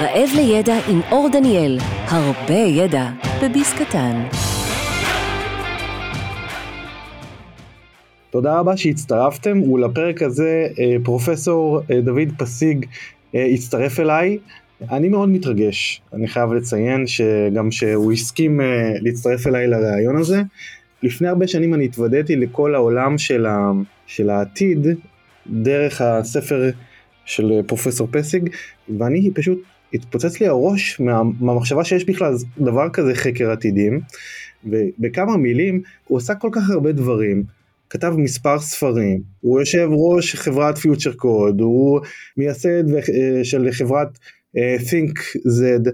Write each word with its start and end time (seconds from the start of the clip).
רעב 0.00 0.28
לידע 0.36 0.74
עם 0.88 1.00
אור 1.10 1.28
דניאל, 1.32 1.78
הרבה 2.06 2.54
ידע 2.54 3.10
בביס 3.42 3.72
קטן. 3.72 4.22
תודה 8.30 8.58
רבה 8.58 8.76
שהצטרפתם, 8.76 9.62
ולפרק 9.62 10.22
הזה 10.22 10.66
אה, 10.78 10.96
פרופסור 11.04 11.80
אה, 11.90 12.00
דוד 12.00 12.28
פסיג 12.38 12.86
אה, 13.34 13.46
הצטרף 13.46 14.00
אליי. 14.00 14.38
אני 14.90 15.08
מאוד 15.08 15.28
מתרגש, 15.28 16.02
אני 16.12 16.28
חייב 16.28 16.52
לציין 16.52 17.06
שגם 17.06 17.70
שהוא 17.70 18.12
הסכים 18.12 18.60
להצטרף 19.00 19.46
אליי 19.46 19.66
לראיון 19.66 20.16
הזה. 20.16 20.42
לפני 21.02 21.28
הרבה 21.28 21.48
שנים 21.48 21.74
אני 21.74 21.84
התוודעתי 21.84 22.36
לכל 22.36 22.74
העולם 22.74 23.18
של, 23.18 23.46
ה, 23.46 23.70
של 24.06 24.30
העתיד 24.30 24.86
דרך 25.46 26.00
הספר 26.00 26.70
של 27.24 27.60
פרופסור 27.66 28.08
פסיג, 28.10 28.48
ואני 28.98 29.30
פשוט 29.34 29.58
התפוצץ 29.94 30.40
לי 30.40 30.46
הראש 30.46 31.00
מה, 31.00 31.22
מהמחשבה 31.40 31.84
שיש 31.84 32.04
בכלל 32.04 32.34
דבר 32.58 32.88
כזה 32.92 33.14
חקר 33.14 33.50
עתידים, 33.50 34.00
ובכמה 34.64 35.36
מילים 35.36 35.82
הוא 36.04 36.18
עשה 36.18 36.34
כל 36.34 36.48
כך 36.52 36.70
הרבה 36.70 36.92
דברים. 36.92 37.42
כתב 37.90 38.12
מספר 38.16 38.60
ספרים, 38.60 39.20
הוא 39.40 39.60
יושב 39.60 39.88
ראש 39.92 40.34
חברת 40.34 40.78
פיוטר 40.78 41.12
קוד, 41.12 41.60
הוא 41.60 42.00
מייסד 42.36 42.94
אה, 42.94 43.44
של 43.44 43.68
חברת 43.72 44.18
אה, 44.56 44.76
think 44.76 45.18
z 45.48 45.90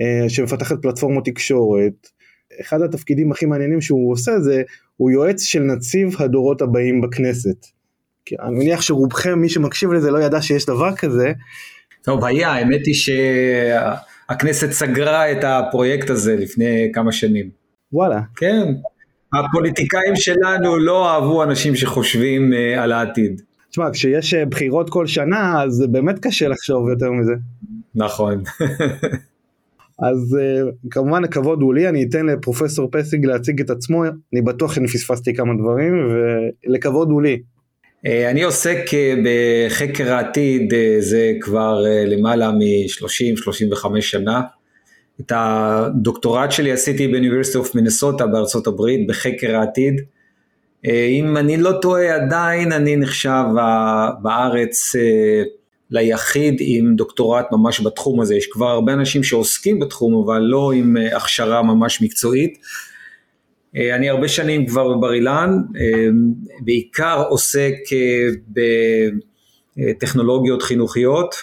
אה, 0.00 0.28
שמפתחת 0.28 0.82
פלטפורמות 0.82 1.24
תקשורת. 1.24 2.08
אחד 2.60 2.82
התפקידים 2.82 3.32
הכי 3.32 3.46
מעניינים 3.46 3.80
שהוא 3.80 4.12
עושה 4.12 4.40
זה, 4.40 4.62
הוא 4.96 5.10
יועץ 5.10 5.42
של 5.42 5.60
נציב 5.60 6.16
הדורות 6.18 6.62
הבאים 6.62 7.00
בכנסת. 7.00 7.66
אני 8.40 8.54
מניח 8.54 8.82
שרובכם, 8.82 9.38
מי 9.38 9.48
שמקשיב 9.48 9.92
לזה, 9.92 10.10
לא 10.10 10.18
ידע 10.18 10.42
שיש 10.42 10.66
דבר 10.66 10.96
כזה. 10.96 11.32
טוב, 12.02 12.24
היה, 12.24 12.48
האמת 12.48 12.86
היא 12.86 12.94
שהכנסת 12.94 14.70
סגרה 14.70 15.32
את 15.32 15.44
הפרויקט 15.44 16.10
הזה 16.10 16.36
לפני 16.36 16.90
כמה 16.94 17.12
שנים. 17.12 17.50
וואלה. 17.92 18.20
כן, 18.36 18.74
הפוליטיקאים 19.34 20.16
שלנו 20.16 20.78
לא 20.78 21.10
אהבו 21.10 21.42
אנשים 21.42 21.76
שחושבים 21.76 22.52
uh, 22.52 22.80
על 22.80 22.92
העתיד. 22.92 23.42
תשמע, 23.70 23.90
כשיש 23.92 24.34
אה, 24.34 24.46
בחירות 24.46 24.90
כל 24.90 25.06
שנה, 25.06 25.62
אז 25.62 25.84
באמת 25.90 26.18
קשה 26.18 26.48
לחשוב 26.48 26.88
יותר 26.88 27.12
מזה. 27.12 27.32
נכון. 27.94 28.42
אז 30.08 30.38
uh, 30.38 30.88
כמובן 30.90 31.24
הכבוד 31.24 31.62
הוא 31.62 31.74
לי, 31.74 31.88
אני 31.88 32.06
אתן 32.08 32.26
לפרופסור 32.26 32.88
פסיג 32.92 33.26
להציג 33.26 33.60
את 33.60 33.70
עצמו, 33.70 34.04
אני 34.04 34.42
בטוח 34.42 34.74
שאני 34.74 34.88
פספסתי 34.88 35.34
כמה 35.34 35.52
דברים, 35.62 35.94
ולכבוד 36.66 37.10
הוא 37.10 37.22
לי. 37.22 37.42
אני 38.06 38.42
עוסק 38.42 38.90
בחקר 39.24 40.12
העתיד 40.12 40.74
זה 41.00 41.32
כבר 41.40 41.84
למעלה 42.06 42.50
מ-30-35 42.50 44.00
שנה. 44.00 44.40
את 45.20 45.32
הדוקטורט 45.34 46.52
שלי 46.52 46.72
עשיתי 46.72 47.08
באוניברסיטה 47.08 47.58
אוף 47.58 47.74
מינסוטה 47.74 48.26
בארצות 48.26 48.66
הברית 48.66 49.06
בחקר 49.06 49.56
העתיד. 49.56 50.00
אה, 50.86 51.06
אם 51.06 51.36
אני 51.36 51.56
לא 51.56 51.72
טועה 51.82 52.14
עדיין 52.14 52.72
אני 52.72 52.96
נחשב 52.96 53.44
בארץ 54.22 54.96
אה, 54.96 55.42
ליחיד 55.90 56.56
עם 56.60 56.94
דוקטורט 56.96 57.46
ממש 57.52 57.80
בתחום 57.80 58.20
הזה, 58.20 58.34
יש 58.34 58.46
כבר 58.46 58.68
הרבה 58.68 58.92
אנשים 58.92 59.24
שעוסקים 59.24 59.78
בתחום 59.78 60.24
אבל 60.24 60.38
לא 60.38 60.72
עם 60.72 60.96
אה, 60.96 61.16
הכשרה 61.16 61.62
ממש 61.62 62.02
מקצועית. 62.02 62.58
אני 63.76 64.08
הרבה 64.08 64.28
שנים 64.28 64.66
כבר 64.66 64.96
בבר 64.96 65.12
אילן, 65.12 65.50
בעיקר 66.60 67.22
עוסק 67.28 67.74
בטכנולוגיות 69.76 70.62
חינוכיות, 70.62 71.34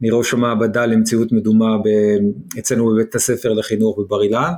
אני 0.00 0.10
ראש 0.10 0.34
המעבדה 0.34 0.86
למציאות 0.86 1.32
מדומה 1.32 1.76
אצלנו 2.58 2.90
בבית 2.90 3.14
הספר 3.14 3.52
לחינוך 3.52 3.98
בבר 3.98 4.22
אילן. 4.22 4.52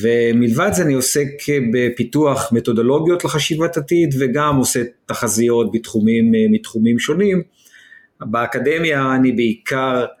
ומלבד 0.00 0.70
זה 0.72 0.82
אני 0.82 0.94
עוסק 0.94 1.28
בפיתוח 1.72 2.52
מתודולוגיות 2.52 3.24
לחשיבת 3.24 3.76
עתיד 3.76 4.14
וגם 4.18 4.56
עושה 4.56 4.82
תחזיות 5.06 5.72
בתחומים, 5.72 6.32
מתחומים 6.50 6.98
שונים. 6.98 7.42
באקדמיה 8.20 9.14
אני 9.14 9.32
בעיקר 9.32 10.00
אה, 10.00 10.17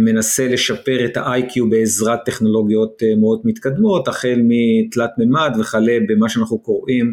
מנסה 0.00 0.48
לשפר 0.48 1.04
את 1.04 1.16
ה-IQ 1.16 1.60
בעזרת 1.70 2.18
טכנולוגיות 2.24 3.02
אה, 3.02 3.14
מאוד 3.20 3.40
מתקדמות, 3.44 4.08
החל 4.08 4.40
מתלת 4.44 5.10
מימד 5.18 5.52
וכלה 5.60 5.98
במה 6.08 6.28
שאנחנו 6.28 6.58
קוראים 6.58 7.12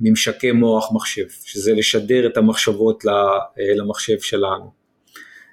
ממשקי 0.00 0.52
מוח 0.52 0.92
מחשב, 0.94 1.24
שזה 1.44 1.74
לשדר 1.74 2.26
את 2.26 2.36
המחשבות 2.36 3.04
אה, 3.08 3.74
למחשב 3.76 4.20
שלנו. 4.20 4.70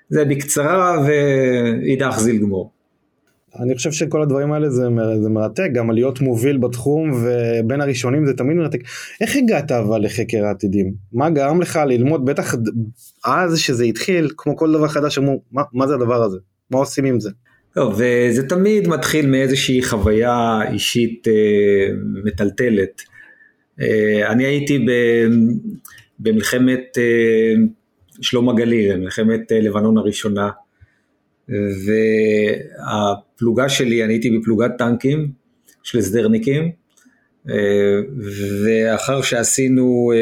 זה 0.09 0.25
בקצרה 0.25 0.97
ואידך 1.07 2.15
זיל 2.19 2.37
גמור. 2.41 2.76
אני 3.55 3.75
חושב 3.75 3.91
שכל 3.91 4.21
הדברים 4.21 4.51
האלה 4.51 4.69
זה, 4.69 4.83
זה 5.21 5.29
מרתק, 5.29 5.69
גם 5.73 5.91
להיות 5.91 6.21
מוביל 6.21 6.57
בתחום 6.57 7.11
ובין 7.11 7.81
הראשונים 7.81 8.25
זה 8.25 8.33
תמיד 8.33 8.57
מרתק. 8.57 8.79
איך 9.21 9.35
הגעת 9.35 9.71
אבל 9.71 10.05
לחקר 10.05 10.45
העתידים? 10.45 10.93
מה 11.13 11.29
גרם 11.29 11.61
לך 11.61 11.79
ללמוד, 11.87 12.25
בטח 12.25 12.55
אז 13.25 13.59
שזה 13.59 13.83
התחיל, 13.83 14.29
כמו 14.37 14.57
כל 14.57 14.73
דבר 14.73 14.87
חדש, 14.87 15.17
אמרו, 15.17 15.41
מה, 15.51 15.61
מה 15.73 15.87
זה 15.87 15.93
הדבר 15.93 16.23
הזה? 16.23 16.37
מה 16.71 16.79
עושים 16.79 17.05
עם 17.05 17.19
זה? 17.19 17.29
טוב, 17.73 17.93
וזה 17.93 18.47
תמיד 18.49 18.87
מתחיל 18.87 19.27
מאיזושהי 19.27 19.81
חוויה 19.81 20.59
אישית 20.71 21.27
אה, 21.27 21.33
מטלטלת. 22.23 23.01
אה, 23.81 24.31
אני 24.31 24.45
הייתי 24.45 24.79
ב, 24.79 24.91
במלחמת 26.19 26.97
אה, 26.97 27.53
שלום 28.21 28.49
הגליל, 28.49 28.97
מלחמת 28.97 29.51
אה, 29.51 29.59
לבנון 29.59 29.97
הראשונה. 29.97 30.49
והפלוגה 31.49 33.69
שלי, 33.69 34.03
אני 34.03 34.13
הייתי 34.13 34.39
בפלוגת 34.39 34.71
טנקים 34.77 35.31
של 35.83 35.97
הסדרניקים, 35.97 36.71
אה, 37.49 37.99
ואחר 38.63 39.21
שעשינו, 39.21 40.11
אה, 40.15 40.19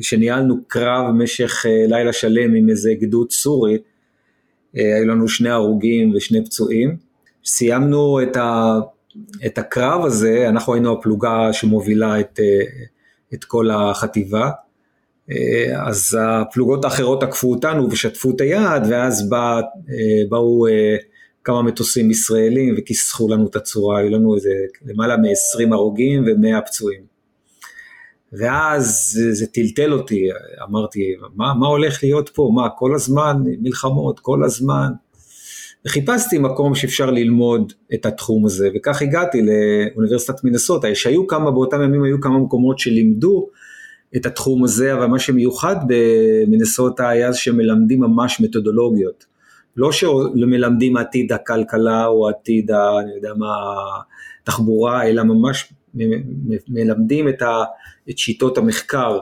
שניהלנו 0.00 0.64
קרב 0.66 1.08
במשך 1.08 1.66
לילה 1.88 2.12
שלם 2.12 2.54
עם 2.54 2.68
איזה 2.68 2.90
גדוד 3.00 3.30
סורי, 3.30 3.78
היו 4.74 5.06
לנו 5.06 5.28
שני 5.28 5.48
הרוגים 5.48 6.14
ושני 6.14 6.44
פצועים. 6.44 6.96
סיימנו 7.44 8.22
את, 8.22 8.36
ה, 8.36 8.78
את 9.46 9.58
הקרב 9.58 10.04
הזה, 10.04 10.48
אנחנו 10.48 10.74
היינו 10.74 10.92
הפלוגה 10.92 11.52
שמובילה 11.52 12.20
את, 12.20 12.40
את 13.34 13.44
כל 13.44 13.70
החטיבה, 13.70 14.44
אה, 14.44 14.50
אז 15.86 16.18
הפלוגות 16.20 16.84
האחרות 16.84 17.22
עקפו 17.22 17.50
אותנו 17.50 17.88
ושטפו 17.90 18.30
את 18.30 18.40
היד, 18.40 18.82
ואז 18.90 19.28
בא, 19.28 19.60
אה, 19.90 20.22
באו 20.28 20.66
אה, 20.66 20.96
כמה 21.44 21.62
מטוסים 21.62 22.10
ישראלים 22.10 22.74
וכיסחו 22.78 23.28
לנו 23.28 23.46
את 23.46 23.56
הצורה, 23.56 23.98
היו 23.98 24.10
לנו 24.10 24.34
איזה 24.34 24.50
למעלה 24.86 25.16
מ-20 25.16 25.72
הרוגים 25.72 26.24
ו-100 26.24 26.60
פצועים. 26.66 27.02
ואז 28.32 29.18
זה 29.30 29.46
טלטל 29.46 29.92
אותי, 29.92 30.28
אמרתי, 30.68 31.00
מה, 31.36 31.54
מה 31.54 31.66
הולך 31.66 32.02
להיות 32.02 32.28
פה? 32.28 32.50
מה, 32.54 32.68
כל 32.68 32.94
הזמן 32.94 33.36
מלחמות, 33.60 34.20
כל 34.20 34.44
הזמן? 34.44 34.88
וחיפשתי 35.86 36.38
מקום 36.38 36.74
שאפשר 36.74 37.10
ללמוד 37.10 37.72
את 37.94 38.06
התחום 38.06 38.46
הזה, 38.46 38.68
וכך 38.74 39.02
הגעתי 39.02 39.42
לאוניברסיטת 39.42 40.44
מינסוטה, 40.44 40.94
שהיו 40.94 41.26
כמה, 41.26 41.50
באותם 41.50 41.82
ימים 41.82 42.04
היו 42.04 42.20
כמה 42.20 42.38
מקומות 42.38 42.78
שלימדו 42.78 43.48
את 44.16 44.26
התחום 44.26 44.64
הזה, 44.64 44.94
אבל 44.94 45.06
מה 45.06 45.18
שמיוחד 45.18 45.76
במינסוטה 45.86 47.08
היה 47.08 47.32
שמלמדים 47.32 48.00
ממש 48.00 48.40
מתודולוגיות. 48.40 49.26
לא 49.76 49.92
שמלמדים 49.92 50.96
עתיד 50.96 51.32
הכלכלה 51.32 52.06
או 52.06 52.28
עתיד, 52.28 52.70
אני 52.70 53.14
יודע 53.14 53.34
מה, 53.36 53.46
תחבורה, 54.44 55.06
אלא 55.08 55.22
ממש 55.22 55.72
מלמדים 56.68 57.28
את, 57.28 57.42
ה, 57.42 57.64
את 58.10 58.18
שיטות 58.18 58.58
המחקר. 58.58 59.18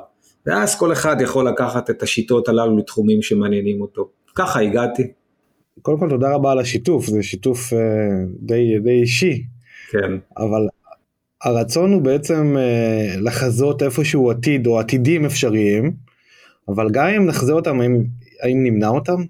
ואז 0.46 0.78
כל 0.78 0.92
אחד 0.92 1.16
יכול 1.20 1.48
לקחת 1.48 1.90
את 1.90 2.02
השיטות 2.02 2.48
הללו 2.48 2.76
לתחומים 2.76 3.22
שמעניינים 3.22 3.80
אותו. 3.80 4.08
ככה 4.34 4.60
הגעתי. 4.60 5.02
קודם 5.82 5.98
כל 5.98 6.08
תודה 6.10 6.34
רבה 6.34 6.52
על 6.52 6.58
השיתוף, 6.58 7.06
זה 7.06 7.22
שיתוף 7.22 7.72
uh, 7.72 7.76
די, 8.40 8.78
די 8.82 9.00
אישי. 9.00 9.42
כן. 9.90 10.12
אבל 10.36 10.68
הרצון 11.42 11.92
הוא 11.92 12.02
בעצם 12.02 12.56
אה, 12.58 13.14
לחזות 13.20 13.82
איפשהו 13.82 14.30
עתיד 14.30 14.66
או 14.66 14.80
עתידים 14.80 15.24
אפשריים, 15.24 15.92
אבל 16.68 16.90
גם 16.90 17.06
אם 17.06 17.26
נחזה 17.26 17.52
אותם, 17.52 17.80
האם, 17.80 18.04
האם 18.42 18.64
נמנע 18.64 18.88
אותם? 18.88 19.24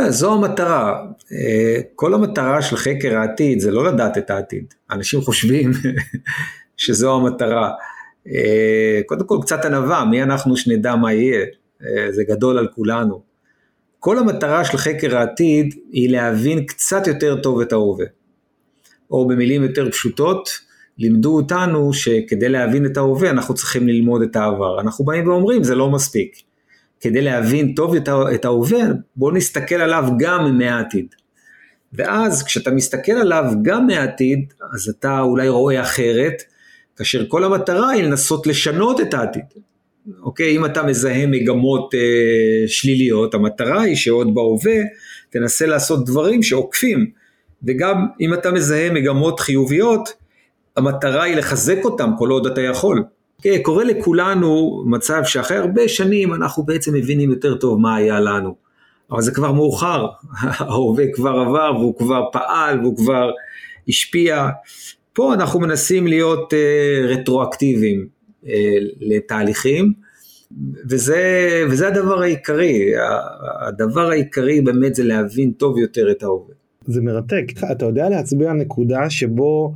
אה, 0.00 0.10
זו 0.10 0.34
המטרה. 0.34 1.06
אה, 1.32 1.80
כל 1.94 2.14
המטרה 2.14 2.62
של 2.62 2.76
חקר 2.76 3.16
העתיד 3.16 3.60
זה 3.60 3.70
לא 3.70 3.84
לדעת 3.84 4.18
את 4.18 4.30
העתיד. 4.30 4.74
אנשים 4.90 5.20
חושבים 5.20 5.70
שזו 6.76 7.16
המטרה. 7.16 7.70
קודם 9.06 9.26
כל 9.26 9.38
קצת 9.42 9.64
ענווה, 9.64 10.04
מי 10.04 10.22
אנחנו 10.22 10.56
שנדע 10.56 10.96
מה 10.96 11.12
יהיה? 11.12 11.46
זה 12.10 12.24
גדול 12.28 12.58
על 12.58 12.68
כולנו. 12.74 13.22
כל 13.98 14.18
המטרה 14.18 14.64
של 14.64 14.78
חקר 14.78 15.16
העתיד 15.16 15.74
היא 15.92 16.10
להבין 16.10 16.66
קצת 16.66 17.06
יותר 17.06 17.40
טוב 17.42 17.60
את 17.60 17.72
ההווה. 17.72 18.06
או 19.10 19.28
במילים 19.28 19.62
יותר 19.62 19.90
פשוטות, 19.90 20.48
לימדו 20.98 21.36
אותנו 21.36 21.92
שכדי 21.92 22.48
להבין 22.48 22.86
את 22.86 22.96
ההווה 22.96 23.30
אנחנו 23.30 23.54
צריכים 23.54 23.88
ללמוד 23.88 24.22
את 24.22 24.36
העבר. 24.36 24.80
אנחנו 24.80 25.04
באים 25.04 25.28
ואומרים 25.28 25.64
זה 25.64 25.74
לא 25.74 25.90
מספיק. 25.90 26.36
כדי 27.00 27.20
להבין 27.20 27.74
טוב 27.74 27.94
את 28.34 28.44
ההווה 28.44 28.80
בואו 29.16 29.34
נסתכל 29.34 29.74
עליו 29.74 30.08
גם 30.18 30.58
מהעתיד. 30.58 31.06
ואז 31.92 32.42
כשאתה 32.42 32.70
מסתכל 32.70 33.12
עליו 33.12 33.44
גם 33.62 33.86
מהעתיד, 33.86 34.52
אז 34.74 34.88
אתה 34.88 35.20
אולי 35.20 35.48
רואה 35.48 35.82
אחרת, 35.82 36.42
כאשר 36.96 37.24
כל 37.28 37.44
המטרה 37.44 37.90
היא 37.90 38.02
לנסות 38.02 38.46
לשנות 38.46 39.00
את 39.00 39.14
העתיד. 39.14 39.42
אוקיי, 40.22 40.56
אם 40.56 40.64
אתה 40.64 40.82
מזהה 40.82 41.26
מגמות 41.26 41.94
אה, 41.94 42.00
שליליות, 42.66 43.34
המטרה 43.34 43.82
היא 43.82 43.96
שעוד 43.96 44.34
בהווה 44.34 44.76
תנסה 45.30 45.66
לעשות 45.66 46.06
דברים 46.06 46.42
שעוקפים, 46.42 47.10
וגם 47.64 48.06
אם 48.20 48.34
אתה 48.34 48.50
מזהה 48.50 48.90
מגמות 48.90 49.40
חיוביות, 49.40 50.12
המטרה 50.76 51.22
היא 51.22 51.36
לחזק 51.36 51.78
אותם 51.84 52.10
כל 52.18 52.30
עוד 52.30 52.46
אתה 52.46 52.60
יכול. 52.60 53.04
כן, 53.42 53.58
קורה 53.62 53.84
לכולנו 53.84 54.82
מצב 54.86 55.20
שאחרי 55.24 55.56
הרבה 55.56 55.88
שנים 55.88 56.34
אנחנו 56.34 56.62
בעצם 56.62 56.94
מבינים 56.94 57.30
יותר 57.30 57.54
טוב 57.54 57.80
מה 57.80 57.96
היה 57.96 58.20
לנו. 58.20 58.54
אבל 59.10 59.22
זה 59.22 59.34
כבר 59.34 59.52
מאוחר, 59.52 60.06
ההווה 60.58 61.04
כבר 61.12 61.30
עבר 61.30 61.72
והוא 61.78 61.98
כבר 61.98 62.22
פעל 62.32 62.80
והוא 62.80 62.96
כבר 62.96 63.30
השפיע. 63.88 64.48
פה 65.12 65.34
אנחנו 65.34 65.60
מנסים 65.60 66.06
להיות 66.06 66.52
uh, 66.52 67.06
רטרואקטיביים 67.06 68.06
uh, 68.44 68.48
לתהליכים, 69.00 69.92
וזה, 70.90 71.22
וזה 71.70 71.88
הדבר 71.88 72.22
העיקרי, 72.22 72.92
הדבר 73.66 74.10
העיקרי 74.10 74.60
באמת 74.60 74.94
זה 74.94 75.04
להבין 75.04 75.52
טוב 75.52 75.78
יותר 75.78 76.10
את 76.10 76.22
ההווה. 76.22 76.54
זה 76.86 77.00
מרתק, 77.00 77.44
אתה 77.72 77.84
יודע 77.84 78.08
להצביע 78.08 78.50
על 78.50 78.56
נקודה 78.56 79.10
שבו 79.10 79.72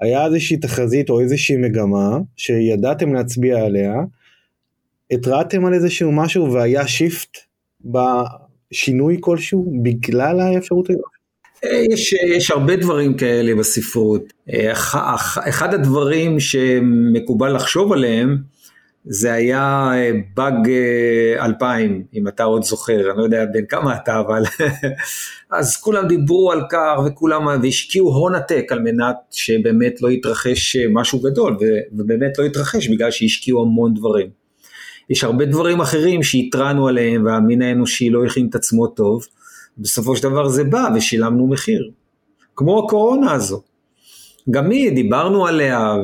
היה 0.00 0.26
איזושהי 0.26 0.56
תחזית 0.56 1.10
או 1.10 1.20
איזושהי 1.20 1.56
מגמה 1.56 2.18
שידעתם 2.36 3.14
להצביע 3.14 3.64
עליה, 3.64 3.94
התרעתם 5.10 5.64
על 5.64 5.74
איזשהו 5.74 6.12
משהו 6.12 6.52
והיה 6.52 6.86
שיפט 6.86 7.38
בשינוי 7.84 9.16
כלשהו 9.20 9.72
בגלל 9.82 10.40
האפשרות 10.40 10.90
הזאת? 10.90 11.02
יש, 11.92 12.12
יש 12.12 12.50
הרבה 12.50 12.76
דברים 12.76 13.16
כאלה 13.16 13.54
בספרות. 13.54 14.32
אחד 15.48 15.74
הדברים 15.74 16.40
שמקובל 16.40 17.56
לחשוב 17.56 17.92
עליהם 17.92 18.36
זה 19.04 19.32
היה 19.32 19.90
באג 20.36 20.70
2000, 21.38 22.04
אם 22.14 22.28
אתה 22.28 22.44
עוד 22.44 22.62
זוכר, 22.62 23.10
אני 23.10 23.18
לא 23.18 23.22
יודע 23.22 23.44
בין 23.52 23.66
כמה 23.66 23.96
אתה, 23.96 24.20
אבל 24.20 24.42
אז 25.58 25.76
כולם 25.76 26.08
דיברו 26.08 26.52
על 26.52 26.62
כך 26.70 27.00
וכולם, 27.06 27.46
והשקיעו 27.62 28.08
הון 28.08 28.34
עתק 28.34 28.66
על 28.70 28.80
מנת 28.80 29.16
שבאמת 29.30 30.02
לא 30.02 30.10
יתרחש 30.10 30.76
משהו 30.76 31.18
גדול, 31.20 31.56
ובאמת 31.92 32.38
לא 32.38 32.44
יתרחש 32.44 32.88
בגלל 32.88 33.10
שהשקיעו 33.10 33.62
המון 33.62 33.94
דברים. 33.94 34.30
יש 35.10 35.24
הרבה 35.24 35.44
דברים 35.44 35.80
אחרים 35.80 36.22
שהתרענו 36.22 36.88
עליהם 36.88 37.24
והמין 37.24 37.62
האנושי 37.62 38.10
לא 38.10 38.24
הכין 38.24 38.46
את 38.50 38.54
עצמו 38.54 38.86
טוב, 38.86 39.26
בסופו 39.78 40.16
של 40.16 40.22
דבר 40.22 40.48
זה 40.48 40.64
בא 40.64 40.88
ושילמנו 40.94 41.46
מחיר. 41.46 41.90
כמו 42.56 42.84
הקורונה 42.84 43.32
הזו. 43.32 43.62
גם 44.50 44.70
היא, 44.70 44.90
דיברנו 44.92 45.46
עליה 45.46 45.96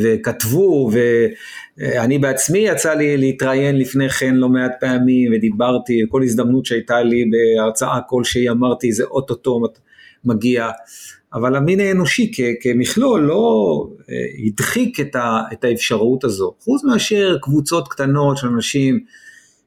וכתבו, 0.00 0.90
ואני 0.92 2.18
בעצמי 2.18 2.58
יצא 2.58 2.94
לי 2.94 3.16
להתראיין 3.16 3.78
לפני 3.78 4.08
כן 4.08 4.34
לא 4.34 4.48
מעט 4.48 4.72
פעמים, 4.80 5.32
ודיברתי, 5.32 6.00
כל 6.08 6.22
הזדמנות 6.22 6.66
שהייתה 6.66 7.02
לי 7.02 7.24
בהרצאה 7.30 7.98
כלשהי 8.08 8.48
אמרתי, 8.48 8.92
זה 8.92 9.04
אוטוטו 9.04 9.60
מגיע, 10.24 10.70
אבל 11.34 11.56
המין 11.56 11.80
האנושי 11.80 12.30
כמכלול 12.60 13.20
לא 13.20 13.86
אה, 14.10 14.14
הדחיק 14.46 15.00
את 15.52 15.64
האפשרות 15.64 16.24
הזו, 16.24 16.54
חוץ 16.60 16.84
מאשר 16.84 17.38
קבוצות 17.42 17.88
קטנות 17.88 18.36
של 18.36 18.46
אנשים 18.46 19.00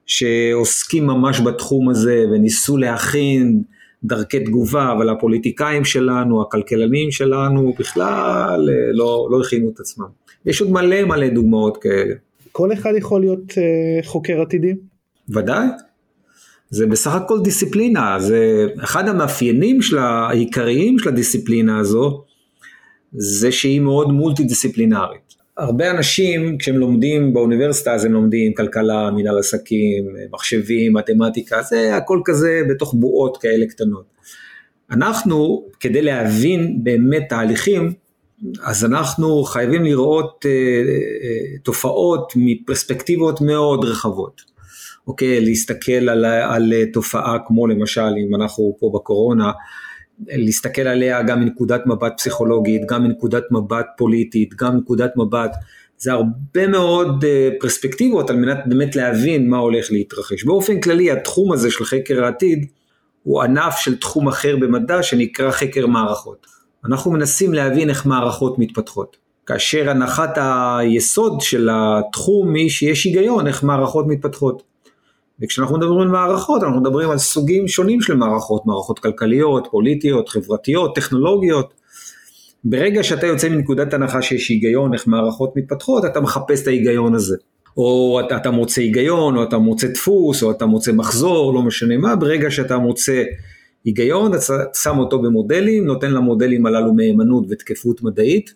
שעוסקים 0.05 1.07
ממש 1.07 1.39
בתחום 1.39 1.89
הזה 1.89 2.25
וניסו 2.31 2.77
להכין 2.77 3.61
דרכי 4.03 4.39
תגובה, 4.39 4.91
אבל 4.91 5.09
הפוליטיקאים 5.09 5.85
שלנו, 5.85 6.41
הכלכלנים 6.41 7.11
שלנו, 7.11 7.73
בכלל 7.79 8.69
אה, 8.69 8.91
לא, 8.93 9.27
לא 9.31 9.41
הכינו 9.41 9.69
את 9.69 9.79
עצמם. 9.79 10.07
יש 10.45 10.61
עוד 10.61 10.71
מלא 10.71 11.03
מלא 11.03 11.29
דוגמאות 11.29 11.77
כאלה. 11.77 12.13
כל 12.51 12.73
אחד 12.73 12.91
יכול 12.97 13.21
להיות 13.21 13.51
uh, 13.51 14.05
חוקר 14.05 14.41
עתידי? 14.41 14.73
ודאי. 15.29 15.67
זה 16.69 16.87
בסך 16.87 17.15
הכל 17.15 17.39
דיסציפלינה, 17.43 18.19
זה 18.19 18.67
אחד 18.83 19.07
המאפיינים 19.07 19.81
של 19.81 19.97
העיקריים 19.97 20.99
של 20.99 21.09
הדיסציפלינה 21.09 21.79
הזו, 21.79 22.23
זה 23.13 23.51
שהיא 23.51 23.81
מאוד 23.81 24.11
מולטי 24.11 24.43
דיסציפלינרית. 24.43 25.26
הרבה 25.57 25.91
אנשים 25.91 26.57
כשהם 26.57 26.77
לומדים 26.77 27.33
באוניברסיטה 27.33 27.93
אז 27.93 28.05
הם 28.05 28.13
לומדים 28.13 28.53
כלכלה, 28.53 29.11
מנהל 29.11 29.39
עסקים, 29.39 30.05
מחשבים, 30.33 30.93
מתמטיקה, 30.93 31.61
זה 31.61 31.95
הכל 31.95 32.21
כזה 32.25 32.61
בתוך 32.69 32.93
בועות 32.93 33.37
כאלה 33.37 33.65
קטנות. 33.65 34.05
אנחנו 34.91 35.65
כדי 35.79 36.01
להבין 36.01 36.83
באמת 36.83 37.23
תהליכים 37.29 37.93
אז 38.63 38.85
אנחנו 38.85 39.43
חייבים 39.43 39.83
לראות 39.83 40.45
אה, 40.45 40.51
אה, 40.51 41.57
תופעות 41.63 42.33
מפרספקטיבות 42.35 43.41
מאוד 43.41 43.85
רחבות. 43.85 44.41
אוקיי, 45.07 45.41
להסתכל 45.41 46.09
על, 46.09 46.25
על 46.25 46.73
תופעה 46.93 47.37
כמו 47.47 47.67
למשל 47.67 48.01
אם 48.27 48.35
אנחנו 48.35 48.77
פה 48.79 48.91
בקורונה, 48.95 49.51
להסתכל 50.27 50.81
עליה 50.81 51.23
גם 51.23 51.39
מנקודת 51.39 51.81
מבט 51.85 52.13
פסיכולוגית, 52.17 52.81
גם 52.89 53.03
מנקודת 53.03 53.43
מבט 53.51 53.85
פוליטית, 53.97 54.53
גם 54.53 54.75
מנקודת 54.75 55.11
מבט, 55.17 55.51
זה 55.97 56.11
הרבה 56.11 56.67
מאוד 56.67 57.25
אה, 57.25 57.49
פרספקטיבות 57.59 58.29
על 58.29 58.35
מנת 58.35 58.57
באמת 58.65 58.95
להבין 58.95 59.49
מה 59.49 59.57
הולך 59.57 59.91
להתרחש. 59.91 60.43
באופן 60.43 60.81
כללי 60.81 61.11
התחום 61.11 61.51
הזה 61.51 61.71
של 61.71 61.85
חקר 61.85 62.23
העתיד 62.23 62.65
הוא 63.23 63.41
ענף 63.41 63.77
של 63.77 63.97
תחום 63.97 64.27
אחר 64.27 64.55
במדע 64.55 65.03
שנקרא 65.03 65.51
חקר 65.51 65.87
מערכות. 65.87 66.47
אנחנו 66.85 67.11
מנסים 67.11 67.53
להבין 67.53 67.89
איך 67.89 68.05
מערכות 68.05 68.59
מתפתחות. 68.59 69.17
כאשר 69.45 69.89
הנחת 69.89 70.37
היסוד 70.37 71.41
של 71.41 71.69
התחום 71.71 72.53
היא 72.53 72.69
שיש 72.69 73.05
היגיון 73.05 73.47
איך 73.47 73.63
מערכות 73.63 74.05
מתפתחות. 74.07 74.63
וכשאנחנו 75.41 75.77
מדברים 75.77 75.99
על 75.99 76.07
מערכות, 76.07 76.63
אנחנו 76.63 76.81
מדברים 76.81 77.09
על 77.09 77.17
סוגים 77.17 77.67
שונים 77.67 78.01
של 78.01 78.15
מערכות, 78.15 78.65
מערכות 78.65 78.99
כלכליות, 78.99 79.67
פוליטיות, 79.71 80.29
חברתיות, 80.29 80.95
טכנולוגיות. 80.95 81.73
ברגע 82.63 83.03
שאתה 83.03 83.27
יוצא 83.27 83.49
מנקודת 83.49 83.93
הנחה 83.93 84.21
שיש 84.21 84.49
היגיון 84.49 84.93
איך 84.93 85.07
מערכות 85.07 85.55
מתפתחות, 85.55 86.05
אתה 86.05 86.21
מחפש 86.21 86.61
את 86.61 86.67
ההיגיון 86.67 87.15
הזה. 87.15 87.35
או 87.77 88.19
אתה, 88.35 88.51
מוצא 88.51 88.81
היגיון, 88.81 89.37
או 89.37 89.43
אתה 89.43 89.57
מוצא 89.57 89.87
דפוס, 89.87 90.43
או 90.43 90.51
אתה 90.51 90.65
מוצא 90.65 90.91
מחזור, 90.91 91.53
לא 91.53 91.61
משנה 91.61 91.97
מה, 91.97 92.15
ברגע 92.15 92.51
שאתה 92.51 92.77
מוצא 92.77 93.23
היגיון, 93.85 94.33
אתה 94.33 94.55
שם 94.73 94.97
אותו 94.99 95.21
במודלים, 95.21 95.85
נותן 95.85 96.11
למודלים 96.11 96.65
הללו 96.65 96.93
מהימנות 96.93 97.45
ותקפות 97.49 98.03
מדעית, 98.03 98.53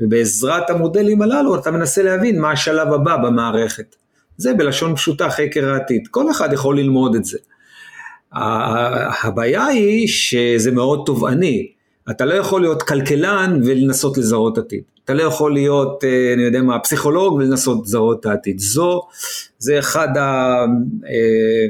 ובעזרת 0.00 0.70
המודלים 0.70 1.22
הללו 1.22 1.58
אתה 1.58 1.70
מנסה 1.70 2.02
להבין 2.02 2.40
מה 2.40 2.52
השלב 2.52 2.92
הבא 2.92 3.16
במערכת. 3.16 3.96
זה 4.36 4.54
בלשון 4.54 4.96
פשוטה 4.96 5.30
חקר 5.30 5.70
העתיד, 5.70 6.08
כל 6.10 6.30
אחד 6.30 6.52
יכול 6.52 6.78
ללמוד 6.78 7.14
את 7.14 7.24
זה. 7.24 7.38
הבעיה 9.22 9.66
היא 9.66 10.08
שזה 10.08 10.70
מאוד 10.70 11.02
תובעני, 11.06 11.70
אתה 12.10 12.24
לא 12.24 12.34
יכול 12.34 12.60
להיות 12.60 12.82
כלכלן 12.82 13.60
ולנסות 13.64 14.18
לזהות 14.18 14.58
עתיד, 14.58 14.82
אתה 15.04 15.14
לא 15.14 15.22
יכול 15.22 15.52
להיות, 15.52 16.04
אה, 16.04 16.32
אני 16.34 16.42
יודע 16.42 16.62
מה, 16.62 16.78
פסיכולוג 16.78 17.34
ולנסות 17.34 17.84
לזהות 17.84 18.20
את 18.20 18.26
העתיד, 18.26 18.58
זו, 18.58 19.00
זה 19.58 19.78
אחד, 19.78 20.16
ה, 20.16 20.64
אה, 21.06 21.66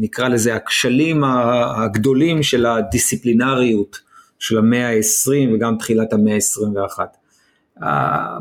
נקרא 0.00 0.28
לזה, 0.28 0.54
הכשלים 0.54 1.24
הגדולים 1.24 2.42
של 2.42 2.66
הדיסציפלינריות 2.66 3.98
של 4.38 4.58
המאה 4.58 4.88
ה-20 4.88 5.54
וגם 5.54 5.76
תחילת 5.78 6.12
המאה 6.12 6.34
ה-21. 6.34 7.17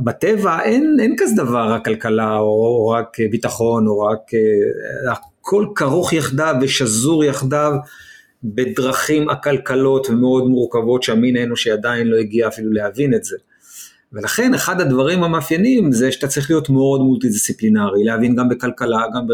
בטבע 0.03 0.61
אין, 0.63 0.97
אין 0.99 1.15
כזה 1.17 1.35
דבר 1.35 1.71
רק 1.71 1.85
כלכלה 1.85 2.37
או, 2.37 2.87
רק 2.87 3.17
ביטחון 3.31 3.87
או 3.87 3.99
רק, 3.99 4.33
אה, 4.33 5.11
הכל 5.11 5.65
כרוך 5.75 6.13
יחדיו 6.13 6.55
ושזור 6.61 7.23
יחדיו 7.23 7.71
בדרכים 8.43 9.29
עקלקלות 9.29 10.09
ומאוד 10.09 10.47
מורכבות 10.47 11.03
שהמין 11.03 11.37
האנושי 11.37 11.71
עדיין 11.71 12.07
לא 12.07 12.17
הגיע 12.17 12.47
אפילו 12.47 12.71
להבין 12.73 13.13
את 13.13 13.23
זה. 13.23 13.37
ולכן 14.13 14.53
אחד 14.53 14.81
הדברים 14.81 15.23
המאפיינים 15.23 15.91
זה 15.91 16.11
שאתה 16.11 16.27
צריך 16.27 16.49
להיות 16.49 16.69
מאוד 16.69 17.01
מולטי 17.01 17.27
דיסציפלינרי, 17.27 18.03
להבין 18.03 18.35
גם 18.35 18.49
בכלכלה, 18.49 19.03
גם 19.15 19.27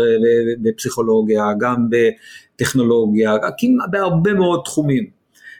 בפסיכולוגיה, 0.61 1.45
גם 1.59 1.87
בטכנולוגיה, 1.89 3.35
בהרבה 3.91 4.33
מאוד 4.33 4.61
תחומים. 4.65 5.05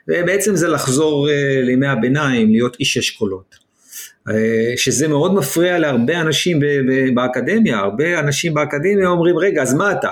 ובעצם 0.08 0.56
זה 0.56 0.68
לחזור 0.68 1.30
אה, 1.30 1.62
לימי 1.64 1.88
הביניים, 1.88 2.52
להיות 2.52 2.76
איש 2.80 2.98
אשכולות. 2.98 3.63
אה, 4.30 4.74
שזה 4.76 5.08
מאוד 5.08 5.34
מפריע 5.34 5.80
להרבה 5.80 6.22
אנשים 6.22 6.60
באקדמיה, 7.16 7.80
הרבה 7.80 8.20
אנשים 8.20 8.54
באקדמיה 8.54 9.08
אומרים 9.08 9.38
רגע 9.38 9.62
אז 9.62 9.74
מה 9.74 9.92
אתה? 9.92 10.10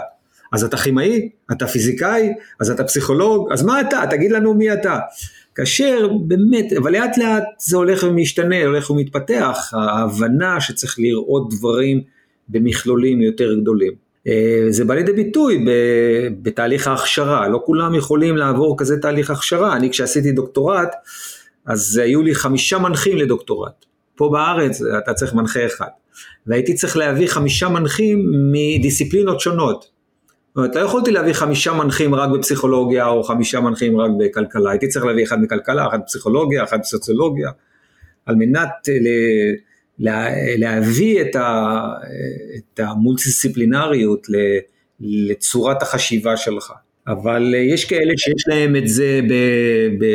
אז 0.51 0.63
אתה 0.63 0.77
כימאי? 0.77 1.29
אתה 1.51 1.67
פיזיקאי? 1.67 2.33
אז 2.59 2.71
אתה 2.71 2.83
פסיכולוג? 2.83 3.51
אז 3.51 3.63
מה 3.63 3.81
אתה? 3.81 4.03
תגיד 4.09 4.31
לנו 4.31 4.53
מי 4.53 4.73
אתה. 4.73 4.99
כאשר 5.55 6.07
באמת, 6.27 6.73
אבל 6.73 6.91
לאט 6.91 7.17
לאט 7.17 7.43
זה 7.59 7.77
הולך 7.77 8.03
ומשתנה, 8.03 8.65
הולך 8.65 8.89
ומתפתח, 8.89 9.73
ההבנה 9.73 10.61
שצריך 10.61 10.95
לראות 10.99 11.53
דברים 11.53 12.01
במכלולים 12.49 13.21
יותר 13.21 13.53
גדולים. 13.61 13.91
אה, 14.27 14.65
זה 14.69 14.85
בא 14.85 14.93
לידי 14.93 15.13
ביטוי 15.13 15.65
בתהליך 16.41 16.87
ההכשרה, 16.87 17.47
לא 17.47 17.61
כולם 17.65 17.95
יכולים 17.95 18.37
לעבור 18.37 18.75
כזה 18.77 18.97
תהליך 18.97 19.29
הכשרה, 19.29 19.75
אני 19.75 19.89
כשעשיתי 19.89 20.31
דוקטורט, 20.31 20.89
אז 21.65 21.97
היו 21.97 22.21
לי 22.21 22.35
חמישה 22.35 22.77
מנחים 22.77 23.17
לדוקטורט, 23.17 23.85
פה 24.21 24.29
בארץ 24.31 24.81
אתה 24.81 25.13
צריך 25.13 25.33
מנחה 25.33 25.65
אחד, 25.65 25.87
והייתי 26.47 26.73
צריך 26.73 26.97
להביא 26.97 27.27
חמישה 27.27 27.69
מנחים 27.69 28.31
מדיסציפלינות 28.51 29.39
שונות, 29.39 29.81
זאת 29.81 30.57
אומרת, 30.57 30.75
לא 30.75 30.81
יכולתי 30.81 31.11
להביא 31.11 31.33
חמישה 31.33 31.73
מנחים 31.73 32.15
רק 32.15 32.29
בפסיכולוגיה 32.29 33.07
או 33.07 33.23
חמישה 33.23 33.59
מנחים 33.59 33.97
רק 33.97 34.11
בכלכלה, 34.19 34.71
הייתי 34.71 34.87
צריך 34.87 35.05
להביא 35.05 35.23
אחד 35.23 35.41
מכלכלה, 35.41 35.87
אחד 35.87 35.99
בפסיכולוגיה, 35.99 36.63
אחד 36.63 36.79
בסוציולוגיה, 36.79 37.49
על 38.25 38.35
מנת 38.35 38.69
ל... 38.87 39.07
לה, 39.99 40.27
להביא 40.57 41.21
את, 41.21 41.35
ה, 41.35 41.83
את 42.57 42.79
המולטידיסציפלינריות 42.79 44.27
לצורת 44.99 45.81
החשיבה 45.81 46.37
שלך. 46.37 46.73
אבל 47.07 47.53
יש 47.57 47.85
כאלה 47.85 48.13
שיש 48.17 48.43
להם 48.47 48.75
את 48.75 48.87
זה, 48.87 49.21
ב, 49.29 49.33
ב, 49.99 50.05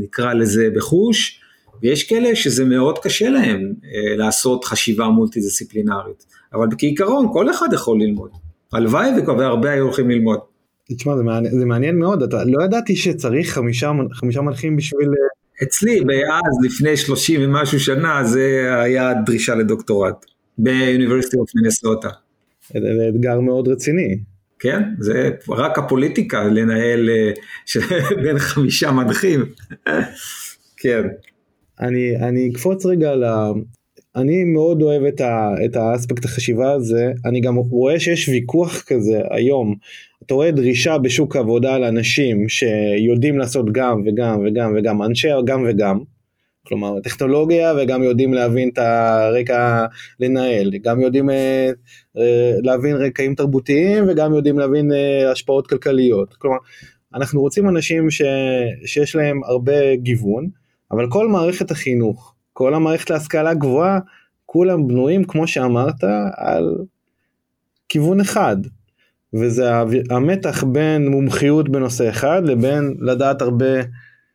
נקרא 0.00 0.32
לזה 0.32 0.68
בחוש, 0.74 1.40
ויש 1.82 2.08
כאלה 2.08 2.36
שזה 2.36 2.64
מאוד 2.64 2.98
קשה 2.98 3.28
להם 3.28 3.72
אה, 3.84 4.16
לעשות 4.16 4.64
חשיבה 4.64 5.08
מולטי-דיסציפלינרית. 5.08 6.26
אבל 6.54 6.66
כעיקרון 6.78 7.26
כל 7.32 7.50
אחד 7.50 7.66
יכול 7.72 8.00
ללמוד. 8.00 8.30
הלוואי 8.72 9.10
והרבה 9.26 9.70
היו 9.70 9.84
הולכים 9.84 10.10
ללמוד. 10.10 10.38
תשמע 10.96 11.16
זה 11.16 11.22
מעניין, 11.22 11.58
זה 11.58 11.64
מעניין 11.64 11.98
מאוד, 11.98 12.22
אתה, 12.22 12.44
לא 12.44 12.64
ידעתי 12.64 12.96
שצריך 12.96 13.54
חמישה, 13.54 13.92
חמישה 14.12 14.40
מנחים 14.40 14.76
בשביל 14.76 15.08
אה, 15.08 15.66
אצלי, 15.66 16.00
אז, 16.00 16.64
לפני 16.64 16.96
30 16.96 17.40
ומשהו 17.44 17.80
שנה, 17.80 18.24
זה 18.24 18.70
היה 18.82 19.12
דרישה 19.26 19.54
לדוקטורט, 19.54 20.26
באוניברסיטי 20.58 21.36
אוף 21.36 21.50
מינסוטה. 21.54 22.08
זה 22.72 23.08
אתגר 23.08 23.40
מאוד 23.40 23.68
רציני. 23.68 24.18
כן, 24.58 24.82
זה 24.98 25.30
רק 25.48 25.78
הפוליטיקה 25.78 26.44
לנהל 26.44 27.10
אה, 27.10 27.32
בין 28.22 28.38
חמישה 28.38 28.90
מנחים. 28.90 29.44
כן. 30.82 31.02
אני, 31.80 32.16
אני 32.16 32.50
אקפוץ 32.52 32.86
רגע 32.86 33.14
ל... 33.14 33.24
אני 34.16 34.44
מאוד 34.44 34.82
אוהב 34.82 35.02
את, 35.02 35.20
ה, 35.20 35.54
את 35.64 35.76
האספקט 35.76 36.24
החשיבה 36.24 36.72
הזה, 36.72 37.12
אני 37.24 37.40
גם 37.40 37.56
רואה 37.56 38.00
שיש 38.00 38.28
ויכוח 38.28 38.82
כזה 38.82 39.20
היום. 39.30 39.74
אתה 40.26 40.34
רואה 40.34 40.50
דרישה 40.50 40.98
בשוק 40.98 41.36
העבודה 41.36 41.78
לאנשים 41.78 42.48
שיודעים 42.48 43.38
לעשות 43.38 43.72
גם 43.72 44.02
וגם 44.06 44.40
וגם 44.46 44.74
וגם, 44.76 45.02
אנשי 45.02 45.28
גם 45.44 45.64
וגם, 45.68 45.98
כלומר 46.66 47.00
טכנולוגיה 47.00 47.72
וגם 47.78 48.02
יודעים 48.02 48.34
להבין 48.34 48.68
את 48.72 48.78
הרקע 48.78 49.86
לנהל, 50.20 50.70
גם 50.82 51.00
יודעים 51.00 51.30
אה, 51.30 51.70
אה, 52.18 52.52
להבין 52.62 52.96
רקעים 52.96 53.34
תרבותיים 53.34 54.04
וגם 54.08 54.34
יודעים 54.34 54.58
להבין 54.58 54.92
אה, 54.92 55.30
השפעות 55.30 55.66
כלכליות, 55.66 56.34
כלומר 56.34 56.56
אנחנו 57.14 57.40
רוצים 57.40 57.68
אנשים 57.68 58.10
ש, 58.10 58.22
שיש 58.86 59.16
להם 59.16 59.40
הרבה 59.44 59.96
גיוון, 59.96 60.59
אבל 60.90 61.10
כל 61.10 61.28
מערכת 61.28 61.70
החינוך, 61.70 62.34
כל 62.52 62.74
המערכת 62.74 63.10
להשכלה 63.10 63.54
גבוהה, 63.54 63.98
כולם 64.46 64.88
בנויים 64.88 65.24
כמו 65.24 65.46
שאמרת 65.46 66.04
על 66.36 66.76
כיוון 67.88 68.20
אחד, 68.20 68.56
וזה 69.34 69.70
המתח 70.10 70.64
בין 70.64 71.08
מומחיות 71.08 71.68
בנושא 71.68 72.10
אחד 72.10 72.42
לבין 72.44 72.94
לדעת 73.00 73.42
הרבה, 73.42 73.80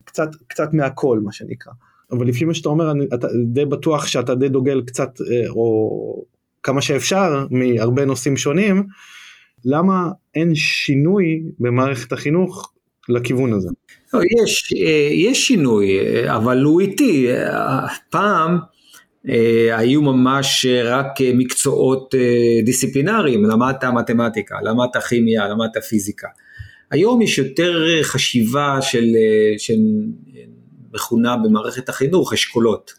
קצת, 0.04 0.30
קצת 0.48 0.74
מהכל 0.74 1.20
מה 1.24 1.32
שנקרא. 1.32 1.74
אבל 2.12 2.28
לפי 2.28 2.46
מה 2.46 2.54
שאתה 2.54 2.70
אומר, 2.70 2.92
אני, 2.92 3.06
אתה 3.14 3.28
די 3.46 3.66
בטוח 3.66 4.08
שאתה 4.08 4.36
די 4.36 4.50
דוגל 4.50 4.82
קצת, 4.82 5.22
אה, 5.22 5.50
או 5.50 6.24
כמה 6.64 6.82
שאפשר, 6.82 7.48
מהרבה 7.52 8.06
נושאים 8.06 8.38
שונים, 8.38 8.84
למה 9.66 10.12
אין 10.36 10.56
שינוי 10.56 11.44
במערכת 11.60 12.12
החינוך 12.12 12.74
לכיוון 13.10 13.54
הזה? 13.54 13.70
לא, 14.16 14.44
יש, 14.44 14.74
אה, 14.78 15.10
יש 15.14 15.48
שינוי, 15.48 16.00
אה, 16.00 16.36
אבל 16.36 16.62
הוא 16.62 16.82
איטי. 16.82 17.28
פעם, 18.10 18.58
אה, 19.30 19.78
היו 19.78 20.02
ממש 20.02 20.66
רק 20.84 21.08
מקצועות 21.34 22.16
דיסציפלינריים, 22.66 23.46
למדת 23.46 23.84
מתמטיקה, 23.84 24.56
למדת 24.64 25.04
כימיה, 25.04 25.48
למדת 25.48 25.84
פיזיקה. 25.90 26.28
היום 26.92 27.22
יש 27.22 27.38
יותר 27.38 28.04
חשיבה 28.04 28.78
של, 28.82 29.06
של 29.58 29.78
מכונה 30.94 31.38
במערכת 31.38 31.90
החינוך, 31.90 32.34
אשכולות. 32.34 32.92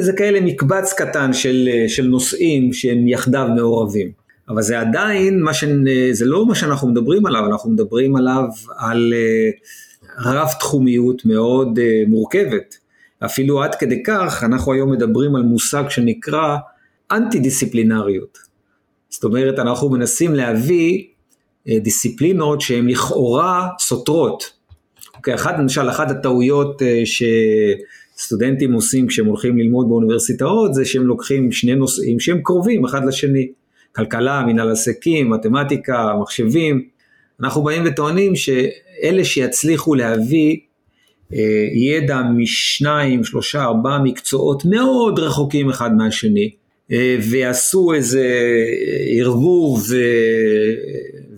זה 0.00 0.12
כאלה 0.16 0.40
מקבץ 0.40 0.92
קטן 0.92 1.32
של, 1.32 1.68
של 1.88 2.06
נושאים 2.06 2.72
שהם 2.72 3.08
יחדיו 3.08 3.48
מעורבים. 3.56 4.19
אבל 4.50 4.62
זה 4.62 4.80
עדיין, 4.80 5.44
ש... 5.52 5.64
זה 6.12 6.24
לא 6.24 6.46
מה 6.46 6.54
שאנחנו 6.54 6.88
מדברים 6.88 7.26
עליו, 7.26 7.46
אנחנו 7.46 7.70
מדברים 7.70 8.16
עליו 8.16 8.44
על 8.78 9.14
רב 10.18 10.48
תחומיות 10.60 11.24
מאוד 11.24 11.78
מורכבת. 12.08 12.74
אפילו 13.24 13.62
עד 13.62 13.74
כדי 13.74 14.02
כך, 14.02 14.44
אנחנו 14.44 14.72
היום 14.72 14.92
מדברים 14.92 15.36
על 15.36 15.42
מושג 15.42 15.84
שנקרא 15.88 16.56
אנטי 17.12 17.38
דיסציפלינריות. 17.38 18.38
זאת 19.08 19.24
אומרת, 19.24 19.58
אנחנו 19.58 19.90
מנסים 19.90 20.34
להביא 20.34 21.04
אה, 21.68 21.78
דיסציפלינות 21.78 22.60
שהן 22.60 22.88
לכאורה 22.88 23.68
סותרות. 23.78 24.50
אוקיי, 25.16 25.34
אחת, 25.34 25.54
למשל, 25.58 25.90
אחת 25.90 26.10
הטעויות 26.10 26.82
אה, 26.82 27.02
שסטודנטים 28.16 28.72
עושים 28.72 29.06
כשהם 29.06 29.26
הולכים 29.26 29.58
ללמוד 29.58 29.88
באוניברסיטאות, 29.88 30.74
זה 30.74 30.84
שהם 30.84 31.06
לוקחים 31.06 31.52
שני 31.52 31.74
נושאים 31.74 32.20
שהם 32.20 32.40
קרובים 32.42 32.84
אחד 32.84 33.04
לשני. 33.04 33.48
כלכלה, 33.96 34.42
מנהל 34.46 34.70
עסקים, 34.70 35.30
מתמטיקה, 35.30 36.14
מחשבים. 36.22 36.88
אנחנו 37.40 37.62
באים 37.62 37.82
וטוענים 37.86 38.36
שאלה 38.36 39.24
שיצליחו 39.24 39.94
להביא 39.94 40.56
אה, 41.34 41.38
ידע 41.74 42.22
משניים, 42.36 43.24
שלושה, 43.24 43.64
ארבעה 43.64 43.98
מקצועות 43.98 44.62
מאוד 44.64 45.18
רחוקים 45.18 45.70
אחד 45.70 45.96
מהשני, 45.96 46.50
אה, 46.92 47.16
ויעשו 47.30 47.92
איזה 47.94 48.26
ערבוב 49.18 49.82
ו... 49.88 49.96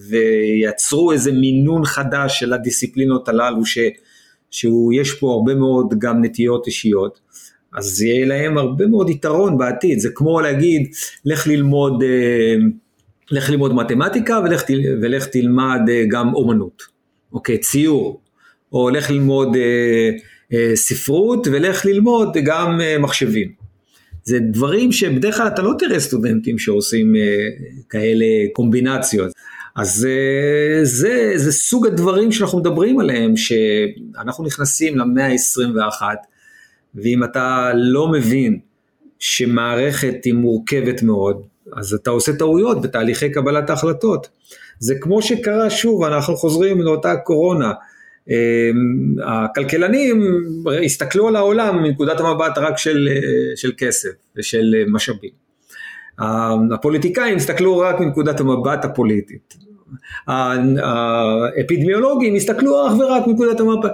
ויצרו 0.09 1.12
איזה 1.12 1.32
מינון 1.32 1.85
חדש 1.85 2.40
של 2.40 2.52
הדיסציפלינות 2.52 3.28
הללו, 3.28 3.66
ש... 3.66 3.78
שיש 4.50 5.12
פה 5.12 5.32
הרבה 5.32 5.54
מאוד 5.54 5.94
גם 5.99 6.25
נטיות 6.25 6.66
אישיות, 6.66 7.21
אז 7.75 8.02
יהיה 8.02 8.26
להם 8.26 8.59
הרבה 8.59 8.87
מאוד 8.87 9.11
יתרון 9.11 9.59
בעתיד, 9.59 9.99
זה 9.99 10.09
כמו 10.14 10.41
להגיד, 10.41 10.88
לך 11.25 11.47
ללמוד, 11.47 12.02
אה, 12.02 12.55
לך 13.31 13.50
ללמוד 13.50 13.75
מתמטיקה 13.75 14.41
ולך, 14.45 14.62
ולך 15.02 15.26
תלמד 15.26 15.81
גם 16.09 16.35
אומנות, 16.35 16.83
אוקיי, 17.33 17.59
ציור, 17.59 18.21
או 18.73 18.83
הולך 18.83 19.11
ללמוד 19.11 19.57
אה, 19.57 20.11
אה, 20.52 20.76
ספרות 20.76 21.47
ולך 21.52 21.87
ללמוד 21.87 22.37
גם 22.45 22.81
אה, 22.81 22.99
מחשבים. 22.99 23.62
זה 24.25 24.38
דברים 24.38 24.93
שבדרך 24.93 25.37
כלל 25.37 25.47
אתה 25.47 25.62
לא 25.62 25.73
תראה 25.79 26.00
סטודנטים 26.00 26.59
שעושים 26.59 27.17
אה, 27.17 27.21
כאלה 27.88 28.26
קומבינציות. 28.52 29.33
אז 29.76 30.09
אה, 30.11 30.85
זה, 30.85 31.33
זה 31.37 31.52
סוג 31.52 31.87
הדברים 31.87 32.33
שאנחנו 32.33 32.59
מדברים 32.59 33.00
עליהם, 33.00 33.37
שאנחנו 33.37 34.45
נכנסים 34.45 34.99
למאה 34.99 35.26
ה-21, 35.26 36.02
ואם 36.95 37.25
אתה 37.25 37.71
לא 37.75 38.09
מבין 38.09 38.59
שמערכת 39.19 40.25
היא 40.25 40.35
מורכבת 40.35 41.03
מאוד, 41.03 41.43
אז 41.77 41.95
אתה 41.95 42.11
עושה 42.11 42.33
טעויות 42.33 42.83
בתהליכי 42.83 43.31
קבלת 43.31 43.71
ההחלטות. 43.71 44.29
זה 44.79 44.95
כמו 45.01 45.23
שקרה 45.23 45.71
שוב, 45.71 46.05
אנחנו 46.05 46.37
חוזרים 46.37 46.81
לאותה 46.81 47.17
קורונה. 47.17 47.73
אמ, 48.29 48.35
הכלכלנים 49.25 50.23
הסתכלו 50.85 51.29
על 51.29 51.37
העולם 51.37 51.83
מנקודת 51.83 52.21
המבט 52.21 52.59
רק 52.59 52.79
של, 52.79 53.09
של 53.57 53.73
כסף 53.77 54.11
ושל 54.37 54.75
משאבים. 54.89 55.31
הפוליטיקאים 56.75 57.37
הסתכלו 57.37 57.79
רק 57.79 58.01
מנקודת 58.01 58.41
המבט 58.41 58.85
הפוליטית. 58.85 59.57
האפידמיולוגים 60.27 62.35
הסתכלו 62.35 62.87
אך 62.87 62.93
ורק 62.99 63.27
מנקודת 63.27 63.61
המבט, 63.61 63.93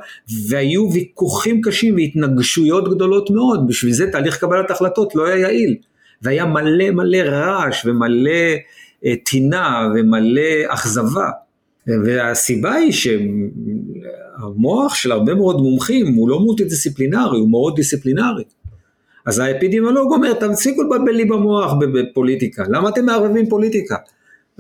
והיו 0.49 0.93
ויכוחים 0.93 1.61
קשים 1.61 1.95
והתנגשויות 1.95 2.95
גדולות 2.95 3.31
מאוד, 3.31 3.69
בשביל 3.69 3.93
זה 3.93 4.11
תהליך 4.13 4.37
קבלת 4.37 4.71
החלטות 4.71 5.15
לא 5.15 5.27
היה 5.27 5.39
יעיל, 5.39 5.77
והיה 6.23 6.45
מלא 6.45 6.91
מלא 6.91 7.19
רעש 7.19 7.87
ומלא 7.87 8.31
אה, 9.05 9.15
טינה 9.25 9.89
ומלא 9.95 10.51
אכזבה. 10.69 11.31
והסיבה 12.05 12.75
היא 12.75 12.93
שהמוח 12.93 14.95
של 14.95 15.13
הרבה 15.13 15.35
מאוד 15.35 15.57
מומחים 15.57 16.15
הוא 16.15 16.29
לא 16.29 16.41
מולטי 16.41 16.65
דיסציפלינרי, 16.65 17.39
הוא 17.39 17.51
מאוד 17.51 17.77
דיסציפלינרי. 17.77 18.45
אז 19.27 19.39
האפידמיולוג 19.39 20.13
אומר, 20.13 20.33
תפסיקו 20.33 20.83
לבלבל 20.83 21.13
לי 21.13 21.25
במוח 21.25 21.73
בפוליטיקה, 21.93 22.65
למה 22.69 22.89
אתם 22.89 23.07
מערבבים 23.07 23.49
פוליטיקה? 23.49 23.97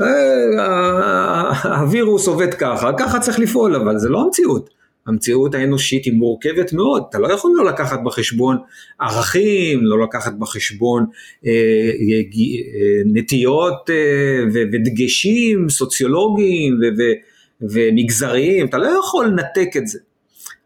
אה, 0.00 1.78
הווירוס 1.78 2.28
עובד 2.28 2.54
ככה, 2.54 2.90
ככה 2.98 3.20
צריך 3.20 3.38
לפעול, 3.38 3.76
אבל 3.76 3.98
זה 3.98 4.08
לא 4.08 4.20
המציאות. 4.20 4.78
המציאות 5.08 5.54
האנושית 5.54 6.04
היא 6.04 6.12
מורכבת 6.12 6.72
מאוד, 6.72 7.02
אתה 7.10 7.18
לא 7.18 7.32
יכול 7.32 7.52
לא 7.56 7.64
לקחת 7.64 8.00
בחשבון 8.04 8.56
ערכים, 9.00 9.80
לא 9.82 10.02
לקחת 10.02 10.32
בחשבון 10.38 11.06
אה, 11.46 11.50
אה, 11.50 13.02
נטיות 13.06 13.90
אה, 13.90 14.44
ודגשים 14.72 15.68
סוציולוגיים 15.68 16.74
ו, 16.74 16.84
ו, 16.98 17.02
ומגזריים, 17.72 18.66
אתה 18.66 18.78
לא 18.78 18.98
יכול 19.00 19.26
לנתק 19.26 19.76
את 19.76 19.86
זה. 19.86 19.98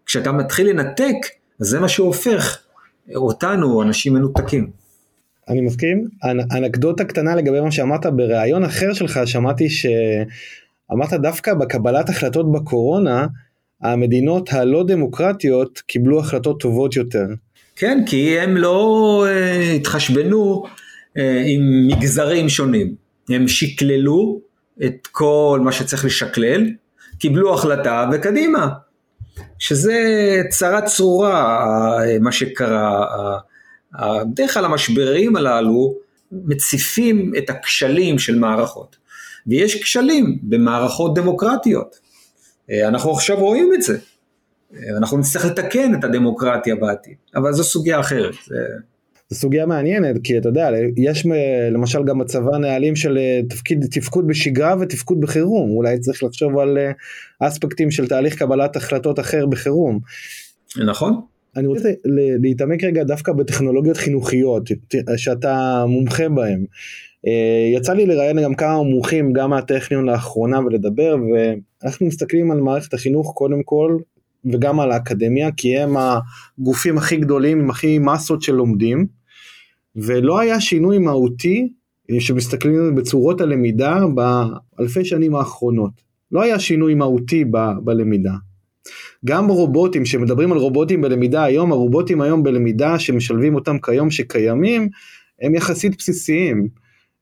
כשאתה 0.07 0.33
מתחיל 0.33 0.69
לנתק, 0.69 1.17
אז 1.61 1.67
זה 1.67 1.81
מה 1.81 1.89
שהופך 1.89 2.59
אותנו, 3.15 3.83
אנשים 3.83 4.15
מנותקים. 4.15 4.82
אני 5.49 5.61
מסכים. 5.61 6.09
אנקדוטה 6.53 7.05
קטנה 7.05 7.35
לגבי 7.35 7.61
מה 7.61 7.71
שאמרת 7.71 8.07
בריאיון 8.07 8.65
אחר 8.65 8.93
שלך, 8.93 9.21
שמעתי 9.25 9.69
שאמרת 9.71 11.13
דווקא 11.13 11.55
בקבלת 11.55 12.09
החלטות 12.09 12.53
בקורונה, 12.53 13.27
המדינות 13.83 14.53
הלא 14.53 14.85
דמוקרטיות 14.87 15.79
קיבלו 15.87 16.21
החלטות 16.21 16.61
טובות 16.61 16.97
יותר. 16.97 17.27
כן, 17.77 18.03
כי 18.07 18.41
הם 18.41 18.57
לא 18.57 19.27
uh, 19.27 19.77
התחשבנו 19.77 20.65
uh, 20.65 21.21
עם 21.47 21.89
מגזרים 21.89 22.49
שונים. 22.49 22.95
הם 23.29 23.49
שקללו 23.49 24.41
את 24.85 25.07
כל 25.13 25.61
מה 25.65 25.73
שצריך 25.73 26.05
לשקלל, 26.05 26.71
קיבלו 27.19 27.55
החלטה 27.55 28.09
וקדימה. 28.13 28.69
שזה 29.59 29.97
צרה 30.51 30.83
צרורה 30.83 31.59
אה, 32.05 32.19
מה 32.21 32.33
שקרה. 32.33 33.07
בדרך 34.01 34.55
כלל 34.55 34.65
המשברים 34.65 35.37
הללו 35.37 35.95
מציפים 36.33 37.33
את 37.39 37.51
הכשלים 37.51 38.19
של 38.19 38.39
מערכות. 38.39 38.97
ויש 39.47 39.83
כשלים 39.83 40.39
במערכות 40.43 41.15
דמוקרטיות. 41.15 41.97
אה, 42.71 42.89
אנחנו 42.89 43.13
עכשיו 43.13 43.37
רואים 43.37 43.71
את 43.75 43.83
זה. 43.83 43.99
אה, 44.75 44.97
אנחנו 44.97 45.19
נצטרך 45.19 45.45
לתקן 45.45 45.95
את 45.99 46.05
הדמוקרטיה 46.05 46.77
בעתיד, 46.77 47.15
אבל 47.35 47.53
זו 47.53 47.65
סוגיה 47.65 48.01
אחרת. 48.01 48.35
זה... 48.47 48.57
זו 49.31 49.39
סוגיה 49.39 49.67
מעניינת 49.67 50.17
כי 50.25 50.39
אתה 50.39 50.49
יודע 50.49 50.69
יש 50.97 51.27
למשל 51.73 52.05
גם 52.05 52.19
בצבא 52.19 52.59
נהלים 52.59 52.97
של 52.97 53.19
אה, 53.19 53.41
תפקיד 53.51 53.87
תפקוד 53.91 54.27
בשגרה 54.27 54.75
ותפקוד 54.81 55.21
בחירום 55.21 55.71
אולי 55.71 56.01
צריך 56.01 56.23
לחשוב 56.23 56.59
על 56.59 56.79
אספקטים 57.41 57.91
של 57.91 58.09
תהליך 58.09 58.39
קבלת 58.39 58.77
החלטות 58.77 59.21
אחר 59.21 59.47
בחירום. 59.47 60.01
נכון. 60.77 61.21
אני 61.57 61.67
רוצה 61.67 61.93
להתעמק 62.43 62.85
רגע 62.85 63.05
דווקא 63.05 63.33
בטכנולוגיות 63.33 63.97
חינוכיות 63.97 64.63
שאתה 65.17 65.85
מומחה 65.89 66.29
בהן. 66.29 66.65
אה, 67.27 67.71
יצא 67.77 67.93
לי 67.93 68.07
לראיין 68.07 68.43
גם 68.43 68.55
כמה 68.55 68.83
מומחים 68.83 69.33
גם 69.33 69.51
מהטכניון 69.51 70.05
לאחרונה 70.05 70.61
ולדבר 70.61 71.17
ואנחנו 71.33 72.07
מסתכלים 72.07 72.51
על 72.51 72.61
מערכת 72.61 72.95
החינוך 72.95 73.33
קודם 73.35 73.63
כל 73.63 73.99
וגם 74.45 74.81
על 74.81 74.93
האקדמיה 74.93 75.51
כי 75.57 75.79
הם 75.79 75.97
הגופים 75.97 76.99
הכי 76.99 77.17
גדולים 77.17 77.61
עם 77.61 77.71
הכי 77.71 77.99
מסות 77.99 78.43
של 78.43 78.53
לומדים 78.53 79.07
ולא 79.97 80.41
היה 80.41 80.61
שינוי 80.61 80.99
מהותי 80.99 81.73
אה, 82.11 82.21
שמסתכלים 82.21 82.95
בצורות 82.95 83.41
הלמידה 83.41 83.97
באלפי 84.15 85.05
שנים 85.05 85.35
האחרונות 85.35 85.93
לא 86.33 86.43
היה 86.43 86.59
שינוי 86.59 86.95
מהותי 86.95 87.45
ב- 87.45 87.79
בלמידה. 87.85 88.33
גם 89.25 89.49
רובוטים 89.49 90.05
שמדברים 90.05 90.53
על 90.53 90.59
רובוטים 90.59 91.03
בלמידה 91.03 91.45
היום 91.45 91.73
הרובוטים 91.73 92.21
היום 92.21 92.43
בלמידה 92.43 92.99
שמשלבים 92.99 93.55
אותם 93.55 93.79
כיום 93.79 94.11
שקיימים 94.11 94.89
הם 95.43 95.55
יחסית 95.55 95.97
בסיסיים 95.99 96.69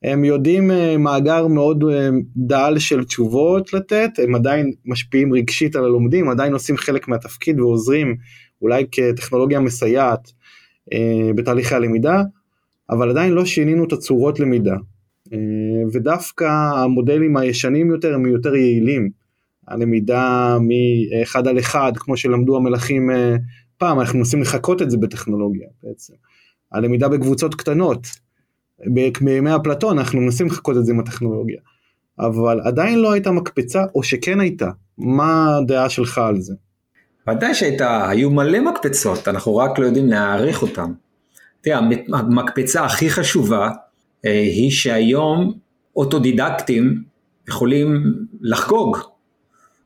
הם 0.03 0.25
יודעים 0.25 0.71
אה, 0.71 0.97
מאגר 0.99 1.47
מאוד 1.47 1.85
אה, 1.93 2.09
דל 2.37 2.79
של 2.79 3.05
תשובות 3.05 3.73
לתת, 3.73 4.11
הם 4.19 4.35
עדיין 4.35 4.73
משפיעים 4.85 5.35
רגשית 5.35 5.77
על 5.77 5.85
הלומדים, 5.85 6.29
עדיין 6.29 6.53
עושים 6.53 6.77
חלק 6.77 7.09
מהתפקיד 7.09 7.61
ועוזרים 7.61 8.17
אולי 8.63 8.87
כטכנולוגיה 8.93 9.61
מסייעת 9.61 10.33
אה, 10.93 11.31
בתהליכי 11.35 11.75
הלמידה, 11.75 12.23
אבל 12.91 13.11
עדיין 13.11 13.33
לא 13.33 13.45
שינינו 13.45 13.85
את 13.85 13.93
הצורות 13.93 14.41
למידה. 14.41 14.77
ודווקא 15.93 16.45
המודלים 16.45 17.37
הישנים 17.37 17.91
יותר 17.91 18.15
הם 18.15 18.27
יותר 18.27 18.55
יעילים. 18.55 19.20
הלמידה 19.71 20.57
מאחד 20.61 21.49
על 21.49 21.59
אחד, 21.59 21.93
כמו 21.97 22.17
שלמדו 22.17 22.57
המלכים 22.57 23.11
פעם, 23.79 24.01
אנחנו 24.01 24.19
מנסים 24.19 24.43
לחקות 24.43 24.83
את 24.83 24.91
זה 24.91 24.97
בטכנולוגיה 24.97 25.69
בעצם. 25.83 26.15
הלמידה 26.73 27.09
בקבוצות 27.09 27.55
קטנות, 27.55 28.07
בימי 29.21 29.57
אפלטון 29.57 29.99
אנחנו 29.99 30.21
מנסים 30.21 30.47
לחכות 30.47 30.77
את 30.77 30.87
זה 30.87 30.93
עם 30.93 31.01
הטכנולוגיה. 31.01 31.61
אבל 32.21 32.61
עדיין 32.65 32.99
לא 32.99 33.13
הייתה 33.13 33.31
מקפצה, 33.31 33.85
או 33.95 34.03
שכן 34.03 34.41
הייתה. 34.41 34.71
מה 34.99 35.57
הדעה 35.57 35.89
שלך 35.89 36.19
על 36.19 36.41
זה? 36.41 36.55
ודאי 37.31 37.55
שהייתה, 37.55 38.09
היו 38.09 38.31
מלא 38.31 38.61
מקפצות, 38.61 39.29
אנחנו 39.29 39.57
רק 39.57 39.79
לא 39.79 39.87
יודעים 39.87 40.07
להעריך 40.07 40.63
אותן. 40.63 40.93
תראה, 41.61 41.79
המקפצה 42.13 42.85
הכי 42.85 43.11
חשובה 43.11 43.71
אה, 44.25 44.41
היא 44.41 44.71
שהיום 44.71 45.53
אוטודידקטים 45.97 47.03
יכולים 47.49 48.05
לחגוג, 48.41 48.97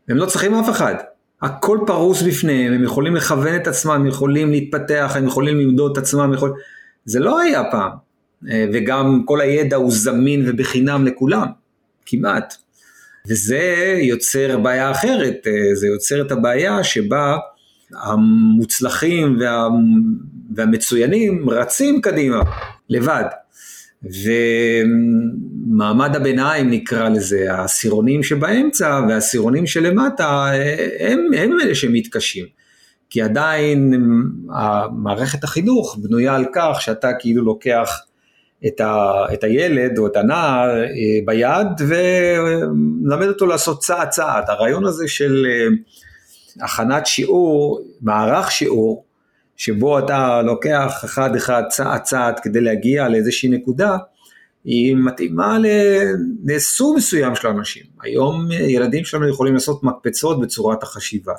הם 0.09 0.17
לא 0.17 0.27
צריכים 0.27 0.55
אף 0.55 0.71
אחד. 0.71 0.95
הכל 1.43 1.79
פרוס 1.87 2.23
בפניהם, 2.23 2.73
הם 2.73 2.85
יכולים 2.85 3.17
לכוון 3.17 3.57
את 3.57 3.67
עצמם, 3.67 3.93
הם 3.93 4.07
יכולים 4.07 4.51
להתפתח, 4.51 5.13
הם 5.17 5.27
יכולים 5.27 5.61
למדוד 5.61 5.93
את 5.93 5.99
עצמם, 5.99 6.33
יכול... 6.35 6.53
זה 7.05 7.21
לא 7.21 7.41
היה 7.41 7.63
פעם. 7.71 7.91
אה, 8.51 8.67
וגם 8.73 9.23
כל 9.25 9.41
הידע 9.41 9.77
הוא 9.77 9.93
זמין 9.93 10.45
ובחינם 10.47 11.07
לכולם, 11.07 11.47
כמעט. 12.07 12.55
וזה 13.29 13.97
יוצר 14.01 14.59
בעיה 14.59 14.91
אחרת, 14.91 15.47
אה, 15.47 15.75
זה 15.75 15.87
יוצר 15.87 16.27
את 16.27 16.33
הבעיה 16.33 16.85
שבה 16.85 17.37
המוצלחים 18.03 19.37
וה, 19.41 19.69
והמצוינים 20.55 21.51
רצים 21.51 22.01
קדימה, 22.01 22.41
לבד. 22.89 23.25
ומעמד 25.65 26.17
הביניים 26.17 26.71
נקרא 26.71 27.09
לזה, 27.09 27.53
העשירונים 27.53 28.23
שבאמצע 28.23 29.01
והעשירונים 29.09 29.67
שלמטה, 29.67 30.47
הם, 31.01 31.27
הם 31.37 31.61
אלה 31.61 31.75
שמתקשים. 31.75 32.47
כי 33.11 33.23
עדיין 33.23 33.95
מערכת 34.93 35.45
החינוך 35.45 35.99
בנויה 36.03 36.35
על 36.35 36.45
כך 36.55 36.81
שאתה 36.81 37.11
כאילו 37.19 37.45
לוקח 37.45 38.01
את, 38.67 38.81
ה, 38.81 39.13
את 39.33 39.45
הילד 39.45 39.99
או 39.99 40.07
את 40.07 40.17
הנער 40.17 40.83
אה, 40.83 40.87
ביד 41.25 41.67
ולמד 41.89 43.27
אותו 43.27 43.47
לעשות 43.47 43.81
צעד 43.81 44.09
צעד. 44.09 44.45
הרעיון 44.49 44.85
הזה 44.85 45.09
של 45.09 45.47
אה, 45.49 45.67
הכנת 46.65 47.07
שיעור, 47.07 47.81
מערך 48.01 48.51
שיעור, 48.51 49.05
שבו 49.57 49.99
אתה 49.99 50.43
לוקח 50.43 51.03
אחד 51.05 51.37
אחד 51.37 51.63
צעד 51.69 52.03
צעד 52.03 52.41
כדי 52.41 52.61
להגיע 52.61 53.09
לאיזושהי 53.09 53.49
נקודה, 53.49 53.97
היא 54.65 54.97
מתאימה 54.97 55.59
לסוג 56.45 56.97
מסוים 56.97 57.35
של 57.35 57.49
אנשים. 57.49 57.83
היום 58.03 58.49
ילדים 58.53 59.05
שלנו 59.05 59.29
יכולים 59.29 59.55
לעשות 59.55 59.83
מקפצות 59.83 60.41
בצורת 60.41 60.83
החשיבה. 60.83 61.33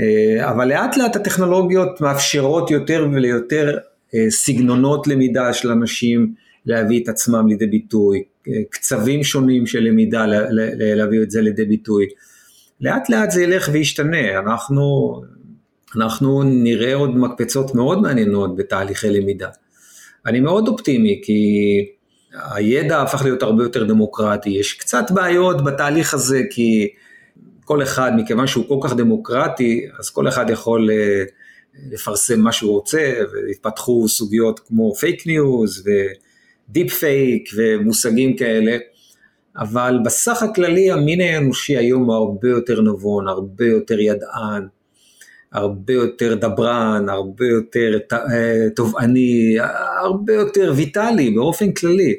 אה, 0.00 0.50
אבל 0.50 0.68
לאט 0.68 0.96
לאט 0.96 1.16
הטכנולוגיות 1.16 2.00
מאפשרות 2.00 2.70
יותר 2.70 3.06
וליותר 3.12 3.78
אה, 4.14 4.30
סגנונות 4.30 5.06
למידה 5.06 5.52
של 5.52 5.70
אנשים 5.70 6.34
להביא 6.66 7.02
את 7.02 7.08
עצמם 7.08 7.46
לידי 7.46 7.66
ביטוי, 7.66 8.22
אה, 8.48 8.52
קצבים 8.70 9.24
שונים 9.24 9.66
של 9.66 9.80
למידה 9.80 10.24
להביא 10.96 11.22
את 11.22 11.30
זה 11.30 11.40
לידי 11.40 11.64
ביטוי. 11.64 12.06
לאט 12.80 13.10
לאט 13.10 13.30
זה 13.30 13.42
ילך 13.42 13.68
וישתנה, 13.72 14.38
אנחנו, 14.38 15.14
אנחנו 15.96 16.42
נראה 16.42 16.94
עוד 16.94 17.16
מקפצות 17.16 17.74
מאוד 17.74 18.02
מעניינות 18.02 18.56
בתהליכי 18.56 19.10
למידה. 19.10 19.48
אני 20.26 20.40
מאוד 20.40 20.68
אופטימי 20.68 21.20
כי 21.24 21.42
הידע 22.54 23.02
הפך 23.02 23.22
להיות 23.24 23.42
הרבה 23.42 23.62
יותר 23.62 23.84
דמוקרטי, 23.84 24.50
יש 24.50 24.72
קצת 24.72 25.10
בעיות 25.10 25.64
בתהליך 25.64 26.14
הזה 26.14 26.42
כי 26.50 26.88
כל 27.64 27.82
אחד, 27.82 28.12
מכיוון 28.16 28.46
שהוא 28.46 28.64
כל 28.68 28.88
כך 28.88 28.96
דמוקרטי, 28.96 29.86
אז 29.98 30.10
כל 30.10 30.28
אחד 30.28 30.50
יכול 30.50 30.90
אה, 30.90 31.30
לפרסם 31.92 32.40
מה 32.40 32.52
שהוא 32.52 32.72
רוצה, 32.72 33.12
והתפתחו 33.32 34.08
סוגיות 34.08 34.60
כמו 34.60 34.94
fake 34.94 35.26
news 35.26 35.88
ו 36.68 36.73
deep 36.73 36.92
fake 36.92 37.48
ומושגים 37.56 38.36
כאלה, 38.36 38.76
אבל 39.56 39.98
בסך 40.04 40.42
הכללי 40.42 40.90
המין 40.90 41.20
האנושי 41.20 41.76
היום 41.76 42.04
הוא 42.04 42.14
הרבה 42.14 42.48
יותר 42.48 42.80
נבון, 42.80 43.28
הרבה 43.28 43.66
יותר 43.66 44.00
ידען, 44.00 44.66
הרבה 45.52 45.92
יותר 45.92 46.34
דברן, 46.34 47.08
הרבה 47.08 47.46
יותר 47.46 47.98
אה, 48.12 48.70
תובעני, 48.76 49.56
הרבה 50.02 50.34
יותר 50.34 50.72
ויטאלי 50.76 51.30
באופן 51.30 51.72
כללי. 51.72 52.14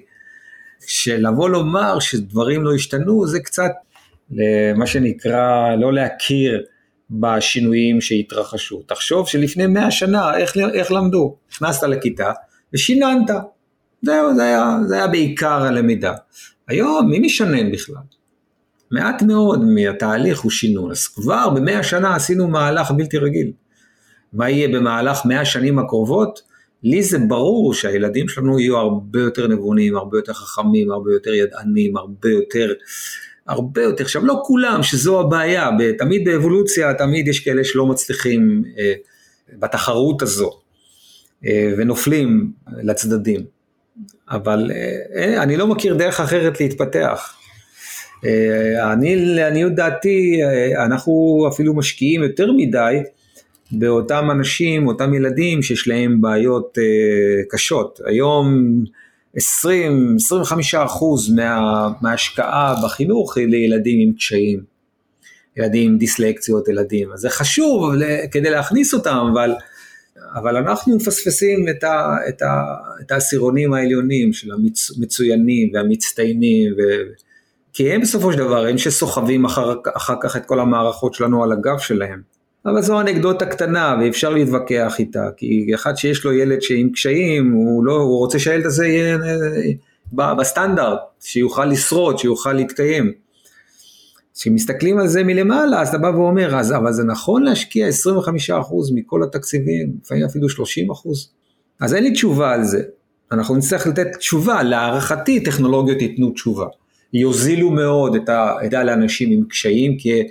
שלבוא 0.87 1.49
לומר 1.49 1.99
שדברים 1.99 2.63
לא 2.63 2.73
השתנו 2.73 3.27
זה 3.27 3.39
קצת 3.39 3.71
מה 4.75 4.87
שנקרא 4.87 5.75
לא 5.75 5.93
להכיר 5.93 6.63
בשינויים 7.11 8.01
שהתרחשו. 8.01 8.81
תחשוב 8.87 9.27
שלפני 9.27 9.67
מאה 9.67 9.91
שנה, 9.91 10.37
איך, 10.37 10.57
איך 10.73 10.91
למדו? 10.91 11.35
נכנסת 11.51 11.83
לכיתה 11.83 12.31
ושיננת. 12.73 13.29
זהו, 14.01 14.35
זה 14.35 14.43
היה, 14.43 14.77
זה 14.87 14.95
היה 14.95 15.07
בעיקר 15.07 15.63
הלמידה. 15.63 16.13
היום, 16.67 17.09
מי 17.09 17.19
משנן 17.19 17.71
בכלל? 17.71 18.20
מעט 18.91 19.21
מאוד 19.21 19.65
מהתהליך 19.65 20.39
הוא 20.39 20.51
שינון, 20.51 20.91
אז 20.91 21.08
כבר 21.08 21.49
במאה 21.49 21.84
שנה 21.84 22.15
עשינו 22.15 22.47
מהלך 22.47 22.91
בלתי 22.91 23.17
רגיל. 23.17 23.51
מה 24.34 24.49
יהיה 24.49 24.67
במהלך 24.67 25.25
מאה 25.25 25.45
שנים 25.45 25.80
הקרובות? 25.80 26.41
לי 26.84 27.04
זה 27.04 27.17
ברור 27.19 27.73
שהילדים 27.73 28.27
שלנו 28.27 28.60
יהיו 28.60 28.77
הרבה 28.77 29.19
יותר 29.19 29.47
נבונים, 29.47 29.97
הרבה 29.97 30.17
יותר 30.17 30.34
חכמים, 30.34 30.91
הרבה 30.91 31.12
יותר 31.12 31.34
ידענים, 31.34 31.97
הרבה 31.97 32.30
יותר, 32.30 32.73
הרבה 33.47 33.82
יותר, 33.82 34.04
עכשיו 34.04 34.25
לא 34.25 34.41
כולם, 34.45 34.84
שזו 34.84 35.19
הבעיה, 35.19 35.69
תמיד 35.97 36.25
באבולוציה, 36.25 36.93
תמיד 36.93 37.27
יש 37.27 37.39
כאלה 37.39 37.63
שלא 37.63 37.86
מצליחים 37.86 38.63
אה, 38.80 38.93
בתחרות 39.60 40.21
הזו, 40.21 40.51
אה, 41.45 41.73
ונופלים 41.77 42.51
לצדדים, 42.84 43.45
אבל 44.30 44.71
אה, 44.71 44.97
אה 45.15 45.43
אני 45.43 45.58
לא 45.58 45.67
מכיר 45.67 45.95
דרך 45.95 46.19
אחרת 46.19 46.60
להתפתח. 46.60 47.40
אה, 48.25 48.93
אני, 48.93 49.15
לעניות 49.15 49.75
דעתי, 49.75 50.39
אה, 50.43 50.86
אנחנו 50.86 51.45
אפילו 51.53 51.73
משקיעים 51.73 52.23
יותר 52.23 52.51
מדי 52.51 52.97
באותם 53.71 54.31
אנשים, 54.31 54.88
אותם 54.88 55.13
ילדים 55.13 55.62
שיש 55.62 55.88
להם 55.88 56.21
בעיות 56.21 56.77
אה, 56.77 57.43
קשות. 57.49 57.99
היום 58.05 58.84
20-25 59.38 59.39
אחוז 60.86 61.34
מה, 61.34 61.89
מההשקעה 62.01 62.75
בחינוך 62.84 63.38
היא 63.38 63.47
לילדים 63.47 64.07
עם 64.07 64.13
קשיים. 64.13 64.71
ילדים 65.57 65.91
עם 65.91 65.97
דיסלקציות, 65.97 66.67
ילדים. 66.67 67.12
אז 67.12 67.19
זה 67.19 67.29
חשוב 67.29 67.93
כדי 68.31 68.49
להכניס 68.49 68.93
אותם, 68.93 69.27
אבל, 69.34 69.53
אבל 70.36 70.55
אנחנו 70.55 70.95
מפספסים 70.95 71.69
את, 71.69 71.84
ה, 71.84 72.15
את, 72.29 72.41
ה, 72.41 72.63
את 73.01 73.12
העשירונים 73.12 73.73
העליונים 73.73 74.34
של 74.34 74.49
המצוינים 74.97 75.71
והמצטיינים. 75.73 76.73
ו, 76.73 76.81
כי 77.73 77.91
הם 77.91 78.01
בסופו 78.01 78.31
של 78.31 78.38
דבר, 78.38 78.65
הם 78.65 78.77
שסוחבים 78.77 79.45
אחר, 79.45 79.73
אחר 79.95 80.15
כך 80.21 80.36
את 80.36 80.45
כל 80.45 80.60
המערכות 80.60 81.13
שלנו 81.13 81.43
על 81.43 81.51
הגב 81.51 81.79
שלהם. 81.79 82.21
אבל 82.65 82.81
זו 82.81 83.01
אנקדוטה 83.01 83.45
קטנה 83.45 83.97
ואפשר 84.01 84.29
להתווכח 84.29 84.95
איתה, 84.99 85.29
כי 85.38 85.71
אחד 85.75 85.97
שיש 85.97 86.25
לו 86.25 86.34
ילד 86.34 86.62
שעם 86.62 86.89
קשיים, 86.89 87.51
הוא, 87.51 87.86
לא, 87.86 87.93
הוא 87.93 88.17
רוצה 88.17 88.39
שהילד 88.39 88.65
הזה 88.65 88.88
יהיה 88.88 89.17
אה, 90.19 90.34
בסטנדרט, 90.36 90.99
שיוכל 91.19 91.65
לשרוד, 91.65 92.17
שיוכל 92.17 92.53
להתקיים. 92.53 93.12
כשמסתכלים 94.36 94.99
על 94.99 95.07
זה 95.07 95.23
מלמעלה, 95.23 95.81
אז 95.81 95.89
אתה 95.89 95.97
בא 95.97 96.07
ואומר, 96.07 96.55
אז, 96.55 96.73
אבל 96.73 96.93
זה 96.93 97.03
נכון 97.03 97.43
להשקיע 97.43 97.88
25% 97.89 97.91
מכל 98.95 99.23
התקציבים, 99.23 99.93
לפעמים 100.03 100.25
אפילו 100.25 100.47
30%? 100.47 100.51
אז 101.79 101.93
אין 101.93 102.03
לי 102.03 102.12
תשובה 102.12 102.53
על 102.53 102.63
זה. 102.63 102.84
אנחנו 103.31 103.55
נצטרך 103.55 103.88
לתת 103.88 104.07
תשובה, 104.17 104.63
להערכתי 104.63 105.43
טכנולוגיות 105.43 106.01
ייתנו 106.01 106.31
תשובה. 106.31 106.65
יוזילו 107.13 107.71
מאוד 107.71 108.15
את 108.15 108.30
הידע 108.62 108.84
לאנשים 108.84 109.32
עם 109.32 109.43
קשיים, 109.50 109.97
כי 109.97 110.24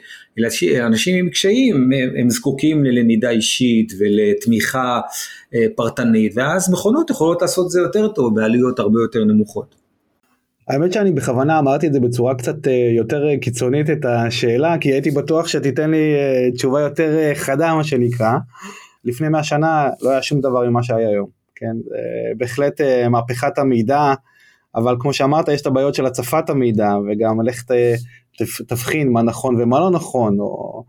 אנשים 0.86 1.16
עם 1.16 1.30
קשיים 1.30 1.76
הם, 1.76 2.10
הם 2.20 2.30
זקוקים 2.30 2.84
ללמידה 2.84 3.30
אישית 3.30 3.92
ולתמיכה 3.98 5.00
אה, 5.54 5.66
פרטנית, 5.76 6.32
ואז 6.36 6.72
מכונות 6.72 7.10
יכולות 7.10 7.42
לעשות 7.42 7.66
את 7.66 7.70
זה 7.70 7.80
יותר 7.80 8.08
טוב 8.08 8.34
בעלויות 8.34 8.78
הרבה 8.78 9.00
יותר 9.00 9.24
נמוכות. 9.24 9.74
האמת 10.68 10.92
שאני 10.92 11.12
בכוונה 11.12 11.58
אמרתי 11.58 11.86
את 11.86 11.92
זה 11.92 12.00
בצורה 12.00 12.34
קצת 12.34 12.68
אה, 12.68 12.92
יותר 12.96 13.24
קיצונית 13.40 13.90
את 13.90 14.04
השאלה, 14.04 14.78
כי 14.80 14.92
הייתי 14.92 15.10
בטוח 15.10 15.48
שתיתן 15.48 15.90
לי 15.90 16.14
אה, 16.14 16.50
תשובה 16.50 16.80
יותר 16.80 17.34
חדה 17.34 17.74
מה 17.74 17.84
שנקרא. 17.84 18.32
לפני 19.04 19.28
100 19.28 19.42
שנה 19.42 19.88
לא 20.02 20.10
היה 20.10 20.22
שום 20.22 20.40
דבר 20.40 20.70
ממה 20.70 20.82
שהיה 20.82 21.08
היום, 21.08 21.28
כן? 21.54 21.76
בהחלט 22.36 22.80
מהפכת 23.10 23.58
המידע. 23.58 24.14
אבל 24.74 24.96
כמו 25.00 25.12
שאמרת 25.12 25.48
יש 25.48 25.60
את 25.60 25.66
הבעיות 25.66 25.94
של 25.94 26.06
הצפת 26.06 26.50
המידע 26.50 26.92
וגם 27.06 27.40
לך 27.40 27.64
תבחין 28.68 29.12
מה 29.12 29.22
נכון 29.22 29.62
ומה 29.62 29.80
לא 29.80 29.90
נכון 29.90 30.40
או 30.40 30.84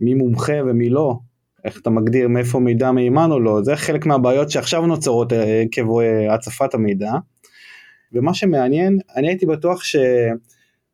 מי 0.00 0.14
מומחה 0.14 0.54
ומי 0.66 0.88
לא 0.88 1.18
איך 1.64 1.80
אתה 1.80 1.90
מגדיר 1.90 2.28
מאיפה 2.28 2.60
מידע 2.60 2.92
מהימן 2.92 3.30
או 3.30 3.40
לא 3.40 3.62
זה 3.62 3.76
חלק 3.76 4.06
מהבעיות 4.06 4.50
שעכשיו 4.50 4.86
נוצרות 4.86 5.32
אה, 5.32 5.62
עקב 5.62 5.98
אה, 5.98 6.34
הצפת 6.34 6.74
המידע. 6.74 7.12
ומה 8.12 8.34
שמעניין 8.34 8.98
אני 9.16 9.28
הייתי 9.28 9.46
בטוח 9.46 9.84
ש... 9.84 9.96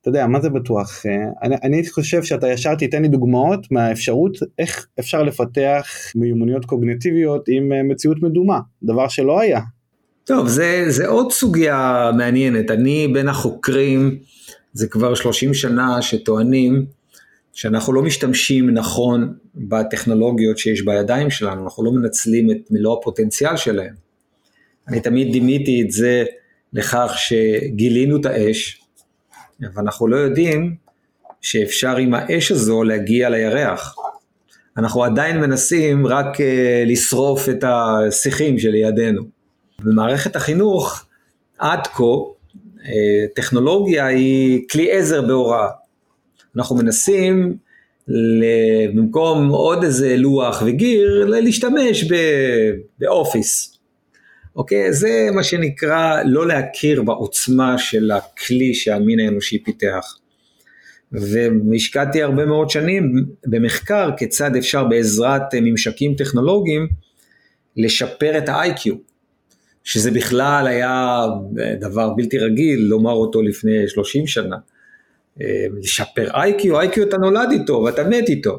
אתה 0.01 0.09
יודע 0.09 0.27
מה 0.27 0.41
זה 0.41 0.51
בטוח 0.51 1.07
אה, 1.07 1.25
אני, 1.43 1.57
אני 1.63 1.89
חושב 1.89 2.23
שאתה 2.23 2.49
ישר 2.49 2.75
תיתן 2.75 3.03
לי 3.03 3.09
דוגמאות 3.09 3.67
מהאפשרות 3.71 4.37
איך 4.59 4.87
אפשר 4.99 5.23
לפתח 5.23 5.87
מיומנויות 6.15 6.65
קוגניטיביות 6.65 7.45
עם 7.49 7.89
מציאות 7.89 8.23
מדומה 8.23 8.61
דבר 8.83 9.09
שלא 9.09 9.41
היה 9.41 9.61
טוב, 10.25 10.49
זה, 10.49 10.85
זה 10.89 11.07
עוד 11.07 11.33
סוגיה 11.33 12.11
מעניינת. 12.17 12.71
אני 12.71 13.09
בין 13.09 13.29
החוקרים, 13.29 14.19
זה 14.73 14.87
כבר 14.87 15.15
30 15.15 15.55
שנה 15.55 16.03
שטוענים 16.03 16.87
שאנחנו 17.53 17.93
לא 17.93 18.03
משתמשים 18.03 18.71
נכון 18.71 19.35
בטכנולוגיות 19.55 20.59
שיש 20.59 20.83
בידיים 20.85 21.31
שלנו, 21.31 21.65
אנחנו 21.65 21.85
לא 21.85 21.93
מנצלים 21.93 22.51
את 22.51 22.57
מלוא 22.71 22.99
הפוטנציאל 22.99 23.57
שלהם. 23.57 23.95
אני 24.89 25.01
תמיד 25.01 25.33
דימיתי 25.33 25.83
את 25.83 25.91
זה 25.91 26.25
לכך 26.73 27.13
שגילינו 27.17 28.17
את 28.17 28.27
האש, 28.27 28.83
ואנחנו 29.75 30.09
לא 30.09 30.17
יודעים 30.17 30.75
שאפשר 31.41 31.97
עם 31.97 32.15
האש 32.15 32.53
הזו 32.53 32.83
להגיע 32.83 33.29
לירח. 33.29 33.97
אנחנו 34.77 35.05
עדיין 35.05 35.41
מנסים 35.41 36.07
רק 36.07 36.37
uh, 36.37 36.41
לשרוף 36.87 37.49
את 37.49 37.65
השיחים 37.67 38.59
שלידינו. 38.59 39.42
במערכת 39.83 40.37
החינוך 40.37 41.05
עד 41.59 41.87
כה 41.87 42.05
אה, 42.87 43.27
טכנולוגיה 43.35 44.07
היא 44.07 44.69
כלי 44.71 44.93
עזר 44.93 45.23
בהוראה. 45.23 45.69
אנחנו 46.57 46.77
מנסים 46.77 47.57
במקום 48.95 49.49
עוד 49.49 49.85
איזה 49.85 50.17
לוח 50.17 50.63
וגיר 50.67 51.25
להשתמש 51.27 52.05
באופיס. 52.99 53.79
אוקיי? 54.57 54.93
זה 54.93 55.29
מה 55.35 55.45
שנקרא 55.45 56.23
לא 56.25 56.47
להכיר 56.47 57.03
בעוצמה 57.03 57.79
של 57.79 58.11
הכלי 58.11 58.75
שהמין 58.75 59.21
האנושי 59.21 59.65
פיתח. 59.65 60.19
והשקעתי 61.13 62.23
הרבה 62.23 62.47
מאוד 62.47 62.71
שנים 62.71 63.25
במחקר 63.47 64.11
כיצד 64.17 64.57
אפשר 64.57 64.85
בעזרת 64.85 65.55
ממשקים 65.55 66.15
טכנולוגיים 66.15 66.89
לשפר 67.77 68.39
את 68.39 68.49
ה-IQ. 68.49 68.91
שזה 69.85 70.11
בכלל 70.11 70.67
היה 70.67 71.21
דבר 71.81 72.11
בלתי 72.11 72.39
רגיל 72.39 72.81
לומר 72.81 73.13
אותו 73.13 73.43
לפני 73.43 73.89
30 73.89 74.27
שנה. 74.27 74.57
אה, 75.41 75.67
לשפר 75.79 76.29
איי-קיו, 76.35 76.81
איי-קיו 76.81 77.05
אתה 77.05 77.17
נולד 77.17 77.49
איתו 77.51 77.83
ואתה 77.85 78.05
מת 78.05 78.29
איתו. 78.29 78.59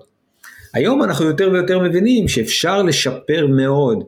היום 0.73 1.03
אנחנו 1.03 1.25
יותר 1.25 1.49
ויותר 1.53 1.79
מבינים 1.79 2.27
שאפשר 2.27 2.83
לשפר 2.83 3.47
מאוד 3.47 4.03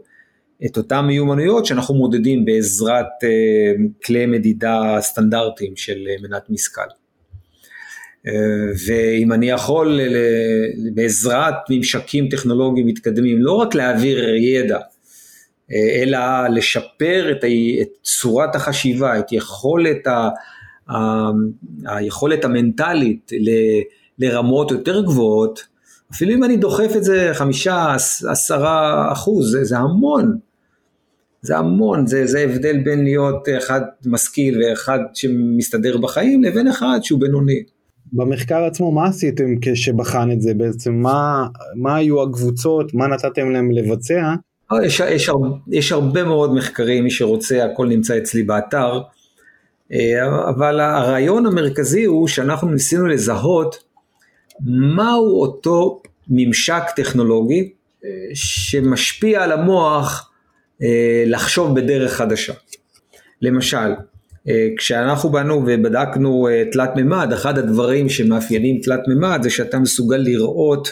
את 0.65 0.77
אותן 0.77 1.01
מיומנויות 1.01 1.65
שאנחנו 1.65 1.95
מודדים 1.95 2.45
בעזרת 2.45 3.05
uh, 3.23 3.81
כלי 4.05 4.25
מדידה 4.25 4.97
סטנדרטיים 4.99 5.75
של 5.75 5.97
מנת 6.21 6.49
משכל. 6.49 6.81
ואם 8.87 9.33
אני 9.33 9.49
יכול 9.49 9.99
בעזרת 10.93 11.53
ממשקים 11.69 12.29
טכנולוגיים 12.29 12.87
מתקדמים 12.87 13.41
לא 13.41 13.51
רק 13.51 13.75
להעביר 13.75 14.35
ידע, 14.35 14.75
אה, 14.75 14.81
אלא 15.71 16.47
לשפר 16.47 17.31
את, 17.31 17.43
את 17.81 17.87
צורת 18.03 18.55
החשיבה, 18.55 19.19
את 19.19 19.31
יכולת, 19.31 20.07
ה, 20.07 20.29
ה, 20.89 20.95
היכולת 21.85 22.45
המנטלית 22.45 23.31
ל, 23.39 23.49
לרמות 24.19 24.71
יותר 24.71 25.01
גבוהות, 25.01 25.75
אפילו 26.11 26.33
אם 26.33 26.43
אני 26.43 26.57
דוחף 26.57 26.91
את 26.97 27.03
זה 27.03 27.29
חמישה, 27.33 27.93
עשרה 28.31 29.11
אחוז, 29.11 29.51
זה, 29.51 29.63
זה 29.63 29.77
המון. 29.77 30.37
זה 31.41 31.57
המון, 31.57 32.07
זה, 32.07 32.27
זה 32.27 32.39
הבדל 32.39 32.77
בין 32.83 33.03
להיות 33.03 33.47
אחד 33.57 33.81
משכיל 34.05 34.63
ואחד 34.63 34.99
שמסתדר 35.13 35.97
בחיים 35.97 36.43
לבין 36.43 36.67
אחד 36.67 36.99
שהוא 37.01 37.19
בינוני. 37.19 37.63
במחקר 38.13 38.63
עצמו 38.63 38.91
מה 38.91 39.07
עשיתם 39.07 39.55
כשבחן 39.61 40.31
את 40.31 40.41
זה 40.41 40.53
בעצם? 40.53 40.93
מה, 40.93 41.47
מה 41.75 41.95
היו 41.95 42.23
הקבוצות? 42.23 42.93
מה 42.93 43.07
נתתם 43.07 43.49
להם 43.51 43.71
לבצע? 43.71 44.35
אה, 44.71 44.85
יש, 44.85 44.99
יש, 44.99 45.29
יש 45.71 45.91
הרבה 45.91 46.23
מאוד 46.23 46.53
מחקרים, 46.53 47.03
מי 47.03 47.11
שרוצה, 47.11 47.65
הכל 47.65 47.87
נמצא 47.87 48.17
אצלי 48.17 48.43
באתר, 48.43 49.01
אה, 49.93 50.49
אבל 50.49 50.79
הרעיון 50.79 51.45
המרכזי 51.45 52.03
הוא 52.03 52.27
שאנחנו 52.27 52.69
ניסינו 52.69 53.07
לזהות 53.07 53.83
מהו 54.95 55.41
אותו 55.41 56.01
ממשק 56.29 56.83
טכנולוגי 56.95 57.71
אה, 58.05 58.09
שמשפיע 58.33 59.43
על 59.43 59.51
המוח 59.51 60.31
לחשוב 61.25 61.75
בדרך 61.79 62.13
חדשה. 62.13 62.53
למשל, 63.41 63.91
כשאנחנו 64.77 65.29
באנו 65.29 65.63
ובדקנו 65.67 66.47
תלת 66.71 66.89
מימד, 66.95 67.33
אחד 67.33 67.57
הדברים 67.57 68.09
שמאפיינים 68.09 68.79
תלת 68.83 68.99
מימד 69.07 69.39
זה 69.43 69.49
שאתה 69.49 69.79
מסוגל 69.79 70.17
לראות 70.17 70.89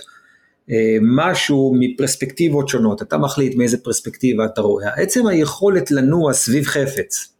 משהו 1.02 1.76
מפרספקטיבות 1.80 2.70
שונות, 2.70 3.02
אתה 3.02 3.18
מחליט 3.18 3.56
מאיזה 3.56 3.78
פרספקטיבה 3.78 4.46
אתה 4.46 4.62
רואה. 4.62 4.90
עצם 4.96 5.28
היכולת 5.28 5.92
לנוע 5.92 6.34
סביב 6.34 6.66
חפץ 6.66 7.34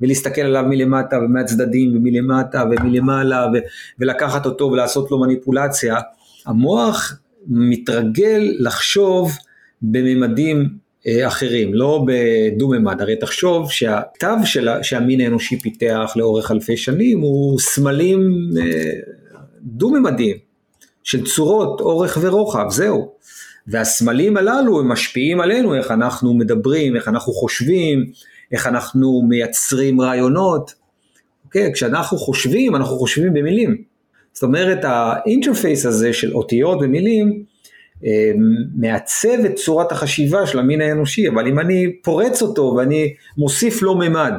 ולהסתכל 0.00 0.40
עליו 0.40 0.64
מלמטה 0.68 1.16
ומהצדדים 1.18 1.96
ומלמטה 1.96 2.64
ומלמעלה 2.70 3.46
ו- 3.54 3.58
ולקחת 3.98 4.46
אותו 4.46 4.64
ולעשות 4.64 5.10
לו 5.10 5.20
מניפולציה, 5.20 5.96
המוח 6.46 7.18
מתרגל 7.46 8.54
לחשוב 8.58 9.32
בממדים 9.82 10.68
אה, 11.06 11.26
אחרים, 11.26 11.74
לא 11.74 12.06
בדו-ממד, 12.06 13.00
הרי 13.00 13.16
תחשוב 13.16 13.70
שהכתב 13.70 14.36
שהמין 14.82 15.20
האנושי 15.20 15.58
פיתח 15.58 16.12
לאורך 16.16 16.50
אלפי 16.50 16.76
שנים 16.76 17.20
הוא 17.20 17.58
סמלים 17.58 18.50
אה, 18.60 18.90
דו-ממדיים 19.62 20.36
של 21.04 21.24
צורות, 21.24 21.80
אורך 21.80 22.18
ורוחב, 22.20 22.66
זהו. 22.70 23.12
והסמלים 23.66 24.36
הללו 24.36 24.80
הם 24.80 24.88
משפיעים 24.88 25.40
עלינו, 25.40 25.74
איך 25.74 25.90
אנחנו 25.90 26.34
מדברים, 26.34 26.96
איך 26.96 27.08
אנחנו 27.08 27.32
חושבים, 27.32 28.04
איך 28.52 28.66
אנחנו 28.66 29.22
מייצרים 29.28 30.00
רעיונות. 30.00 30.74
אוקיי? 31.44 31.72
כשאנחנו 31.72 32.18
חושבים, 32.18 32.76
אנחנו 32.76 32.96
חושבים 32.96 33.34
במילים. 33.34 33.76
זאת 34.32 34.42
אומרת, 34.42 34.78
האינטרפייס 34.82 35.86
הזה 35.86 36.12
של 36.12 36.34
אותיות 36.34 36.78
ומילים, 36.82 37.42
אה, 38.06 38.32
מעצב 38.76 39.44
את 39.44 39.54
צורת 39.54 39.92
החשיבה 39.92 40.46
של 40.46 40.58
המין 40.58 40.80
האנושי, 40.80 41.28
אבל 41.28 41.46
אם 41.46 41.58
אני 41.58 41.92
פורץ 42.02 42.42
אותו 42.42 42.74
ואני 42.76 43.14
מוסיף 43.38 43.82
לו 43.82 43.94
ממד, 43.94 44.34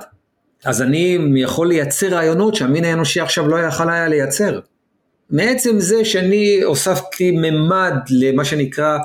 אז 0.66 0.82
אני 0.82 1.18
יכול 1.36 1.68
לייצר 1.68 2.08
רעיונות 2.08 2.56
שהמין 2.56 2.84
האנושי 2.84 3.20
עכשיו 3.20 3.48
לא 3.48 3.56
יכול 3.56 3.90
היה 3.90 4.08
לייצר. 4.08 4.60
מעצם 5.30 5.80
זה 5.80 6.06
שאני 6.06 6.62
הוספתי 6.62 7.32
ממד 7.32 7.94
למה 8.10 8.46
שנקרא 8.46 8.98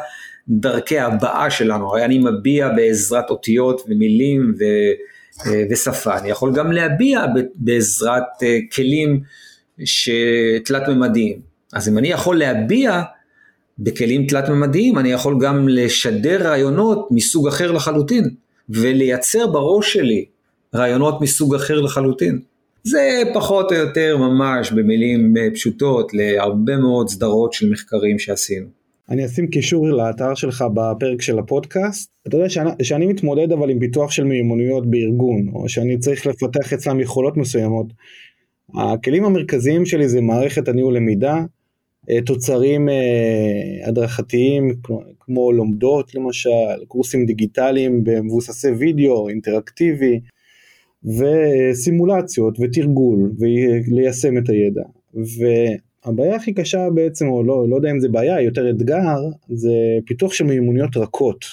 דרכי 0.48 0.98
הבעה 0.98 1.50
שלנו, 1.50 1.88
הרי 1.90 2.04
אני 2.04 2.18
מביע 2.18 2.68
בעזרת 2.68 3.30
אותיות 3.30 3.82
ומילים 3.88 4.54
ו, 4.58 4.64
אה, 5.46 5.64
ושפה, 5.70 6.18
אני 6.18 6.30
יכול 6.30 6.52
גם 6.54 6.72
להביע 6.72 7.24
בעזרת 7.54 8.42
אה, 8.42 8.58
כלים 8.72 9.20
תלת 10.64 10.88
ממדיים. 10.88 11.40
אז 11.72 11.88
אם 11.88 11.98
אני 11.98 12.08
יכול 12.08 12.38
להביע 12.38 13.02
בכלים 13.78 14.26
תלת 14.26 14.48
ממדיים, 14.48 14.98
אני 14.98 15.12
יכול 15.12 15.36
גם 15.40 15.68
לשדר 15.68 16.48
רעיונות 16.48 17.08
מסוג 17.10 17.48
אחר 17.48 17.72
לחלוטין, 17.72 18.24
ולייצר 18.68 19.46
בראש 19.46 19.92
שלי 19.92 20.24
רעיונות 20.74 21.20
מסוג 21.20 21.54
אחר 21.54 21.80
לחלוטין. 21.80 22.40
זה 22.84 23.22
פחות 23.34 23.72
או 23.72 23.76
יותר 23.76 24.16
ממש 24.16 24.72
במילים 24.72 25.36
אה, 25.36 25.48
פשוטות 25.54 26.14
להרבה 26.14 26.76
מאוד 26.76 27.08
סדרות 27.08 27.52
של 27.52 27.70
מחקרים 27.70 28.18
שעשינו. 28.18 28.66
אני 29.10 29.26
אשים 29.26 29.46
קישור 29.46 29.88
לאתר 29.88 30.34
שלך 30.34 30.64
בפרק 30.74 31.22
של 31.22 31.38
הפודקאסט. 31.38 32.10
אתה 32.28 32.36
יודע 32.36 32.48
שאני, 32.48 32.70
שאני 32.82 33.06
מתמודד 33.06 33.52
אבל 33.52 33.70
עם 33.70 33.78
פיתוח 33.78 34.10
של 34.10 34.24
מיומנויות 34.24 34.86
בארגון, 34.86 35.48
או 35.54 35.68
שאני 35.68 35.98
צריך 35.98 36.26
לפתח 36.26 36.72
אצלם 36.72 37.00
יכולות 37.00 37.36
מסוימות. 37.36 37.86
הכלים 38.74 39.24
המרכזיים 39.24 39.86
שלי 39.86 40.08
זה 40.08 40.20
מערכת 40.20 40.68
הניהול 40.68 40.96
למידה, 40.96 41.44
אה, 42.10 42.20
תוצרים 42.26 42.88
אה, 42.88 43.88
הדרכתיים 43.88 44.74
כמו 45.20 45.52
לומדות 45.52 46.14
למשל, 46.14 46.84
קורסים 46.88 47.26
דיגיטליים 47.26 48.04
מבוססי 48.06 48.70
וידאו, 48.70 49.28
אינטראקטיבי, 49.28 50.20
וסימולציות 51.04 52.58
ותרגול 52.60 53.32
וליישם 53.38 54.38
את 54.38 54.48
הידע. 54.48 54.82
והבעיה 55.14 56.36
הכי 56.36 56.52
קשה 56.52 56.90
בעצם, 56.94 57.28
או 57.28 57.42
לא, 57.42 57.68
לא 57.68 57.76
יודע 57.76 57.90
אם 57.90 58.00
זה 58.00 58.08
בעיה, 58.08 58.40
יותר 58.40 58.70
אתגר, 58.70 59.18
זה 59.48 59.72
פיתוח 60.06 60.32
של 60.32 60.44
מיומנויות 60.44 60.96
רכות. 60.96 61.44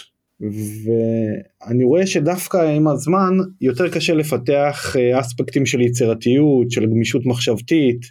ואני 0.41 1.83
רואה 1.83 2.07
שדווקא 2.07 2.57
עם 2.57 2.87
הזמן 2.87 3.37
יותר 3.61 3.89
קשה 3.89 4.13
לפתח 4.13 4.95
אה, 4.99 5.19
אספקטים 5.19 5.65
של 5.65 5.81
יצירתיות, 5.81 6.71
של 6.71 6.85
גמישות 6.85 7.25
מחשבתית, 7.25 8.01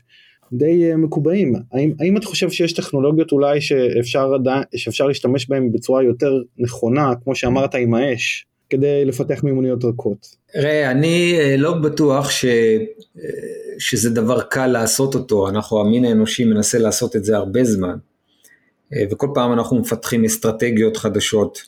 די 0.53 0.90
אה, 0.90 0.96
מקובעים. 0.96 1.55
האם, 1.72 1.92
האם 2.01 2.16
אתה 2.16 2.27
חושב 2.27 2.51
שיש 2.51 2.72
טכנולוגיות 2.72 3.33
אולי 3.33 3.61
שאפשר, 3.61 4.33
שאפשר 4.77 5.07
להשתמש 5.07 5.49
בהן 5.49 5.72
בצורה 5.72 6.03
יותר 6.03 6.42
נכונה, 6.59 7.12
כמו 7.25 7.35
שאמרת 7.35 7.75
עם 7.75 7.94
האש, 7.94 8.46
כדי 8.70 9.05
לפתח 9.05 9.44
מימוניות 9.44 9.85
רכות? 9.85 10.26
ראה, 10.57 10.90
אני 10.90 11.38
אה, 11.38 11.57
לא 11.57 11.72
בטוח 11.72 12.31
ש... 12.31 12.44
אה, 12.44 13.31
שזה 13.79 14.11
דבר 14.11 14.40
קל 14.40 14.66
לעשות 14.66 15.14
אותו, 15.14 15.48
אנחנו, 15.48 15.81
המין 15.81 16.05
האנושי 16.05 16.44
מנסה 16.44 16.79
לעשות 16.79 17.16
את 17.16 17.24
זה 17.24 17.37
הרבה 17.37 17.64
זמן, 17.64 17.96
וכל 19.11 19.26
פעם 19.35 19.52
אנחנו 19.52 19.79
מפתחים 19.79 20.24
אסטרטגיות 20.24 20.96
חדשות. 20.96 21.59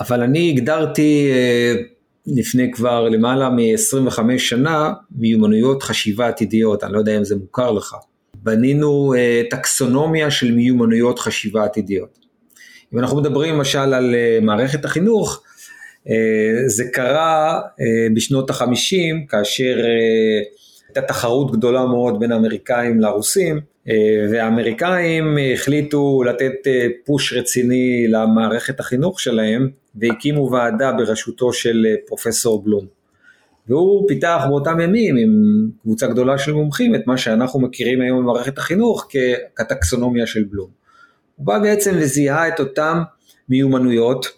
אבל 0.00 0.22
אני 0.22 0.50
הגדרתי 0.50 1.30
לפני 2.26 2.72
כבר 2.72 3.08
למעלה 3.08 3.50
מ-25 3.50 4.20
שנה 4.38 4.92
מיומנויות 5.16 5.82
חשיבה 5.82 6.28
עתידיות, 6.28 6.84
אני 6.84 6.92
לא 6.92 6.98
יודע 6.98 7.16
אם 7.16 7.24
זה 7.24 7.36
מוכר 7.36 7.70
לך. 7.70 7.96
בנינו 8.34 9.14
טקסונומיה 9.50 10.30
של 10.30 10.52
מיומנויות 10.52 11.18
חשיבה 11.18 11.64
עתידיות. 11.64 12.18
אם 12.94 12.98
אנחנו 12.98 13.16
מדברים 13.16 13.54
למשל 13.54 13.78
על 13.78 14.14
מערכת 14.42 14.84
החינוך, 14.84 15.42
זה 16.66 16.84
קרה 16.92 17.60
uh, 17.60 17.82
בשנות 18.14 18.50
החמישים, 18.50 19.26
כאשר 19.26 19.76
uh, 19.78 20.58
הייתה 20.88 21.02
תחרות 21.02 21.52
גדולה 21.52 21.86
מאוד 21.86 22.20
בין 22.20 22.32
האמריקאים 22.32 23.00
לרוסים, 23.00 23.60
והאמריקאים 24.30 25.36
החליטו 25.54 26.22
לתת 26.22 26.52
פוש 27.04 27.32
רציני 27.32 28.06
למערכת 28.08 28.80
החינוך 28.80 29.20
שלהם, 29.20 29.70
והקימו 29.96 30.50
ועדה 30.50 30.92
בראשותו 30.92 31.52
של 31.52 31.86
אה, 31.88 31.94
פרופסור 32.06 32.64
בלום. 32.64 32.86
והוא 33.68 34.08
פיתח 34.08 34.44
באותם 34.48 34.80
ימים 34.80 35.16
עם 35.16 35.30
קבוצה 35.82 36.06
גדולה 36.06 36.38
של 36.38 36.52
מומחים 36.52 36.94
את 36.94 37.06
מה 37.06 37.18
שאנחנו 37.18 37.60
מכירים 37.60 38.00
היום 38.00 38.18
במערכת 38.18 38.58
החינוך 38.58 39.08
כטקסונומיה 39.56 40.26
של 40.26 40.44
בלום. 40.44 40.70
הוא 41.36 41.46
בא 41.46 41.58
בעצם 41.58 41.94
וזיהה 41.98 42.48
את 42.48 42.60
אותם 42.60 43.02
מיומנויות, 43.48 44.26
אה, 44.26 44.30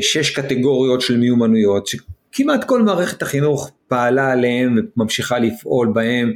שש 0.00 0.30
קטגוריות 0.30 1.00
של 1.00 1.16
מיומנויות, 1.16 1.86
שכמעט 1.86 2.64
כל 2.64 2.82
מערכת 2.82 3.22
החינוך 3.22 3.70
פעלה 3.88 4.32
עליהן 4.32 4.78
וממשיכה 4.96 5.38
לפעול 5.38 5.92
בהן 5.94 6.32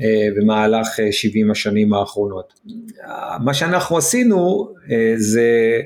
אה, 0.00 0.28
במהלך 0.36 0.88
70 1.10 1.50
השנים 1.50 1.94
האחרונות. 1.94 2.52
מה 3.40 3.54
שאנחנו 3.54 3.98
עשינו 3.98 4.68
זה 5.16 5.80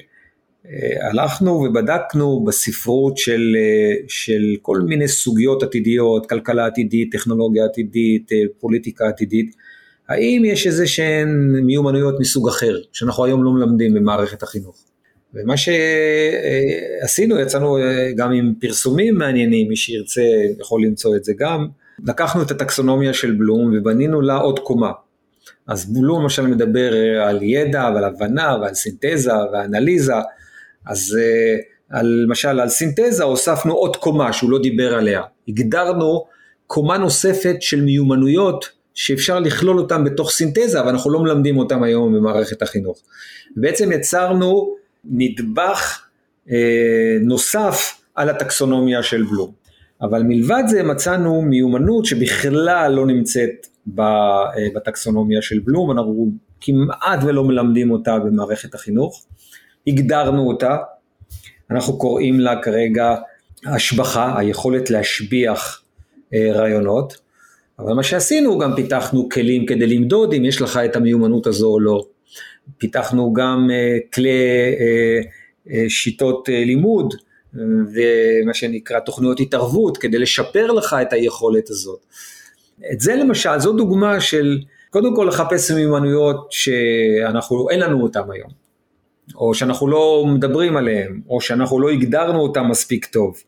אה, 0.66 1.08
הלכנו 1.08 1.50
ובדקנו 1.50 2.44
בספרות 2.44 3.18
של, 3.18 3.56
אה, 3.56 3.94
של 4.08 4.56
כל 4.62 4.80
מיני 4.80 5.08
סוגיות 5.08 5.62
עתידיות, 5.62 6.28
כלכלה 6.28 6.66
עתידית, 6.66 7.12
טכנולוגיה 7.12 7.64
עתידית, 7.64 8.32
אה, 8.32 8.38
פוליטיקה 8.60 9.08
עתידית, 9.08 9.54
האם 10.08 10.42
יש 10.44 10.66
איזה 10.66 10.86
שהן 10.86 11.28
מיומנויות 11.66 12.14
מסוג 12.20 12.48
אחר, 12.48 12.76
שאנחנו 12.92 13.24
היום 13.24 13.44
לא 13.44 13.52
מלמדים 13.52 13.94
במערכת 13.94 14.42
החינוך. 14.42 14.89
ומה 15.34 15.54
שעשינו, 15.56 17.40
יצאנו 17.40 17.78
גם 18.16 18.32
עם 18.32 18.54
פרסומים 18.60 19.14
מעניינים, 19.14 19.68
מי 19.68 19.76
שירצה 19.76 20.22
יכול 20.60 20.84
למצוא 20.84 21.16
את 21.16 21.24
זה 21.24 21.32
גם. 21.38 21.66
לקחנו 22.06 22.42
את 22.42 22.50
הטקסונומיה 22.50 23.12
של 23.12 23.30
בלום 23.32 23.72
ובנינו 23.76 24.20
לה 24.20 24.36
עוד 24.36 24.58
קומה. 24.58 24.90
אז 25.66 25.92
בלום 25.92 26.22
למשל 26.22 26.46
מדבר 26.46 26.92
על 27.22 27.42
ידע 27.42 27.90
ועל 27.94 28.04
הבנה 28.04 28.56
ועל 28.60 28.74
סינתזה 28.74 29.32
ואנליזה, 29.52 30.14
אז 30.86 31.18
uh, 31.18 31.96
על, 31.96 32.06
למשל 32.26 32.60
על 32.60 32.68
סינתזה 32.68 33.24
הוספנו 33.24 33.74
עוד 33.74 33.96
קומה 33.96 34.32
שהוא 34.32 34.50
לא 34.50 34.58
דיבר 34.62 34.94
עליה, 34.94 35.22
הגדרנו 35.48 36.24
קומה 36.66 36.98
נוספת 36.98 37.56
של 37.60 37.80
מיומנויות 37.80 38.68
שאפשר 38.94 39.40
לכלול 39.40 39.78
אותן 39.78 40.04
בתוך 40.04 40.30
סינתזה, 40.30 40.80
אבל 40.80 40.88
אנחנו 40.88 41.10
לא 41.10 41.20
מלמדים 41.20 41.58
אותן 41.58 41.82
היום 41.82 42.14
במערכת 42.14 42.62
החינוך. 42.62 42.98
בעצם 43.56 43.92
יצרנו 43.92 44.74
נדבך 45.04 46.02
אה, 46.50 47.16
נוסף 47.20 48.00
על 48.14 48.28
הטקסונומיה 48.28 49.02
של 49.02 49.22
בלום. 49.22 49.52
אבל 50.02 50.22
מלבד 50.22 50.62
זה 50.66 50.82
מצאנו 50.82 51.42
מיומנות 51.42 52.04
שבכלל 52.04 52.92
לא 52.92 53.06
נמצאת 53.06 53.66
אה, 53.98 54.44
בטקסונומיה 54.74 55.42
של 55.42 55.58
בלום, 55.64 55.90
אנחנו 55.90 56.30
כמעט 56.60 57.18
ולא 57.22 57.44
מלמדים 57.44 57.90
אותה 57.90 58.18
במערכת 58.18 58.74
החינוך. 58.74 59.26
הגדרנו 59.86 60.48
אותה, 60.48 60.76
אנחנו 61.70 61.98
קוראים 61.98 62.40
לה 62.40 62.62
כרגע 62.62 63.14
השבחה, 63.66 64.38
היכולת 64.38 64.90
להשביח 64.90 65.82
אה, 66.34 66.52
רעיונות, 66.52 67.18
אבל 67.78 67.92
מה 67.92 68.02
שעשינו 68.02 68.58
גם 68.58 68.76
פיתחנו 68.76 69.28
כלים 69.28 69.66
כדי 69.66 69.86
למדוד 69.86 70.32
אם 70.32 70.44
יש 70.44 70.62
לך 70.62 70.76
את 70.84 70.96
המיומנות 70.96 71.46
הזו 71.46 71.66
או 71.66 71.80
לא. 71.80 72.04
פיתחנו 72.78 73.32
גם 73.32 73.68
אה, 73.72 73.98
כלי 74.14 74.38
אה, 75.70 75.88
שיטות 75.88 76.48
לימוד 76.48 77.14
ומה 77.94 78.54
שנקרא 78.54 79.00
תוכניות 79.00 79.40
התערבות 79.40 79.98
כדי 79.98 80.18
לשפר 80.18 80.72
לך 80.72 80.96
את 81.02 81.12
היכולת 81.12 81.70
הזאת. 81.70 82.06
את 82.92 83.00
זה 83.00 83.16
למשל, 83.16 83.58
זו 83.58 83.72
דוגמה 83.72 84.20
של 84.20 84.58
קודם 84.90 85.16
כל 85.16 85.26
לחפש 85.28 85.70
מיומנויות 85.70 86.46
שאנחנו, 86.50 87.70
אין 87.70 87.80
לנו 87.80 88.02
אותן 88.02 88.30
היום. 88.32 88.50
או 89.34 89.54
שאנחנו 89.54 89.88
לא 89.88 90.24
מדברים 90.34 90.76
עליהם, 90.76 91.20
או 91.28 91.40
שאנחנו 91.40 91.80
לא 91.80 91.90
הגדרנו 91.90 92.40
אותם 92.40 92.68
מספיק 92.70 93.06
טוב. 93.06 93.42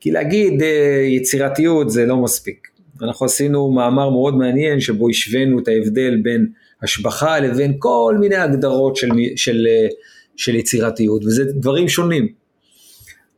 כי 0.00 0.10
להגיד 0.10 0.62
אה, 0.62 1.02
יצירתיות 1.08 1.90
זה 1.90 2.06
לא 2.06 2.16
מספיק. 2.16 2.68
אנחנו 3.02 3.26
עשינו 3.26 3.72
מאמר 3.72 4.10
מאוד 4.10 4.36
מעניין 4.36 4.80
שבו 4.80 5.08
השווינו 5.08 5.58
את 5.58 5.68
ההבדל 5.68 6.16
בין 6.22 6.46
השבחה 6.82 7.40
לבין 7.40 7.74
כל 7.78 8.16
מיני 8.20 8.36
הגדרות 8.36 8.96
של, 8.96 9.08
של, 9.36 9.66
אה, 9.70 9.88
של 10.36 10.54
יצירתיות, 10.54 11.24
וזה 11.24 11.44
דברים 11.44 11.88
שונים. 11.88 12.42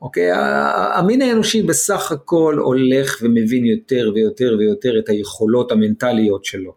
אוקיי? 0.03 0.31
המין 0.95 1.23
האנושי 1.23 1.63
בסך 1.63 2.13
הכל 2.13 2.59
הולך 2.59 3.19
ומבין 3.23 3.65
יותר 3.65 4.11
ויותר 4.15 4.57
ויותר 4.59 4.99
את 4.99 5.09
היכולות 5.09 5.73
המנטליות 5.73 6.45
שלו, 6.45 6.75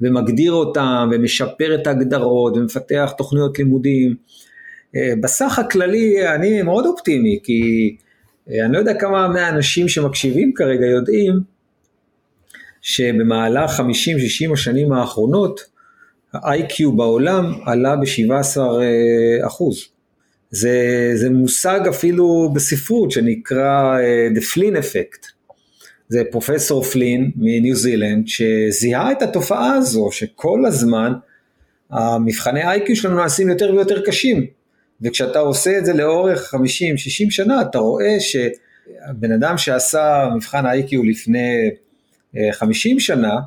ומגדיר 0.00 0.52
אותם, 0.52 1.10
ומשפר 1.12 1.74
את 1.74 1.86
ההגדרות, 1.86 2.56
ומפתח 2.56 3.12
תוכניות 3.18 3.58
לימודים. 3.58 4.14
אה, 4.96 5.12
בסך 5.20 5.58
הכללי 5.58 6.28
אני 6.34 6.62
מאוד 6.62 6.86
אופטימי, 6.86 7.38
כי 7.42 7.60
אה, 8.50 8.64
אני 8.64 8.72
לא 8.72 8.78
יודע 8.78 8.94
כמה 8.94 9.28
מהאנשים 9.28 9.88
שמקשיבים 9.88 10.52
כרגע 10.54 10.86
יודעים 10.86 11.32
שבמהלך 12.82 13.80
50-60 13.80 14.52
השנים 14.52 14.92
האחרונות 14.92 15.60
ה-IQ 16.34 16.90
בעולם 16.96 17.52
עלה 17.64 17.96
ב-17 17.96 18.58
אה, 18.60 19.46
אחוז. 19.46 19.84
זה, 20.50 21.10
זה 21.14 21.30
מושג 21.30 21.80
אפילו 21.88 22.50
בספרות 22.54 23.10
שנקרא 23.10 23.98
uh, 23.98 24.38
The 24.38 24.42
Flynn 24.42 24.76
Effect. 24.76 25.26
זה 26.08 26.22
פרופסור 26.30 26.82
פלין 26.82 27.30
מניו 27.36 27.76
זילנד 27.76 28.28
שזיהה 28.28 29.12
את 29.12 29.22
התופעה 29.22 29.72
הזו 29.72 30.08
שכל 30.12 30.66
הזמן 30.66 31.12
המבחני 31.90 32.62
איי-קיו 32.62 32.96
שלנו 32.96 33.16
נעשים 33.16 33.48
יותר 33.48 33.72
ויותר 33.74 34.02
קשים 34.06 34.46
וכשאתה 35.02 35.38
עושה 35.38 35.78
את 35.78 35.86
זה 35.86 35.92
לאורך 35.92 36.54
50-60 36.54 36.58
שנה 37.30 37.62
אתה 37.62 37.78
רואה 37.78 38.20
שבן 38.20 39.32
אדם 39.32 39.58
שעשה 39.58 40.28
מבחן 40.36 40.66
איי-קיו 40.66 41.04
לפני 41.04 41.70
50 42.52 42.96
אה, 42.96 43.00
שנה 43.00 43.32
אה, 43.32 43.38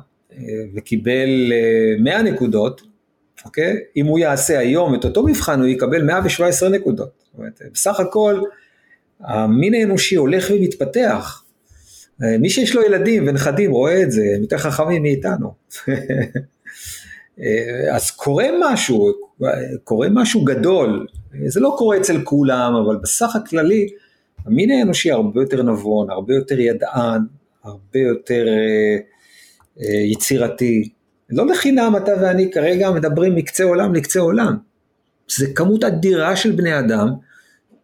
וקיבל 0.74 1.52
100 2.00 2.22
נקודות 2.22 2.82
אוקיי? 3.44 3.76
אם 3.96 4.06
הוא 4.06 4.18
יעשה 4.18 4.58
היום 4.58 4.94
את 4.94 5.04
אותו 5.04 5.22
מבחן 5.22 5.60
הוא 5.60 5.68
יקבל 5.68 6.02
117 6.02 6.68
נקודות. 6.68 7.10
זאת 7.24 7.38
אומרת, 7.38 7.60
בסך 7.72 8.00
הכל 8.00 8.40
המין 9.20 9.74
האנושי 9.74 10.16
הולך 10.16 10.50
ומתפתח. 10.50 11.44
מי 12.20 12.50
שיש 12.50 12.74
לו 12.74 12.82
ילדים 12.82 13.28
ונכדים 13.28 13.70
רואה 13.70 14.02
את 14.02 14.10
זה, 14.10 14.22
הם 14.36 14.42
יותר 14.42 14.58
חכמים 14.58 15.02
מאיתנו. 15.02 15.52
אז 17.94 18.10
קורה 18.10 18.46
משהו, 18.60 19.12
קורה 19.84 20.08
משהו 20.10 20.44
גדול, 20.44 21.06
זה 21.46 21.60
לא 21.60 21.74
קורה 21.78 21.96
אצל 21.96 22.20
כולם, 22.24 22.74
אבל 22.74 22.96
בסך 23.02 23.36
הכללי 23.36 23.88
המין 24.46 24.70
האנושי 24.70 25.10
הרבה 25.10 25.40
יותר 25.40 25.62
נבון, 25.62 26.10
הרבה 26.10 26.34
יותר 26.34 26.60
ידען, 26.60 27.20
הרבה 27.64 27.98
יותר 27.98 28.46
אה, 28.48 28.52
אה, 28.52 28.96
יצירתי, 30.12 30.88
לא 31.30 31.46
לחינם 31.46 31.94
אתה 31.96 32.12
ואני 32.20 32.50
כרגע 32.50 32.90
מדברים 32.90 33.34
מקצה 33.34 33.64
עולם 33.64 33.94
לקצה 33.94 34.20
עולם. 34.20 34.56
זה 35.36 35.46
כמות 35.54 35.84
אדירה 35.84 36.36
של 36.36 36.52
בני 36.52 36.78
אדם, 36.78 37.08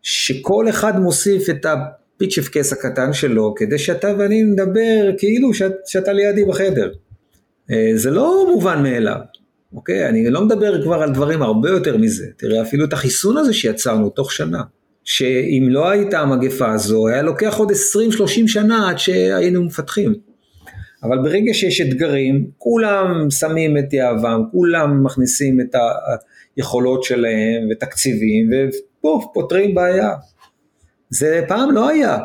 שכל 0.02 0.68
אחד 0.68 1.00
מוסיף 1.00 1.50
את 1.50 1.66
הפיצ'ף 1.66 2.48
קס 2.48 2.72
הקטן 2.72 3.12
שלו, 3.12 3.54
כדי 3.56 3.78
שאתה 3.78 4.14
ואני 4.18 4.42
נדבר 4.42 5.10
כאילו 5.18 5.54
שאת, 5.54 5.72
שאתה 5.86 6.12
לידי 6.12 6.44
בחדר. 6.44 6.92
אה, 7.70 7.90
זה 7.94 8.10
לא 8.10 8.46
מובן 8.52 8.82
מאליו, 8.82 9.20
אוקיי? 9.72 10.08
אני 10.08 10.30
לא 10.30 10.44
מדבר 10.44 10.82
כבר 10.82 11.02
על 11.02 11.12
דברים 11.12 11.42
הרבה 11.42 11.70
יותר 11.70 11.96
מזה. 11.96 12.26
תראה, 12.36 12.62
אפילו 12.62 12.84
את 12.84 12.92
החיסון 12.92 13.36
הזה 13.36 13.52
שיצרנו 13.52 14.10
תוך 14.10 14.32
שנה, 14.32 14.62
שאם 15.04 15.66
לא 15.70 15.88
הייתה 15.88 16.20
המגפה 16.20 16.72
הזו, 16.72 17.08
היה 17.08 17.22
לוקח 17.22 17.56
עוד 17.56 17.70
20-30 17.70 17.74
שנה 18.46 18.90
עד 18.90 18.98
שהיינו 18.98 19.64
מפתחים. 19.64 20.29
אבל 21.02 21.18
ברגע 21.18 21.54
שיש 21.54 21.80
אתגרים, 21.80 22.46
כולם 22.58 23.30
שמים 23.30 23.78
את 23.78 23.92
יהבם, 23.92 24.42
כולם 24.52 25.04
מכניסים 25.04 25.60
את 25.60 25.74
היכולות 26.56 27.04
שלהם 27.04 27.68
ותקציבים, 27.70 28.50
ופוף, 28.52 29.24
פותרים 29.34 29.74
בעיה. 29.74 30.10
זה 31.10 31.44
פעם 31.48 31.70
לא 31.70 31.88
היה 31.88 32.18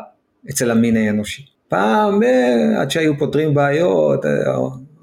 אצל 0.50 0.70
המין 0.70 0.96
האנושי. 0.96 1.42
פעם, 1.68 2.22
אה, 2.22 2.80
עד 2.80 2.90
שהיו 2.90 3.18
פותרים 3.18 3.54
בעיות, 3.54 4.24
אה, 4.24 4.30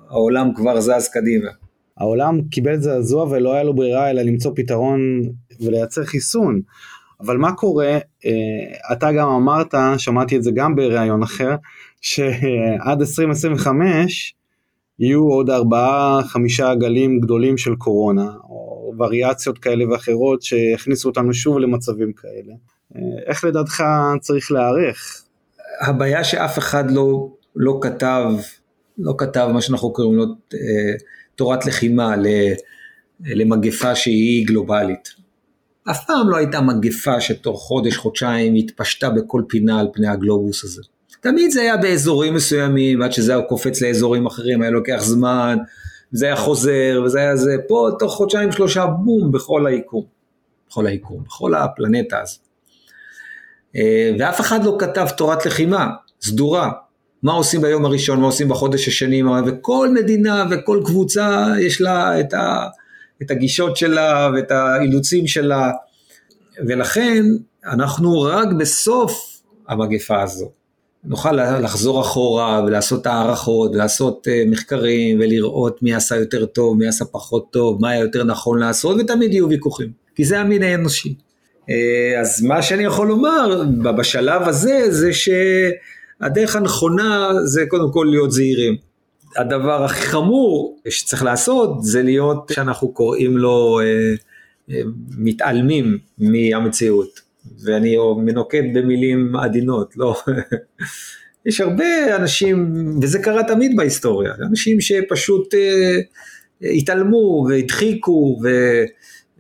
העולם 0.10 0.54
כבר 0.56 0.82
זז 0.82 1.08
קדימה. 1.14 1.50
העולם 1.98 2.42
קיבל 2.52 2.80
זעזוע 2.80 3.24
ולא 3.24 3.54
היה 3.54 3.64
לו 3.64 3.74
ברירה 3.74 4.10
אלא 4.10 4.22
למצוא 4.22 4.52
פתרון 4.56 5.00
ולייצר 5.62 6.04
חיסון. 6.04 6.62
אבל 7.26 7.38
מה 7.38 7.54
קורה, 7.54 7.98
אה, 8.26 8.94
אתה 8.94 9.12
גם 9.12 9.30
אמרת, 9.30 9.74
שמעתי 9.98 10.38
את 10.38 10.44
זה 10.44 10.52
גם 10.56 10.76
בריאיון 10.76 11.24
אחר, 11.24 11.56
שעד 12.02 13.02
2025 13.02 14.36
יהיו 15.00 15.24
עוד 15.24 15.50
ארבעה 15.50 16.22
חמישה 16.24 16.76
גלים 16.76 17.20
גדולים 17.20 17.58
של 17.58 17.76
קורונה, 17.76 18.32
או 18.50 18.94
וריאציות 19.00 19.58
כאלה 19.58 19.90
ואחרות 19.92 20.42
שיכניסו 20.42 21.10
אותנו 21.10 21.34
שוב 21.34 21.60
למצבים 21.60 22.14
כאלה. 22.14 22.54
אה, 22.96 23.02
איך 23.26 23.44
לדעתך 23.44 23.84
צריך 24.22 24.52
להיערך? 24.52 25.24
הבעיה 25.82 26.24
שאף 26.24 26.58
אחד 26.58 26.92
לא, 26.92 27.30
לא 27.56 27.80
כתב, 27.82 28.32
לא 28.98 29.14
כתב 29.18 29.50
מה 29.54 29.62
שאנחנו 29.62 29.94
קוראים 29.94 30.18
לו 30.18 30.24
אה, 30.54 30.94
תורת 31.36 31.66
לחימה 31.66 32.16
למגפה 33.20 33.96
שהיא 33.96 34.48
גלובלית. 34.48 35.23
אף 35.91 36.06
פעם 36.06 36.30
לא 36.30 36.38
הייתה 36.38 36.62
מגפה 36.62 37.22
שתוך 37.22 37.62
חודש, 37.62 37.98
חודשיים 37.98 38.56
התפשטה 38.56 39.10
בכל 39.10 39.41
פינה 39.48 39.80
על 39.80 39.88
פני 39.93 40.08
הגלובוס 40.08 40.63
הזה. 40.63 40.82
תמיד 41.22 41.52
זה 41.52 41.62
היה 41.62 41.78
באזורים 41.78 42.34
מסוימים, 42.34 43.02
עד 43.02 43.12
שזה 43.12 43.36
היה 43.36 43.41
קופץ 43.41 43.82
לאזורים 43.82 44.26
אחרים, 44.26 44.62
היה 44.62 44.72
לוקח 44.72 44.98
זמן, 45.00 45.58
זה 46.12 46.26
היה 46.26 46.36
חוזר, 46.36 47.02
וזה 47.06 47.19
היה 47.19 47.36
זה, 47.36 47.56
פה 47.67 47.89
תוך 48.00 48.13
חודשיים 48.13 48.52
שלושה 48.52 48.86
בום 48.86 49.32
בכל 49.32 49.67
היקום, 49.67 50.04
בכל 50.69 50.88
היקום, 50.88 51.24
בכל 51.24 51.54
הפלנטה 51.54 52.22
הזו. 52.22 52.38
אה, 53.76 54.12
ואף 54.19 54.39
אחד 54.39 54.63
לא 54.63 54.76
כתב 54.80 55.08
תורת 55.17 55.46
לחימה 55.46 55.88
סדורה, 56.22 56.72
מה 57.24 57.34
עושים 57.34 57.62
ביום 57.62 57.86
הראשון, 57.86 58.19
מה 58.19 58.26
עושים 58.26 58.50
בחודש 58.50 58.88
השני, 58.88 59.24
וכל 59.46 59.89
מדינה 59.93 60.46
וכל 60.52 60.82
קבוצה 60.86 61.48
יש 61.60 61.82
לה 61.82 62.19
את, 62.19 62.34
ה, 62.34 62.67
את 63.26 63.32
הגישות 63.32 63.78
שלה 63.78 64.30
ואת 64.36 64.52
האילוצים 64.52 65.28
שלה, 65.28 65.72
ולכן 66.68 67.24
אנחנו 67.66 68.22
רק 68.22 68.48
בסוף 68.60 69.42
המגפה 69.68 70.22
הזו. 70.22 70.52
נוכל 71.06 71.60
לחזור 71.60 72.02
אחורה 72.02 72.64
ולעשות 72.66 73.06
הערכות 73.08 73.72
ולעשות 73.72 74.28
אה, 74.28 74.44
מחקרים 74.48 75.20
ולראות 75.20 75.84
מי 75.84 75.94
עשה 75.94 76.16
יותר 76.16 76.46
טוב, 76.46 76.78
מי 76.78 76.88
עשה 76.88 77.06
פחות 77.06 77.52
טוב, 77.52 77.82
מה 77.82 77.90
היה 77.90 78.02
יותר 78.02 78.24
נכון 78.24 78.60
לעשות 78.60 78.98
ותמיד 79.00 79.34
יהיו 79.34 79.50
ויכוחים, 79.50 79.92
כי 80.16 80.26
זה 80.26 80.40
המין 80.40 80.64
האנושי. 80.64 81.16
אה, 81.70 82.22
אז 82.22 82.44
מה 82.44 82.62
שאני 82.62 82.84
יכול 82.84 83.08
לומר 83.08 83.64
בשלב 83.98 84.48
הזה 84.48 84.86
זה 84.90 85.12
שהדרך 85.14 86.56
הנכונה 86.56 87.30
זה 87.44 87.64
קודם 87.68 87.92
כל 87.92 88.08
להיות 88.10 88.32
זהירים. 88.32 88.93
הדבר 89.38 89.84
הכי 89.84 90.02
חמור 90.02 90.80
שצריך 90.89 91.24
לעשות 91.24 91.84
זה 91.84 92.04
להיות 92.04 92.52
שאנחנו 92.54 92.93
קוראים 92.93 93.38
לו 93.38 93.80
אה, 94.69 94.82
מתעלמים 95.17 95.98
מהמציאות. 96.17 97.19
ואני 97.63 97.96
מנוקד 98.17 98.63
במילים 98.74 99.36
עדינות, 99.36 99.98
לא. 99.98 100.22
יש 101.46 101.62
הרבה 101.62 102.15
אנשים, 102.15 102.74
וזה 103.02 103.19
קרה 103.19 103.43
תמיד 103.43 103.76
בהיסטוריה, 103.76 104.34
אנשים 104.50 104.82
שפשוט 104.82 105.54
אה, 105.54 106.00
התעלמו 106.78 107.46
והדחיקו 107.50 108.39
ו, 108.43 108.48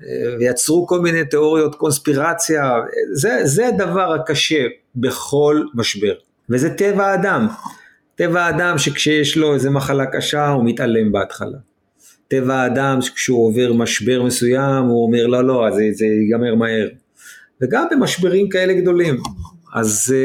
אה, 0.03 0.35
ויצרו 0.39 0.87
כל 0.87 0.99
מיני 0.99 1.25
תיאוריות 1.25 1.75
קונספירציה, 1.75 2.71
זה, 3.13 3.39
זה 3.43 3.67
הדבר 3.67 4.13
הקשה 4.13 4.63
בכל 4.95 5.63
משבר, 5.73 6.13
וזה 6.49 6.69
טבע 6.69 7.05
האדם. 7.05 7.47
טבע 8.15 8.41
האדם 8.41 8.77
שכשיש 8.77 9.37
לו 9.37 9.53
איזה 9.53 9.69
מחלה 9.69 10.05
קשה 10.05 10.47
הוא 10.49 10.65
מתעלם 10.65 11.11
בהתחלה. 11.11 11.57
טבע 12.27 12.55
האדם 12.55 13.01
שכשהוא 13.01 13.47
עובר 13.47 13.73
משבר 13.73 14.23
מסוים 14.23 14.85
הוא 14.85 15.05
אומר 15.05 15.27
לא 15.27 15.43
לא 15.43 15.67
זה, 15.71 15.83
זה 15.91 16.05
ייגמר 16.05 16.55
מהר. 16.55 16.87
וגם 17.61 17.85
במשברים 17.91 18.49
כאלה 18.49 18.73
גדולים. 18.73 19.17
אז 19.75 20.15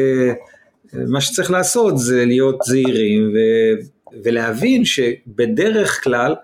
uh, 0.92 0.96
מה 1.08 1.20
שצריך 1.20 1.50
לעשות 1.50 1.98
זה 1.98 2.24
להיות 2.24 2.58
זהירים 2.64 3.32
ו, 3.34 3.38
ולהבין 4.24 4.84
שבדרך 4.84 6.04
כלל 6.04 6.34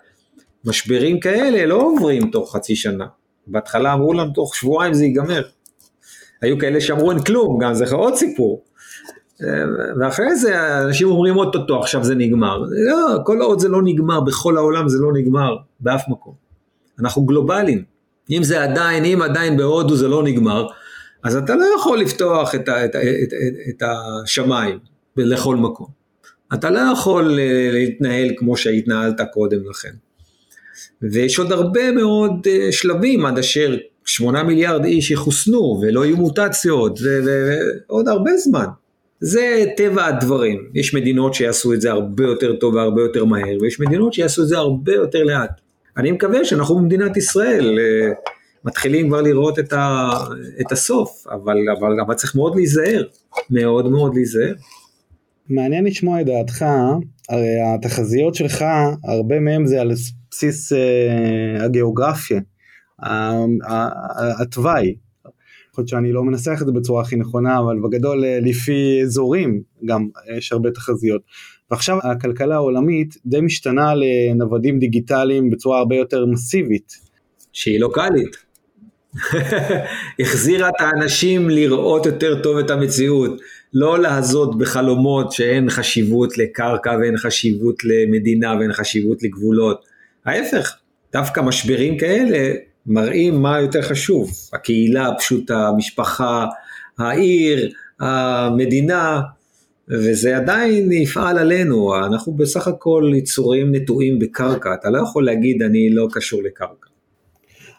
משברים 0.64 1.20
כאלה 1.20 1.66
לא 1.66 1.82
עוברים 1.82 2.30
תוך 2.30 2.56
חצי 2.56 2.76
שנה. 2.76 3.06
בהתחלה 3.46 3.92
אמרו 3.92 4.12
לנו 4.12 4.32
תוך 4.32 4.56
שבועיים 4.56 4.94
זה 4.94 5.04
ייגמר. 5.04 5.42
היו 6.42 6.58
כאלה 6.58 6.80
שאמרו 6.80 7.10
אין 7.10 7.20
כלום, 7.20 7.58
גם 7.58 7.74
זה 7.74 7.94
עוד 7.94 8.14
סיפור. 8.14 8.64
ואחרי 10.00 10.36
זה 10.36 10.78
אנשים 10.82 11.08
אומרים 11.08 11.36
אוטוטו 11.36 11.80
עכשיו 11.80 12.04
זה 12.04 12.14
נגמר. 12.14 12.58
לא, 12.58 13.18
כל 13.24 13.40
עוד 13.40 13.58
זה 13.58 13.68
לא 13.68 13.82
נגמר, 13.82 14.20
בכל 14.20 14.56
העולם 14.56 14.88
זה 14.88 14.98
לא 15.00 15.12
נגמר, 15.12 15.56
באף 15.80 16.02
מקום. 16.08 16.34
אנחנו 17.00 17.22
גלובליים. 17.22 17.82
אם 18.30 18.42
זה 18.42 18.62
עדיין, 18.62 19.04
אם 19.04 19.22
עדיין 19.22 19.56
בהודו 19.56 19.96
זה 19.96 20.08
לא 20.08 20.22
נגמר, 20.22 20.66
אז 21.24 21.36
אתה 21.36 21.56
לא 21.56 21.64
יכול 21.78 22.00
לפתוח 22.00 22.54
את, 22.54 22.68
ה, 22.68 22.84
את, 22.84 22.90
את, 22.96 22.96
את, 23.32 23.54
את 23.68 23.82
השמיים 23.82 24.78
לכל 25.16 25.56
מקום. 25.56 25.86
אתה 26.54 26.70
לא 26.70 26.80
יכול 26.92 27.38
אה, 27.38 27.68
להתנהל 27.72 28.28
כמו 28.36 28.56
שהתנהלת 28.56 29.20
קודם 29.32 29.58
לכן. 29.70 29.92
ויש 31.02 31.38
עוד 31.38 31.52
הרבה 31.52 31.92
מאוד 31.92 32.46
אה, 32.46 32.72
שלבים 32.72 33.26
עד 33.26 33.38
אשר 33.38 33.76
שמונה 34.04 34.42
מיליארד 34.42 34.84
איש 34.84 35.10
יחוסנו 35.10 35.80
ולא 35.82 36.04
יהיו 36.04 36.16
מוטציות 36.16 36.98
ועוד 37.88 38.08
הרבה 38.08 38.36
זמן. 38.36 38.66
זה 39.20 39.64
טבע 39.76 40.06
הדברים, 40.06 40.58
יש 40.74 40.94
מדינות 40.94 41.34
שיעשו 41.34 41.72
את 41.72 41.80
זה 41.80 41.90
הרבה 41.90 42.24
יותר 42.24 42.56
טוב 42.56 42.74
והרבה 42.74 43.02
יותר 43.02 43.24
מהר 43.24 43.58
ויש 43.60 43.80
מדינות 43.80 44.12
שיעשו 44.12 44.42
את 44.42 44.48
זה 44.48 44.58
הרבה 44.58 44.92
יותר 44.92 45.24
לאט. 45.24 45.60
אני 45.96 46.10
מקווה 46.10 46.44
שאנחנו 46.44 46.76
במדינת 46.76 47.16
ישראל 47.16 47.78
אה, 47.78 48.12
מתחילים 48.64 49.08
כבר 49.08 49.20
לראות 49.20 49.58
את, 49.58 49.72
ה, 49.72 50.10
את 50.60 50.72
הסוף, 50.72 51.26
אבל, 51.30 51.56
אבל, 51.78 52.00
אבל 52.06 52.14
צריך 52.14 52.36
מאוד 52.36 52.56
להיזהר, 52.56 53.02
מאוד 53.50 53.90
מאוד 53.90 54.14
להיזהר. 54.14 54.52
מעניין 55.48 55.84
לשמוע 55.84 56.20
את 56.20 56.26
דעתך, 56.26 56.64
הרי 57.28 57.56
התחזיות 57.74 58.34
שלך, 58.34 58.64
הרבה 59.04 59.40
מהם 59.40 59.66
זה 59.66 59.80
על 59.80 59.92
בסיס 60.30 60.72
uh, 60.72 61.62
הגיאוגרפיה, 61.62 62.40
התוואי. 64.40 64.94
יכול 65.74 65.82
להיות 65.82 65.88
שאני 65.88 66.12
לא 66.12 66.24
מנסח 66.24 66.58
את 66.60 66.66
זה 66.66 66.72
בצורה 66.72 67.02
הכי 67.02 67.16
נכונה, 67.16 67.58
אבל 67.58 67.76
בגדול 67.84 68.24
אה, 68.24 68.38
לפי 68.42 69.00
אזורים 69.02 69.62
גם 69.84 70.08
יש 70.36 70.52
הרבה 70.52 70.70
תחזיות. 70.70 71.22
ועכשיו 71.70 71.98
הכלכלה 72.02 72.54
העולמית 72.54 73.14
די 73.26 73.40
משתנה 73.40 73.92
לנוודים 73.94 74.78
דיגיטליים 74.78 75.50
בצורה 75.50 75.78
הרבה 75.78 75.96
יותר 75.96 76.26
מסיבית. 76.26 76.92
שהיא 77.52 77.80
לוקאלית. 77.80 78.36
החזירה 80.20 80.68
את 80.68 80.80
האנשים 80.80 81.50
לראות 81.50 82.06
יותר 82.06 82.42
טוב 82.42 82.58
את 82.58 82.70
המציאות, 82.70 83.40
לא 83.72 83.98
להזות 83.98 84.58
בחלומות 84.58 85.32
שאין 85.32 85.70
חשיבות 85.70 86.38
לקרקע 86.38 86.96
ואין 87.00 87.16
חשיבות 87.16 87.76
למדינה 87.84 88.54
ואין 88.58 88.72
חשיבות 88.72 89.22
לגבולות. 89.22 89.84
ההפך, 90.24 90.76
דווקא 91.12 91.40
משברים 91.40 91.98
כאלה 91.98 92.54
מראים 92.86 93.42
מה 93.42 93.60
יותר 93.60 93.82
חשוב, 93.82 94.30
הקהילה 94.52 95.08
הפשוטה, 95.08 95.68
המשפחה, 95.68 96.46
העיר, 96.98 97.72
המדינה, 98.00 99.20
וזה 99.88 100.36
עדיין 100.36 100.92
יפעל 100.92 101.38
עלינו, 101.38 102.06
אנחנו 102.06 102.32
בסך 102.32 102.68
הכל 102.68 103.12
יצורים 103.14 103.74
נטועים 103.74 104.18
בקרקע, 104.18 104.74
אתה 104.74 104.90
לא 104.90 104.98
יכול 104.98 105.24
להגיד 105.24 105.62
אני 105.62 105.90
לא 105.90 106.08
קשור 106.12 106.42
לקרקע. 106.42 106.88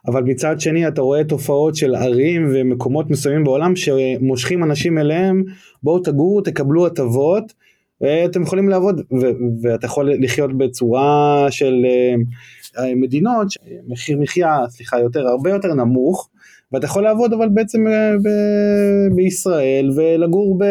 אבל 0.07 0.23
מצד 0.23 0.59
שני 0.59 0.87
אתה 0.87 1.01
רואה 1.01 1.23
תופעות 1.23 1.75
של 1.75 1.95
ערים 1.95 2.49
ומקומות 2.53 3.09
מסוימים 3.09 3.43
בעולם 3.43 3.75
שמושכים 3.75 4.63
אנשים 4.63 4.97
אליהם, 4.97 5.43
בואו 5.83 5.99
תגורו, 5.99 6.41
תקבלו 6.41 6.85
הטבות, 6.85 7.53
ואתם 8.01 8.41
יכולים 8.41 8.69
לעבוד, 8.69 9.01
ואתה 9.61 9.85
יכול 9.85 10.11
לחיות 10.19 10.57
בצורה 10.57 11.47
של 11.49 11.73
uh, 11.85 12.21
מדינות, 12.95 13.47
מחיר 13.87 14.17
מחיה, 14.19 14.57
סליחה, 14.69 14.99
יותר, 14.99 15.27
הרבה 15.27 15.49
יותר 15.49 15.73
נמוך, 15.73 16.29
ואתה 16.71 16.85
יכול 16.85 17.03
לעבוד 17.03 17.33
אבל 17.33 17.49
בעצם 17.49 17.87
uh, 17.87 18.23
ב- 18.23 19.15
בישראל 19.15 19.89
ולגור 19.95 20.57
ב... 20.57 20.63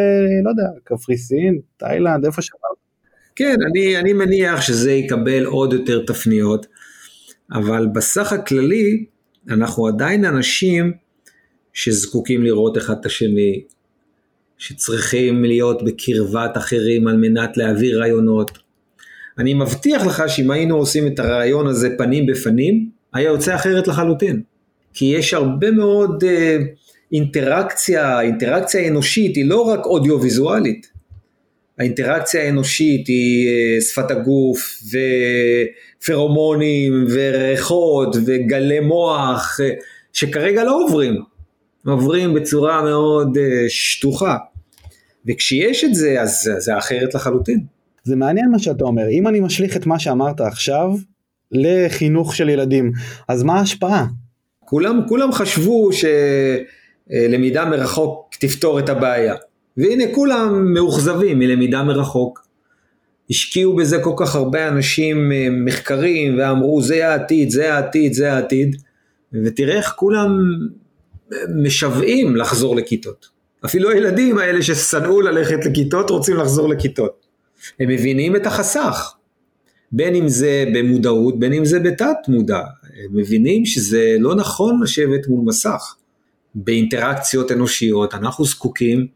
לא 0.45 0.51
יודע, 0.51 0.81
קפריסין, 0.85 1.59
תאילנד, 1.77 2.25
איפה 2.25 2.43
שאתה. 2.43 2.59
כן, 3.37 3.57
אני, 3.71 3.97
אני 3.97 4.13
מניח 4.13 4.61
שזה 4.61 4.93
יקבל 4.93 5.45
עוד 5.45 5.73
יותר 5.73 6.05
תפניות, 6.07 6.67
אבל 7.53 7.87
בסך 7.95 8.33
הכללי, 8.33 9.05
אנחנו 9.49 9.87
עדיין 9.87 10.25
אנשים 10.25 10.93
שזקוקים 11.73 12.43
לראות 12.43 12.79
אחד 12.79 12.95
את 13.01 13.07
השני, 13.07 13.63
שצריכים 14.59 15.45
להיות 15.45 15.83
בקרבת 15.85 16.57
אחרים 16.57 17.09
על 17.09 17.17
מנת 17.17 17.57
להעביר 17.57 18.01
רעיונות. 18.01 18.64
אני 19.39 19.55
מבטיח 19.55 20.07
לך 20.07 20.23
שאם 20.27 20.51
היינו 20.51 20.77
עושים 20.77 21.07
את 21.07 21.19
הרעיון 21.19 21.67
הזה 21.67 21.89
פנים 21.99 22.27
בפנים, 22.27 22.89
היה 23.15 23.29
יוצא 23.29 23.55
אחרת 23.55 23.89
לחלוטין. 23.89 24.43
כי 24.95 25.05
יש 25.05 25.35
הרבה 25.35 25.71
מאוד 25.71 26.25
uh, 26.25 26.27
אינטראקציה, 27.13 28.21
אינטראקציה 28.21 28.89
אנושית 28.89 29.37
היא 29.37 29.49
לא 29.49 29.61
רק 29.61 29.87
אודיו-ויזואלית. 29.87 30.87
האינטראקציה 31.79 32.43
האנושית 32.43 33.09
היא 33.09 33.49
uh, 33.79 33.83
שפת 33.83 34.11
הגוף 34.11 34.83
ופרומונים 36.01 37.07
וריחות 37.11 38.17
וגלי 38.27 38.81
מוח 38.81 39.61
uh, 39.61 39.83
שכרגע 40.13 40.65
לא 40.65 40.85
עוברים. 40.85 41.15
עוברים 41.87 42.35
בצורה 42.35 42.83
מאוד 42.83 43.37
uh, 43.37 43.41
שטוחה. 43.69 44.37
וכשיש 45.27 45.85
את 45.85 45.95
זה, 45.95 46.21
אז 46.21 46.51
זה 46.59 46.79
אחרת 46.79 47.15
לחלוטין. 47.15 47.74
זה 48.05 48.17
מעניין 48.17 48.51
מה 48.51 48.59
שאתה 48.59 48.85
אומר. 48.85 49.09
אם 49.09 49.29
אני 49.29 49.41
משליך 49.41 49.77
את 49.77 49.87
מה 49.87 49.99
שאמרת 49.99 50.41
עכשיו 50.41 50.91
לחינוך 51.53 52.37
של 52.37 52.49
ילדים, 52.49 52.93
אז 53.29 53.43
מה 53.43 53.59
ההשפעה? 53.59 54.07
כולם, 54.65 55.01
כולם 55.09 55.33
חשבו 55.33 55.91
שלמידה 57.11 57.65
מרחוק 57.65 58.35
תפתור 58.41 58.79
את 58.79 58.89
הבעיה. 58.89 59.35
והנה 59.77 60.05
כולם 60.15 60.73
מאוכזבים 60.75 61.39
מלמידה 61.39 61.83
מרחוק. 61.83 62.45
השקיעו 63.31 63.77
בזה 63.77 63.99
כל 63.99 64.13
כך 64.17 64.35
הרבה 64.35 64.69
אנשים 64.69 65.33
אה, 65.33 65.49
מחקרים 65.51 66.39
ואמרו 66.39 66.83
זה 66.83 67.09
העתיד, 67.09 67.51
זה 67.51 67.75
העתיד, 67.75 68.13
זה 68.13 68.33
העתיד, 68.33 68.77
ותראה 69.45 69.77
איך 69.77 69.93
כולם 69.97 70.39
משוועים 71.63 72.37
לחזור 72.37 72.77
לכיתות. 72.77 73.27
אפילו 73.65 73.91
הילדים 73.91 74.39
האלה 74.39 74.63
ששנאו 74.63 75.21
ללכת 75.21 75.67
לכיתות 75.67 76.11
רוצים 76.11 76.37
לחזור 76.37 76.69
לכיתות. 76.69 77.24
הם 77.81 77.89
מבינים 77.89 78.37
את 78.37 78.47
החסך, 78.47 79.15
בין 79.93 80.15
אם 80.15 80.29
זה 80.29 80.65
במודעות, 80.75 81.39
בין 81.39 81.53
אם 81.53 81.65
זה 81.65 81.81
בתת 81.81 82.17
מודע. 82.29 82.61
הם 83.05 83.17
מבינים 83.17 83.67
שזה 83.67 84.17
לא 84.19 84.35
נכון 84.35 84.83
לשבת 84.83 85.29
מול 85.29 85.45
מסך. 85.45 85.95
באינטראקציות 86.55 87.53
אנושיות 87.53 88.15
אנחנו 88.15 88.45
זקוקים, 88.45 89.07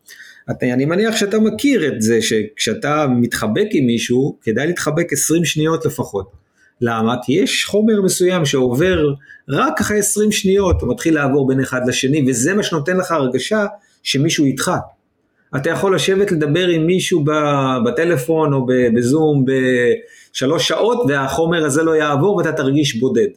אני 0.63 0.85
מניח 0.85 1.17
שאתה 1.17 1.39
מכיר 1.39 1.89
את 1.89 2.03
זה 2.03 2.23
שכשאתה 2.23 3.07
מתחבק 3.21 3.67
עם 3.71 3.87
מישהו, 3.87 4.39
כדאי 4.43 4.67
להתחבק 4.67 5.13
20 5.13 5.45
שניות 5.45 5.87
לפחות. 5.87 6.33
למה? 6.81 7.17
כי 7.23 7.33
יש 7.33 7.65
חומר 7.65 8.03
מסוים 8.03 8.45
שעובר 8.45 9.15
רק 9.49 9.81
אחרי 9.81 9.99
20 9.99 10.33
שניות, 10.33 10.83
הוא 10.83 10.91
מתחיל 10.91 11.15
לעבור 11.15 11.49
בין 11.49 11.61
אחד 11.61 11.81
לשני, 11.89 12.31
וזה 12.31 12.55
מה 12.55 12.63
שנותן 12.63 12.97
לך 12.97 13.13
הרגשה 13.13 13.67
שמישהו 14.03 14.45
איתך. 14.45 14.71
אתה 15.57 15.71
יכול 15.71 15.95
לשבת 15.95 16.33
לדבר 16.33 16.69
עם 16.69 16.87
מישהו 16.87 17.25
בטלפון 17.87 18.53
או 18.53 18.67
בזום 18.67 19.45
בשלוש 19.45 20.69
שעות 20.69 20.99
והחומר 21.09 21.65
הזה 21.65 21.83
לא 21.83 21.97
יעבור 21.97 22.37
ואתה 22.37 22.53
תרגיש 22.53 23.01
בודד, 23.01 23.29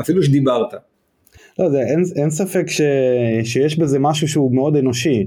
אפילו 0.00 0.22
שדיברת. 0.22 0.74
לא, 1.58 1.70
זה, 1.70 1.80
אין, 1.80 2.02
אין 2.16 2.30
ספק 2.30 2.64
ש, 2.68 2.80
שיש 3.44 3.78
בזה 3.78 3.98
משהו 3.98 4.28
שהוא 4.28 4.54
מאוד 4.54 4.76
אנושי 4.76 5.26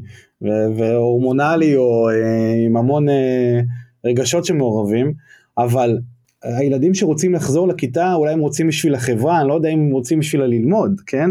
והורמונלי 0.77 1.75
או 1.75 2.09
אה, 2.09 2.65
עם 2.65 2.77
המון 2.77 3.09
אה, 3.09 3.59
רגשות 4.05 4.45
שמעורבים, 4.45 5.13
אבל 5.57 5.97
הילדים 6.43 6.93
שרוצים 6.93 7.33
לחזור 7.33 7.67
לכיתה 7.67 8.13
אולי 8.13 8.33
הם 8.33 8.39
רוצים 8.39 8.67
בשביל 8.67 8.95
החברה, 8.95 9.39
אני 9.39 9.47
לא 9.47 9.53
יודע 9.53 9.69
אם 9.69 9.79
הם 9.79 9.91
רוצים 9.91 10.19
בשביל 10.19 10.43
ללמוד, 10.43 11.01
כן? 11.07 11.29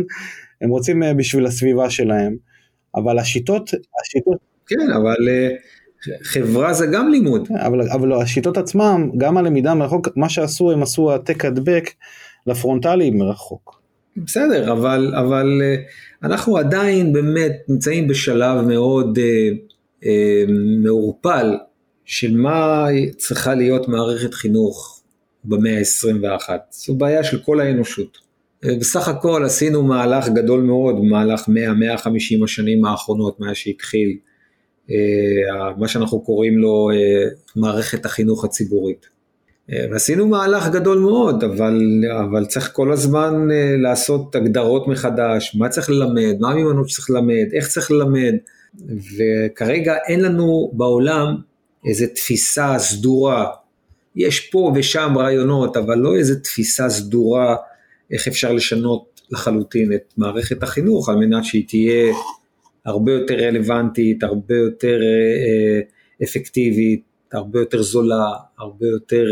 הם 0.61 0.70
רוצים 0.70 1.03
אה, 1.03 1.14
בשביל 1.14 1.47
הסביבה 1.47 1.90
שלהם. 1.90 2.36
אבל 2.95 3.18
השיטות, 3.18 3.70
השיטות... 4.03 4.52
כן, 4.75 4.91
אבל 4.93 5.29
אה, 5.29 5.49
חברה 6.23 6.73
זה 6.73 6.87
גם 6.93 7.09
לימוד. 7.09 7.49
אבל, 7.66 7.91
אבל 7.91 8.12
השיטות 8.12 8.57
עצמם, 8.57 9.11
גם 9.16 9.37
הלמידה 9.37 9.75
מרחוק, 9.75 10.09
מה 10.16 10.29
שעשו, 10.29 10.70
הם 10.70 10.83
עשו 10.83 11.12
העתק 11.12 11.45
הדבק 11.45 11.91
לפרונטלי 12.47 13.11
מרחוק. 13.11 13.83
בסדר, 14.16 14.73
אבל, 14.73 15.14
אבל 15.18 15.61
אה, 15.62 15.75
אנחנו 16.23 16.57
עדיין 16.57 17.12
באמת 17.12 17.53
נמצאים 17.68 18.09
בשלב 18.09 18.61
מאוד 18.61 19.18
אה, 19.18 19.49
אה, 20.05 20.45
מעורפל 20.83 21.57
של 22.05 22.37
מה 22.37 22.87
צריכה 23.16 23.55
להיות 23.55 23.89
מערכת 23.89 24.35
חינוך 24.35 25.03
במאה 25.45 25.79
ה-21. 25.79 26.51
זו 26.70 26.95
בעיה 26.95 27.25
של 27.25 27.39
כל 27.39 27.61
האנושות. 27.61 28.18
בסך 28.81 29.09
הכל 29.09 29.43
עשינו 29.45 29.83
מהלך 29.83 30.29
גדול 30.29 30.61
מאוד 30.61 30.97
במהלך 30.97 31.49
100-150 31.49 32.45
השנים 32.45 32.85
האחרונות 32.85 33.41
מאז 33.41 33.57
שהתחיל 33.57 34.09
אה, 34.09 34.32
מה 35.78 35.89
שאנחנו 35.89 36.20
קוראים 36.20 36.59
לו 36.59 36.91
אה, 36.91 37.28
מערכת 37.57 38.07
החינוך 38.07 38.45
הציבורית. 38.45 39.07
אה, 39.72 39.85
ועשינו 39.91 40.26
מהלך 40.26 40.68
גדול 40.68 40.99
מאוד, 40.99 41.45
אבל, 41.45 41.80
אבל 42.20 42.47
צריך 42.47 42.70
כל 42.72 42.93
הזמן 42.93 43.49
לעשות 43.83 44.35
הגדרות 44.35 44.89
מחדש, 44.89 45.57
מה 45.59 45.68
צריך 45.68 45.91
ללמד, 45.91 46.37
מה 46.41 46.51
המיומנות 46.51 46.89
שצריך 46.89 47.11
ללמד, 47.11 47.47
איך 47.53 47.68
צריך 47.68 47.91
ללמד, 47.91 48.35
וכרגע 49.16 49.95
אין 50.09 50.20
לנו 50.20 50.70
בעולם 50.72 51.37
איזו 51.87 52.07
תפיסה 52.14 52.78
סדורה. 52.78 53.47
יש 54.16 54.41
פה 54.41 54.72
ושם 54.74 55.12
רעיונות, 55.16 55.76
אבל 55.76 55.99
לא 55.99 56.16
איזו 56.16 56.35
תפיסה 56.43 56.91
סדורה 56.91 57.57
איך 58.11 58.28
אפשר 58.28 58.53
לשנות 58.53 59.20
לחלוטין 59.30 59.93
את 59.93 60.12
מערכת 60.16 60.62
החינוך 60.62 61.09
על 61.09 61.16
מנת 61.16 61.45
שהיא 61.45 61.64
תהיה 61.68 62.14
הרבה 62.87 63.12
יותר 63.12 63.35
רלוונטית, 63.35 64.22
הרבה 64.22 64.55
יותר 64.57 65.01
אה, 65.03 65.80
אפקטיבית, 66.24 67.03
הרבה 67.33 67.61
יותר 67.61 67.83
זולה, 67.83 68.30
הרבה 68.59 68.87
יותר 68.87 69.24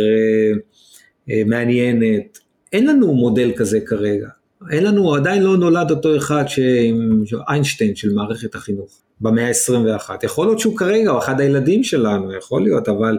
מעניינת. 1.46 2.38
אין 2.72 2.86
לנו 2.86 3.14
מודל 3.14 3.52
כזה 3.56 3.80
כרגע. 3.80 4.28
אין 4.70 4.84
לנו, 4.84 5.14
עדיין 5.14 5.42
לא 5.42 5.56
נולד 5.56 5.90
אותו 5.90 6.16
אחד 6.16 6.44
עם 6.84 7.24
איינשטיין 7.48 7.96
של 7.96 8.14
מערכת 8.14 8.54
החינוך 8.54 9.00
במאה 9.20 9.48
ה-21. 9.48 10.10
יכול 10.22 10.46
להיות 10.46 10.58
שהוא 10.58 10.76
כרגע, 10.76 11.10
הוא 11.10 11.18
אחד 11.18 11.40
הילדים 11.40 11.84
שלנו, 11.84 12.36
יכול 12.36 12.62
להיות, 12.62 12.88
אבל, 12.88 13.18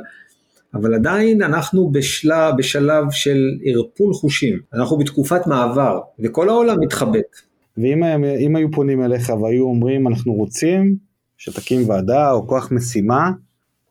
אבל 0.73 0.93
עדיין 0.93 1.41
אנחנו 1.41 1.91
בשלב, 1.91 2.53
בשלב 2.57 3.03
של 3.11 3.49
ערפול 3.65 4.13
חושים. 4.13 4.59
אנחנו 4.73 4.97
בתקופת 4.97 5.47
מעבר, 5.47 5.99
וכל 6.19 6.49
העולם 6.49 6.79
מתחבק. 6.79 7.51
ואם 7.78 8.55
היו 8.55 8.72
פונים 8.72 9.03
אליך 9.03 9.30
והיו 9.30 9.63
אומרים, 9.63 10.07
אנחנו 10.07 10.34
רוצים 10.34 10.95
שתקים 11.38 11.89
ועדה 11.89 12.32
או 12.32 12.47
כוח 12.47 12.72
משימה, 12.72 13.32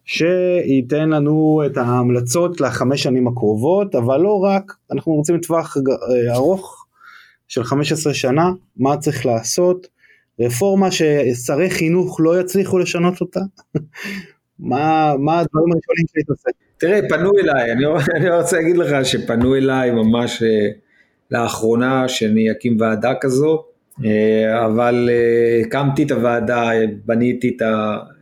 שייתן 0.04 1.08
לנו 1.08 1.62
את 1.66 1.76
ההמלצות 1.76 2.60
לחמש 2.60 3.02
שנים 3.02 3.28
הקרובות, 3.28 3.94
אבל 3.94 4.20
לא 4.20 4.38
רק, 4.38 4.72
אנחנו 4.92 5.12
רוצים 5.12 5.36
לטווח 5.36 5.76
אה, 5.76 6.34
ארוך 6.34 6.86
של 7.48 7.64
15 7.64 8.14
שנה, 8.14 8.50
מה 8.76 8.96
צריך 8.96 9.26
לעשות, 9.26 9.86
רפורמה 10.40 10.88
ששרי 10.90 11.70
חינוך 11.70 12.20
לא 12.20 12.40
יצליחו 12.40 12.78
לשנות 12.78 13.20
אותה, 13.20 13.40
מה, 14.58 15.14
מה 15.18 15.38
הדברים 15.38 15.72
הראשונים 15.72 16.04
שהיית 16.12 16.28
עושה? 16.28 16.50
תראה, 16.78 17.00
פנו 17.08 17.30
אליי, 17.38 17.72
אני, 17.72 17.84
אני 18.16 18.30
רוצה 18.30 18.56
להגיד 18.56 18.76
לך 18.76 19.06
שפנו 19.06 19.54
אליי 19.56 19.90
ממש 19.90 20.42
אה, 20.42 20.68
לאחרונה 21.30 22.08
שאני 22.08 22.50
אקים 22.50 22.76
ועדה 22.80 23.12
כזו, 23.20 23.54
אה, 23.54 23.69
אבל 24.66 25.10
הקמתי 25.66 26.02
את 26.02 26.10
הוועדה, 26.10 26.70
בניתי 27.04 27.56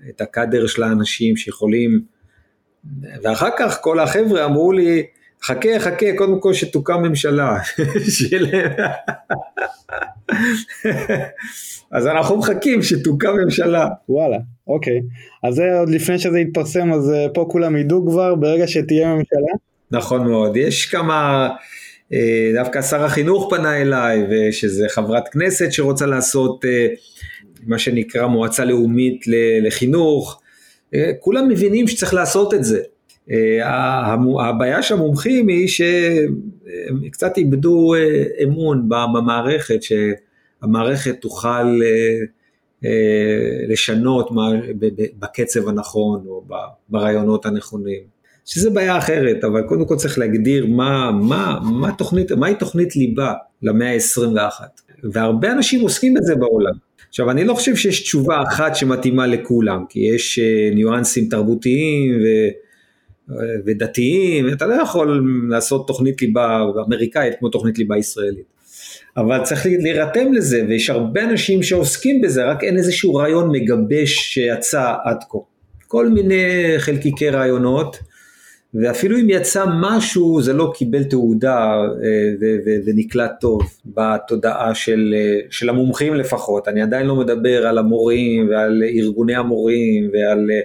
את 0.09 0.21
הקאדר 0.21 0.67
של 0.67 0.83
האנשים 0.83 1.37
שיכולים, 1.37 2.01
ואחר 3.23 3.49
כך 3.59 3.79
כל 3.81 4.01
החבר'ה 4.01 4.45
אמרו 4.45 4.73
לי, 4.73 5.03
חכה, 5.43 5.79
חכה, 5.79 6.07
קודם 6.17 6.41
כל 6.41 6.55
שתוקם 6.55 7.03
ממשלה. 7.03 7.59
אז 11.93 12.07
אנחנו 12.07 12.37
מחכים 12.37 12.83
שתוקם 12.83 13.37
ממשלה. 13.45 13.89
וואלה, 14.09 14.39
אוקיי. 14.67 15.01
אז 15.43 15.55
זה 15.55 15.79
עוד 15.79 15.89
לפני 15.89 16.19
שזה 16.19 16.41
יתפרסם, 16.41 16.93
אז 16.93 17.11
אה, 17.11 17.27
פה 17.35 17.47
כולם 17.51 17.77
ידעו 17.77 18.07
כבר, 18.07 18.35
ברגע 18.35 18.67
שתהיה 18.67 19.15
ממשלה? 19.15 19.53
נכון 19.91 20.29
מאוד. 20.29 20.57
יש 20.57 20.87
כמה, 20.87 21.49
אה, 21.51 21.57
דווקא 22.55 22.83
שר 22.83 23.05
החינוך 23.05 23.47
פנה 23.51 23.83
אליי, 23.83 24.27
ושזה 24.31 24.87
חברת 24.89 25.29
כנסת 25.29 25.73
שרוצה 25.73 26.07
לעשות 26.07 26.65
אה, 26.65 26.87
מה 27.67 27.79
שנקרא 27.79 28.27
מועצה 28.27 28.65
לאומית 28.65 29.25
לחינוך. 29.63 30.41
כולם 31.21 31.49
מבינים 31.49 31.89
שצריך 31.89 32.15
לעשות 32.15 32.55
את 32.55 32.65
זה. 32.65 32.81
אה, 33.31 34.15
הבעיה 34.41 34.83
של 34.83 34.95
המומחים 34.95 35.49
היא 35.49 35.69
שהם 35.69 37.09
קצת 37.11 37.37
איבדו 37.37 37.95
אה, 37.95 38.25
אמון 38.43 38.89
במערכת, 38.89 39.81
שהמערכת 39.83 41.21
תוכל 41.21 41.81
אה, 42.85 42.91
לשנות 43.69 44.31
בקצב 45.19 45.69
הנכון 45.69 46.25
או 46.27 46.45
ברעיונות 46.89 47.47
הנכונים. 47.47 48.18
שזה 48.49 48.71
בעיה 48.71 48.99
אחרת, 48.99 49.45
אבל 49.45 49.63
קודם 49.63 49.85
כל 49.85 49.97
צריך 49.97 50.19
להגדיר 50.19 50.67
מה, 50.67 51.11
מה, 51.13 51.59
מה 51.63 51.93
תוכנית, 51.93 52.33
מהי 52.33 52.55
תוכנית 52.55 52.97
ליבה 52.97 53.33
למאה 53.63 53.93
ה-21. 53.93 54.63
והרבה 55.13 55.53
אנשים 55.53 55.81
עוסקים 55.81 56.15
בזה 56.15 56.35
בעולם. 56.35 56.73
עכשיו, 57.09 57.31
אני 57.31 57.45
לא 57.45 57.55
חושב 57.55 57.77
שיש 57.77 58.03
תשובה 58.03 58.43
אחת 58.43 58.77
שמתאימה 58.77 59.27
לכולם, 59.27 59.85
כי 59.89 60.01
יש 60.01 60.39
ניואנסים 60.75 61.29
תרבותיים 61.29 62.19
ו... 62.25 62.27
ודתיים, 63.67 64.53
אתה 64.53 64.67
לא 64.67 64.75
יכול 64.75 65.25
לעשות 65.49 65.87
תוכנית 65.87 66.23
ליבה 66.23 66.61
אמריקאית 66.87 67.35
כמו 67.39 67.49
תוכנית 67.49 67.79
ליבה 67.79 67.97
ישראלית. 67.97 68.47
אבל 69.17 69.43
צריך 69.45 69.67
להירתם 69.67 70.33
לזה, 70.33 70.65
ויש 70.69 70.91
הרבה 70.91 71.25
אנשים 71.25 71.63
שעוסקים 71.63 72.21
בזה, 72.21 72.45
רק 72.45 72.65
אין 72.65 72.77
איזשהו 72.77 73.15
רעיון 73.15 73.51
מגבש 73.53 74.15
שיצא 74.15 74.95
עד 75.05 75.19
כה. 75.31 75.39
כל 75.87 76.09
מיני 76.09 76.75
חלקיקי 76.79 77.31
רעיונות, 77.31 77.97
ואפילו 78.83 79.19
אם 79.19 79.27
יצא 79.31 79.65
משהו, 79.81 80.43
זה 80.43 80.53
לא 80.53 80.73
קיבל 80.75 81.05
תעודה 81.05 81.75
אה, 82.03 82.49
ונקלט 82.87 83.33
טוב 83.41 83.63
בתודעה 83.87 84.75
של, 84.75 85.15
אה, 85.17 85.41
של 85.51 85.69
המומחים 85.69 86.15
לפחות. 86.15 86.69
אני 86.69 86.83
עדיין 86.83 87.07
לא 87.07 87.17
מדבר 87.17 87.67
על 87.67 87.79
המורים 87.79 88.49
ועל 88.49 88.83
ארגוני 88.83 89.35
המורים 89.35 90.11
ועל 90.13 90.51
אה, 90.51 90.61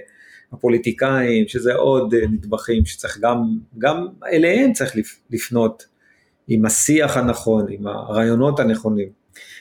הפוליטיקאים, 0.52 1.48
שזה 1.48 1.74
עוד 1.74 2.14
נדבכים 2.14 2.84
שצריך 2.84 3.18
גם, 3.20 3.42
גם 3.78 4.06
אליהם 4.32 4.72
צריך 4.72 4.96
לפנות 5.30 5.86
עם 6.48 6.66
השיח 6.66 7.16
הנכון, 7.16 7.66
עם 7.68 7.86
הרעיונות 7.86 8.60
הנכונים. 8.60 9.08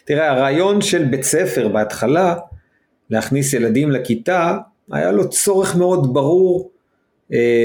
תראה, 0.06 0.32
הרעיון 0.32 0.82
של 0.82 1.04
בית 1.06 1.24
ספר 1.24 1.68
בהתחלה, 1.68 2.36
להכניס 3.10 3.54
ילדים 3.54 3.92
לכיתה, 3.92 4.58
היה 4.92 5.12
לו 5.12 5.30
צורך 5.30 5.76
מאוד 5.76 6.14
ברור, 6.14 6.73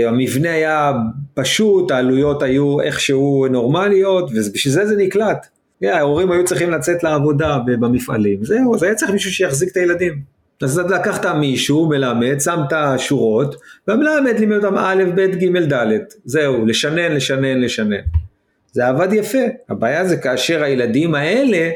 המבנה 0.07 0.53
היה 0.53 0.93
פשוט, 1.35 1.91
העלויות 1.91 2.43
היו 2.43 2.81
איכשהו 2.81 3.47
נורמליות, 3.51 4.31
ובשביל 4.35 4.75
זה 4.75 4.87
זה 4.87 4.97
נקלט. 4.97 5.47
Yeah, 5.85 5.87
ההורים 5.87 6.31
היו 6.31 6.45
צריכים 6.45 6.71
לצאת 6.71 7.03
לעבודה 7.03 7.59
במפעלים, 7.67 8.45
זהו, 8.45 8.75
אז 8.75 8.83
היה 8.83 8.95
צריך 8.95 9.11
מישהו 9.11 9.31
שיחזיק 9.31 9.73
את 9.73 9.77
הילדים. 9.77 10.23
אז 10.63 10.79
לקחת 10.79 11.27
מישהו, 11.27 11.89
מלמד, 11.89 12.41
שמת 12.41 12.73
שורות, 12.99 13.57
והמלמד 13.89 14.39
לימד 14.39 14.65
אותם 14.65 14.79
א', 14.79 15.05
ב', 15.15 15.21
ג', 15.21 15.73
ד', 15.73 15.99
זהו, 16.25 16.67
לשנן, 16.67 17.13
לשנן, 17.13 17.61
לשנן. 17.61 18.01
זה 18.73 18.87
עבד 18.87 19.13
יפה, 19.13 19.39
הבעיה 19.69 20.05
זה 20.05 20.17
כאשר 20.17 20.63
הילדים 20.63 21.15
האלה 21.15 21.71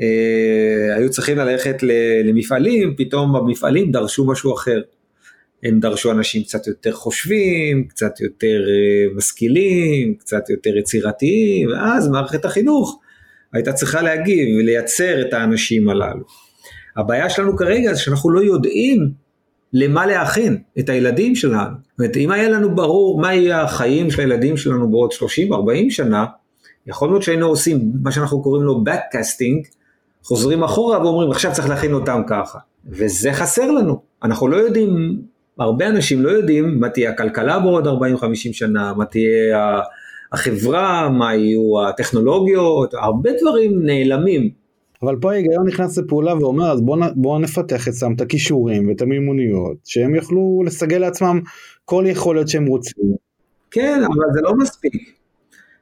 אה, 0.00 0.96
היו 0.96 1.10
צריכים 1.10 1.38
ללכת 1.38 1.76
למפעלים, 2.24 2.94
פתאום 2.96 3.32
במפעלים 3.32 3.92
דרשו 3.92 4.26
משהו 4.26 4.54
אחר. 4.54 4.80
הם 5.68 5.80
דרשו 5.80 6.10
אנשים 6.10 6.42
קצת 6.42 6.66
יותר 6.66 6.92
חושבים, 6.92 7.84
קצת 7.88 8.20
יותר 8.20 8.60
אה, 8.68 9.16
משכילים, 9.16 10.14
קצת 10.14 10.50
יותר 10.50 10.76
יצירתיים, 10.76 11.68
ואז 11.68 12.08
מערכת 12.08 12.44
החינוך 12.44 13.00
הייתה 13.52 13.72
צריכה 13.72 14.02
להגיב 14.02 14.58
ולייצר 14.58 15.20
את 15.20 15.32
האנשים 15.32 15.88
הללו. 15.88 16.24
הבעיה 16.96 17.30
שלנו 17.30 17.56
כרגע 17.56 17.92
זה 17.92 18.00
שאנחנו 18.00 18.30
לא 18.30 18.40
יודעים 18.40 19.10
למה 19.72 20.06
להכין 20.06 20.58
את 20.78 20.88
הילדים 20.88 21.34
שלנו. 21.34 21.76
זאת 21.90 21.98
אומרת, 21.98 22.16
אם 22.16 22.30
היה 22.30 22.48
לנו 22.48 22.74
ברור 22.74 23.20
מה 23.20 23.34
יהיה 23.34 23.62
החיים 23.62 24.10
של 24.10 24.20
הילדים 24.20 24.56
שלנו 24.56 24.90
בעוד 24.90 25.10
30-40 25.12 25.16
שנה, 25.90 26.24
יכול 26.86 27.08
להיות 27.08 27.22
שהיינו 27.22 27.46
עושים 27.46 27.92
מה 28.02 28.12
שאנחנו 28.12 28.42
קוראים 28.42 28.62
לו 28.62 28.84
backcasting, 28.86 29.68
חוזרים 30.22 30.62
אחורה 30.62 31.02
ואומרים 31.02 31.30
עכשיו 31.30 31.52
צריך 31.52 31.68
להכין 31.68 31.92
אותם 31.92 32.22
ככה. 32.28 32.58
וזה 32.86 33.32
חסר 33.32 33.70
לנו, 33.70 34.00
אנחנו 34.22 34.48
לא 34.48 34.56
יודעים, 34.56 35.20
הרבה 35.58 35.88
אנשים 35.88 36.22
לא 36.22 36.30
יודעים 36.30 36.80
מה 36.80 36.88
תהיה 36.88 37.10
הכלכלה 37.10 37.58
בעוד 37.58 37.86
40-50 37.86 37.90
שנה, 38.34 38.94
מה 38.94 39.04
תהיה 39.04 39.80
החברה, 40.32 41.08
מה 41.08 41.34
יהיו 41.34 41.88
הטכנולוגיות, 41.88 42.94
הרבה 42.94 43.30
דברים 43.40 43.86
נעלמים 43.86 44.50
אבל 45.02 45.16
פה 45.20 45.32
ההיגיון 45.32 45.66
נכנס 45.68 45.98
לפעולה 45.98 46.34
ואומר 46.34 46.72
אז 46.72 46.80
בואו 46.80 47.00
בוא 47.14 47.38
נפתח 47.38 47.88
אצלם 47.88 48.14
את 48.14 48.20
הכישורים 48.20 48.88
ואת 48.88 49.02
המימוניות 49.02 49.76
שהם 49.84 50.14
יוכלו 50.14 50.62
לסגל 50.66 50.98
לעצמם 50.98 51.40
כל 51.84 52.04
יכולת 52.06 52.48
שהם 52.48 52.66
רוצים. 52.66 53.14
כן 53.70 54.00
אבל 54.06 54.32
זה 54.34 54.40
לא 54.42 54.54
מספיק. 54.54 54.92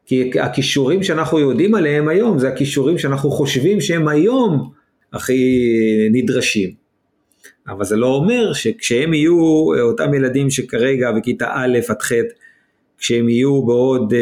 כי 0.07 0.31
הכישורים 0.41 1.03
שאנחנו 1.03 1.39
יודעים 1.39 1.75
עליהם 1.75 2.09
היום 2.09 2.39
זה 2.39 2.49
הכישורים 2.49 2.99
שאנחנו 2.99 3.31
חושבים 3.31 3.81
שהם 3.81 4.09
היום 4.09 4.71
הכי 5.13 5.69
נדרשים. 6.13 6.84
אבל 7.69 7.85
זה 7.85 7.97
לא 7.97 8.07
אומר 8.07 8.53
שכשהם 8.53 9.15
יהיו 9.15 9.67
אותם 9.81 10.15
ילדים 10.15 10.51
שכרגע 10.51 11.13
בכיתה 11.13 11.47
א' 11.55 11.79
עד 11.89 12.03
ח', 12.03 12.13
כשהם 12.99 13.29
יהיו 13.29 13.63
בעוד 13.63 14.15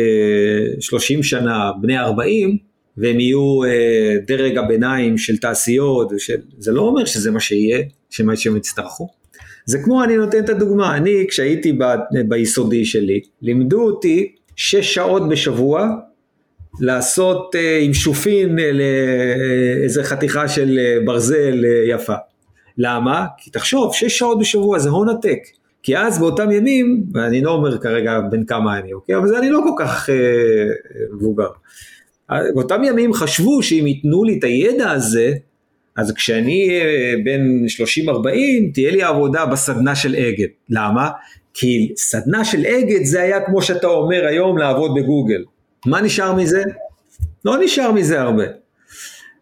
30 0.80 1.18
אה, 1.18 1.24
שנה 1.24 1.70
בני 1.80 1.99
40, 1.99 2.57
והם 2.97 3.20
יהיו 3.20 3.64
אה, 3.64 4.16
דרג 4.26 4.59
הביניים 4.59 5.18
של 5.18 5.36
תעשיות, 5.36 6.12
ושל, 6.12 6.36
זה 6.59 6.72
לא 6.72 6.80
אומר 6.80 7.05
שזה 7.05 7.30
מה 7.30 7.40
שיהיה, 7.40 7.82
שמה 8.11 8.36
שהם 8.36 8.57
יצטרכו. 8.57 9.09
זה 9.64 9.78
כמו, 9.78 10.05
אני 10.05 10.16
נותן 10.16 10.45
את 10.45 10.49
הדוגמה, 10.49 10.97
אני 10.97 11.26
כשהייתי 11.28 11.72
ב, 11.72 11.84
ביסודי 12.28 12.84
שלי, 12.84 13.20
לימדו 13.43 13.82
אותי 13.82 14.32
שש 14.57 14.95
שעות 14.95 15.28
בשבוע 15.28 15.88
לעשות 16.80 17.57
אה, 17.57 17.78
עם 17.78 17.95
שופין 17.95 18.59
אה, 18.59 18.64
איזה 19.82 20.05
חתיכה 20.05 20.49
של 20.49 20.78
אה, 20.78 20.99
ברזל 21.05 21.64
אה, 21.64 21.95
יפה. 21.95 22.14
למה? 22.78 23.26
כי 23.38 23.50
תחשוב, 23.50 23.94
שש 23.94 24.18
שעות 24.18 24.38
בשבוע 24.38 24.78
זה 24.78 24.90
הון 24.90 25.08
עתק. 25.08 25.38
כי 25.82 25.98
אז 25.98 26.18
באותם 26.18 26.50
ימים, 26.50 27.04
ואני 27.14 27.40
לא 27.40 27.50
אומר 27.50 27.78
כרגע 27.78 28.20
בין 28.30 28.44
כמה 28.44 28.78
אני, 28.78 28.92
אוקיי? 28.92 29.16
אבל 29.16 29.28
זה 29.28 29.38
אני 29.38 29.50
לא 29.50 29.60
כל 29.64 29.84
כך 29.84 30.10
אה, 30.10 30.14
מבוגר. 31.12 31.48
באותם 32.54 32.84
ימים 32.84 33.12
חשבו 33.12 33.62
שאם 33.62 33.86
ייתנו 33.86 34.24
לי 34.24 34.38
את 34.38 34.44
הידע 34.44 34.90
הזה, 34.90 35.34
אז 35.96 36.12
כשאני 36.12 36.68
אהיה 36.68 37.16
בן 37.24 37.66
30-40, 38.10 38.72
תהיה 38.74 38.90
לי 38.90 39.02
עבודה 39.02 39.46
בסדנה 39.46 39.94
של 39.94 40.14
אגד. 40.16 40.48
למה? 40.70 41.10
כי 41.54 41.92
סדנה 41.96 42.44
של 42.44 42.66
אגד 42.66 43.04
זה 43.04 43.22
היה 43.22 43.40
כמו 43.40 43.62
שאתה 43.62 43.86
אומר 43.86 44.26
היום 44.26 44.58
לעבוד 44.58 44.94
בגוגל. 44.94 45.44
מה 45.86 46.00
נשאר 46.00 46.34
מזה? 46.34 46.62
לא 47.44 47.56
נשאר 47.64 47.92
מזה 47.92 48.20
הרבה. 48.20 48.44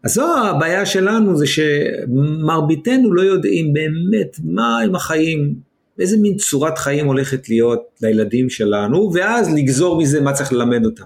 אז 0.03 0.13
זו 0.13 0.37
הבעיה 0.47 0.85
שלנו, 0.85 1.37
זה 1.37 1.45
שמרביתנו 1.47 3.13
לא 3.13 3.21
יודעים 3.21 3.73
באמת 3.73 4.37
מה 4.43 4.79
עם 4.79 4.95
החיים, 4.95 5.53
איזה 5.99 6.17
מין 6.17 6.35
צורת 6.35 6.77
חיים 6.77 7.07
הולכת 7.07 7.49
להיות 7.49 7.81
לילדים 8.01 8.49
שלנו, 8.49 9.11
ואז 9.13 9.53
לגזור 9.55 10.01
מזה 10.01 10.21
מה 10.21 10.33
צריך 10.33 10.53
ללמד 10.53 10.85
אותם. 10.85 11.05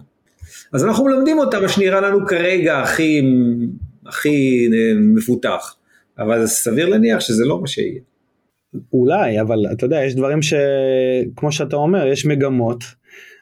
אז 0.74 0.86
אנחנו 0.86 1.06
מלמדים 1.06 1.40
אותם 1.40 1.62
מה 1.62 1.70
שנראה 1.70 2.02
לנו 2.02 2.26
כרגע 2.28 2.80
הכי, 2.80 3.22
הכי 4.06 4.70
אה, 4.74 4.94
מפותח, 5.16 5.76
אבל 6.20 6.48
סביר 6.48 6.90
להניח 6.90 7.20
שזה 7.20 7.46
לא 7.46 7.62
מה 7.62 7.68
שיהיה. 7.68 8.00
אולי, 8.94 9.42
אבל 9.42 9.66
אתה 9.72 9.86
יודע, 9.86 10.04
יש 10.04 10.16
דברים 10.16 10.40
שכמו 10.42 11.52
שאתה 11.52 11.76
אומר, 11.76 12.08
יש 12.08 12.26
מגמות. 12.26 12.84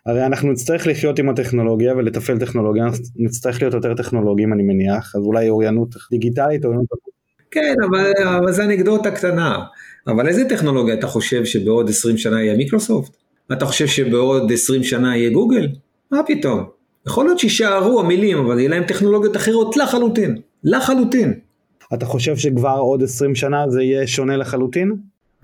הרי 0.06 0.26
אנחנו 0.26 0.52
נצטרך 0.52 0.88
לחיות 0.88 1.20
עם 1.20 1.30
הטכנולוגיה 1.30 1.96
ולתפעל 1.96 2.40
טכנולוגיה, 2.40 2.86
נצטרך 3.16 3.62
להיות 3.62 3.74
יותר 3.74 3.94
טכנולוגיים 3.94 4.54
אני 4.54 4.64
מניח, 4.64 5.16
אז 5.16 5.22
אולי 5.22 5.50
אוריינות 5.50 5.96
דיגיטלית, 6.12 6.66
אוריינות... 6.66 6.88
כן, 7.52 7.76
אבל, 7.90 8.12
אבל 8.38 8.52
זה 8.52 8.64
אנקדוטה 8.64 9.12
קטנה. 9.12 9.60
אבל 10.08 10.28
איזה 10.28 10.50
טכנולוגיה 10.50 10.94
אתה 10.94 11.08
חושב 11.08 11.46
שבעוד 11.46 11.90
20 11.90 12.18
שנה 12.18 12.44
יהיה 12.44 12.58
מיקרוסופט? 12.58 13.18
אתה 13.52 13.66
חושב 13.66 13.88
שבעוד 13.88 14.52
20 14.52 14.84
שנה 14.84 15.18
יהיה 15.18 15.30
גוגל? 15.30 15.68
מה 16.12 16.22
פתאום? 16.28 16.64
יכול 17.08 17.26
להיות 17.26 17.40
שיישארו 17.40 18.00
המילים, 18.00 18.38
אבל 18.38 18.60
יהיה 18.60 18.70
להם 18.70 18.84
טכנולוגיות 18.84 19.36
אחרות 19.36 19.78
לחלוטין. 19.78 20.38
לחלוטין. 20.64 21.34
אתה 21.94 22.06
חושב 22.06 22.38
שכבר 22.38 22.78
עוד 22.78 23.04
20 23.04 23.36
שנה 23.36 23.70
זה 23.70 23.84
יהיה 23.84 24.08
שונה 24.08 24.38
לחלוטין? 24.38 24.96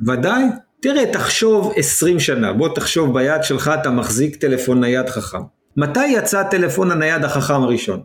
ודאי. 0.07 0.43
תראה, 0.81 1.13
תחשוב 1.13 1.73
20 1.75 2.19
שנה, 2.19 2.53
בוא 2.53 2.69
תחשוב 2.75 3.13
ביד 3.13 3.43
שלך 3.43 3.71
אתה 3.81 3.89
מחזיק 3.89 4.35
טלפון 4.35 4.79
נייד 4.79 5.09
חכם. 5.09 5.41
מתי 5.77 6.07
יצא 6.07 6.39
הטלפון 6.39 6.91
הנייד 6.91 7.23
החכם 7.23 7.63
הראשון? 7.63 8.01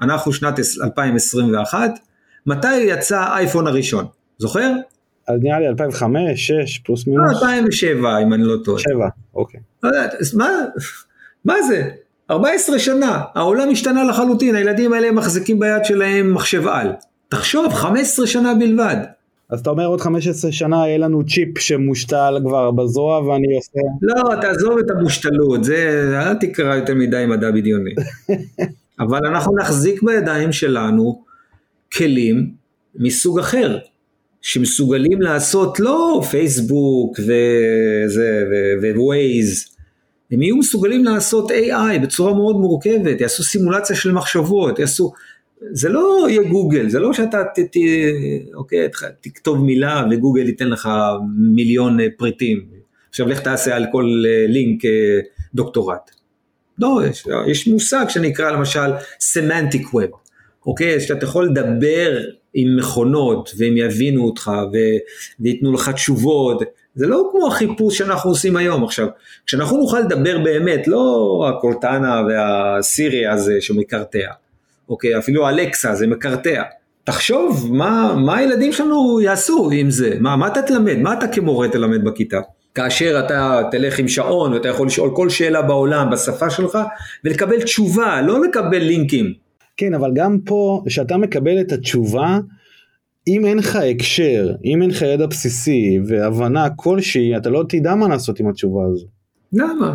אנחנו 0.00 0.32
שנת 0.32 0.58
2021, 0.84 1.90
מתי 2.46 2.76
יצא 2.76 3.20
האייפון 3.20 3.66
הראשון? 3.66 4.06
זוכר? 4.38 4.72
אז 5.28 5.40
נראה 5.42 5.58
לי 5.58 5.68
2005, 5.68 6.50
2006, 6.50 6.78
פלוס 6.78 7.06
מינוס. 7.06 7.42
2007 7.42 8.18
אם 8.22 8.32
אני 8.32 8.42
לא 8.42 8.56
טועה. 8.64 8.78
7, 8.78 9.08
אוקיי. 9.34 9.60
אז 10.20 10.34
מה, 10.34 10.48
מה 11.44 11.62
זה? 11.62 11.82
14 12.30 12.78
שנה, 12.78 13.22
העולם 13.34 13.70
השתנה 13.70 14.04
לחלוטין, 14.04 14.54
הילדים 14.54 14.92
האלה 14.92 15.12
מחזיקים 15.12 15.60
ביד 15.60 15.84
שלהם 15.84 16.34
מחשב 16.34 16.68
על. 16.68 16.92
תחשוב, 17.28 17.72
15 17.72 18.26
שנה 18.26 18.54
בלבד. 18.54 18.96
אז 19.50 19.60
אתה 19.60 19.70
אומר 19.70 19.86
עוד 19.86 20.00
15 20.00 20.52
שנה 20.52 20.76
יהיה 20.76 20.98
לנו 20.98 21.26
צ'יפ 21.26 21.58
שמושתל 21.58 22.38
כבר 22.44 22.70
בזרוע 22.70 23.20
ואני 23.20 23.56
עושה... 23.56 23.78
לא, 24.02 24.40
תעזוב 24.40 24.78
את 24.78 24.90
המושתלות, 24.90 25.64
זה, 25.64 26.10
אל 26.14 26.34
תקרא 26.34 26.74
יותר 26.74 26.94
מדי 26.94 27.24
מדע 27.28 27.50
בדיוני. 27.50 27.90
אבל 29.00 29.26
אנחנו 29.26 29.56
נחזיק 29.56 30.02
בידיים 30.02 30.52
שלנו 30.52 31.22
כלים 31.92 32.50
מסוג 32.94 33.38
אחר, 33.38 33.78
שמסוגלים 34.42 35.22
לעשות 35.22 35.80
לא 35.80 36.22
פייסבוק 36.30 37.18
וזה 37.18 38.44
ווייז, 38.96 39.76
הם 40.30 40.42
יהיו 40.42 40.56
מסוגלים 40.56 41.04
לעשות 41.04 41.50
AI 41.50 41.98
בצורה 42.02 42.34
מאוד 42.34 42.56
מורכבת, 42.56 43.20
יעשו 43.20 43.42
סימולציה 43.42 43.96
של 43.96 44.12
מחשבות, 44.12 44.78
יעשו, 44.78 45.12
זה 45.60 45.88
לא 45.88 46.26
יהיה 46.28 46.42
גוגל, 46.42 46.88
זה 46.88 46.98
לא 46.98 47.12
שאתה 47.12 47.44
ת, 47.44 47.58
ת, 47.58 47.76
אוקיי, 48.54 48.88
תכתוב 49.20 49.64
מילה 49.64 50.04
וגוגל 50.10 50.46
ייתן 50.46 50.68
לך 50.68 50.88
מיליון 51.54 52.00
אה, 52.00 52.06
פריטים. 52.16 52.64
עכשיו 53.08 53.28
לך 53.28 53.40
תעשה 53.40 53.76
על 53.76 53.86
כל 53.92 54.22
אה, 54.26 54.46
לינק 54.48 54.84
אה, 54.84 54.90
דוקטורט. 55.54 56.10
לא, 56.78 57.00
יש, 57.10 57.26
יש 57.46 57.68
מושג 57.68 58.04
שנקרא 58.08 58.50
למשל 58.50 58.90
סמנטיק 59.20 59.94
ווב, 59.94 60.10
אוקיי? 60.66 61.00
שאתה 61.00 61.24
יכול 61.24 61.46
לדבר 61.46 62.18
עם 62.54 62.76
מכונות 62.76 63.50
והם 63.58 63.76
יבינו 63.76 64.24
אותך 64.24 64.50
ו, 64.72 64.76
וייתנו 65.40 65.72
לך 65.72 65.88
תשובות, 65.88 66.62
זה 66.94 67.06
לא 67.06 67.28
כמו 67.32 67.48
החיפוש 67.48 67.98
שאנחנו 67.98 68.30
עושים 68.30 68.56
היום 68.56 68.84
עכשיו, 68.84 69.06
כשאנחנו 69.46 69.76
נוכל 69.76 70.00
לדבר 70.00 70.38
באמת, 70.38 70.88
לא 70.88 71.46
הקורטנה 71.48 72.22
והסירי 72.28 73.26
הזה 73.26 73.60
שמקרטע, 73.60 74.30
אוקיי, 74.88 75.18
אפילו 75.18 75.48
אלקסה 75.48 75.94
זה 75.94 76.06
מקרטע. 76.06 76.62
תחשוב 77.04 77.70
מה, 77.72 78.14
מה 78.26 78.36
הילדים 78.36 78.72
שלנו 78.72 79.20
יעשו 79.20 79.70
עם 79.72 79.90
זה, 79.90 80.16
מה, 80.20 80.36
מה 80.36 80.46
אתה 80.46 80.62
תלמד, 80.62 80.98
מה 80.98 81.12
אתה 81.12 81.28
כמורה 81.28 81.68
תלמד 81.68 82.04
בכיתה. 82.04 82.40
כאשר 82.74 83.22
אתה 83.26 83.62
תלך 83.70 83.98
עם 83.98 84.08
שעון 84.08 84.52
ואתה 84.52 84.68
יכול 84.68 84.86
לשאול 84.86 85.10
כל 85.14 85.28
שאלה 85.28 85.62
בעולם 85.62 86.10
בשפה 86.10 86.50
שלך 86.50 86.78
ולקבל 87.24 87.62
תשובה, 87.62 88.22
לא 88.22 88.44
לקבל 88.44 88.78
לינקים. 88.78 89.32
כן, 89.76 89.94
אבל 89.94 90.10
גם 90.14 90.38
פה, 90.44 90.82
כשאתה 90.86 91.16
מקבל 91.16 91.60
את 91.60 91.72
התשובה, 91.72 92.38
אם 93.28 93.44
אין 93.44 93.58
לך 93.58 93.76
הקשר, 93.76 94.52
אם 94.64 94.82
אין 94.82 94.90
לך 94.90 95.02
ידע 95.02 95.26
בסיסי 95.26 95.98
והבנה 96.06 96.68
כלשהי, 96.76 97.36
אתה 97.36 97.50
לא 97.50 97.64
תדע 97.68 97.94
מה 97.94 98.08
לעשות 98.08 98.40
עם 98.40 98.48
התשובה 98.48 98.80
הזו. 98.92 99.06
למה? 99.52 99.94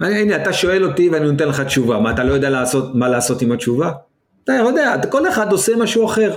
הנה, 0.00 0.42
אתה 0.42 0.52
שואל 0.52 0.84
אותי 0.84 1.08
ואני 1.08 1.30
נותן 1.30 1.48
לך 1.48 1.60
תשובה, 1.60 1.98
מה 2.00 2.10
אתה 2.10 2.24
לא 2.24 2.32
יודע 2.32 2.50
לעשות, 2.50 2.94
מה 2.94 3.08
לעשות 3.08 3.42
עם 3.42 3.52
התשובה? 3.52 3.92
אתה 4.50 4.68
יודע, 4.68 4.94
כל 5.10 5.28
אחד 5.28 5.52
עושה 5.52 5.76
משהו 5.76 6.06
אחר. 6.06 6.36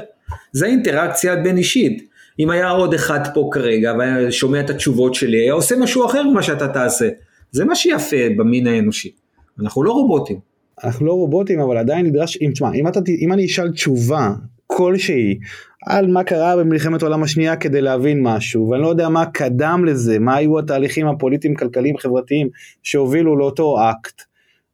זה 0.52 0.66
אינטראקציה 0.66 1.36
בין 1.36 1.58
אישית. 1.58 2.10
אם 2.40 2.50
היה 2.50 2.70
עוד 2.70 2.94
אחד 2.94 3.20
פה 3.34 3.50
כרגע 3.54 3.94
והיה 4.00 4.32
שומע 4.32 4.60
את 4.60 4.70
התשובות 4.70 5.14
שלי, 5.16 5.38
היה 5.38 5.54
עושה 5.54 5.76
משהו 5.76 6.06
אחר 6.06 6.24
ממה 6.24 6.44
שאתה 6.44 6.68
תעשה. 6.68 7.10
זה 7.52 7.66
מה 7.66 7.76
שיפה 7.76 8.18
במין 8.38 8.68
האנושי. 8.68 9.12
אנחנו 9.60 9.84
לא 9.84 9.92
רובוטים. 9.92 10.40
אנחנו 10.84 11.06
לא 11.06 11.14
רובוטים, 11.14 11.60
אבל 11.60 11.78
עדיין 11.78 12.06
נדרש, 12.06 12.38
אם 12.42 12.50
תשמע, 12.54 12.74
אם, 12.74 12.86
אם 13.22 13.34
אני 13.34 13.46
אשאל 13.46 13.72
תשובה 13.72 14.30
כלשהי 14.68 15.40
על 15.86 16.08
מה 16.08 16.24
קרה 16.24 16.58
במלחמת 16.58 17.02
העולם 17.02 17.24
השנייה 17.24 17.56
כדי 17.56 17.82
להבין 17.82 18.24
משהו, 18.24 18.70
ואני 18.70 18.82
לא 18.82 18.88
יודע 18.88 19.10
מה 19.10 19.26
קדם 19.26 19.84
לזה, 19.88 20.20
מה 20.20 20.36
היו 20.36 20.60
התהליכים 20.60 21.08
הפוליטיים, 21.08 21.56
כלכליים, 21.56 21.98
חברתיים 21.98 22.50
שהובילו 22.84 23.38
לאותו 23.38 23.78
אקט, 23.90 24.22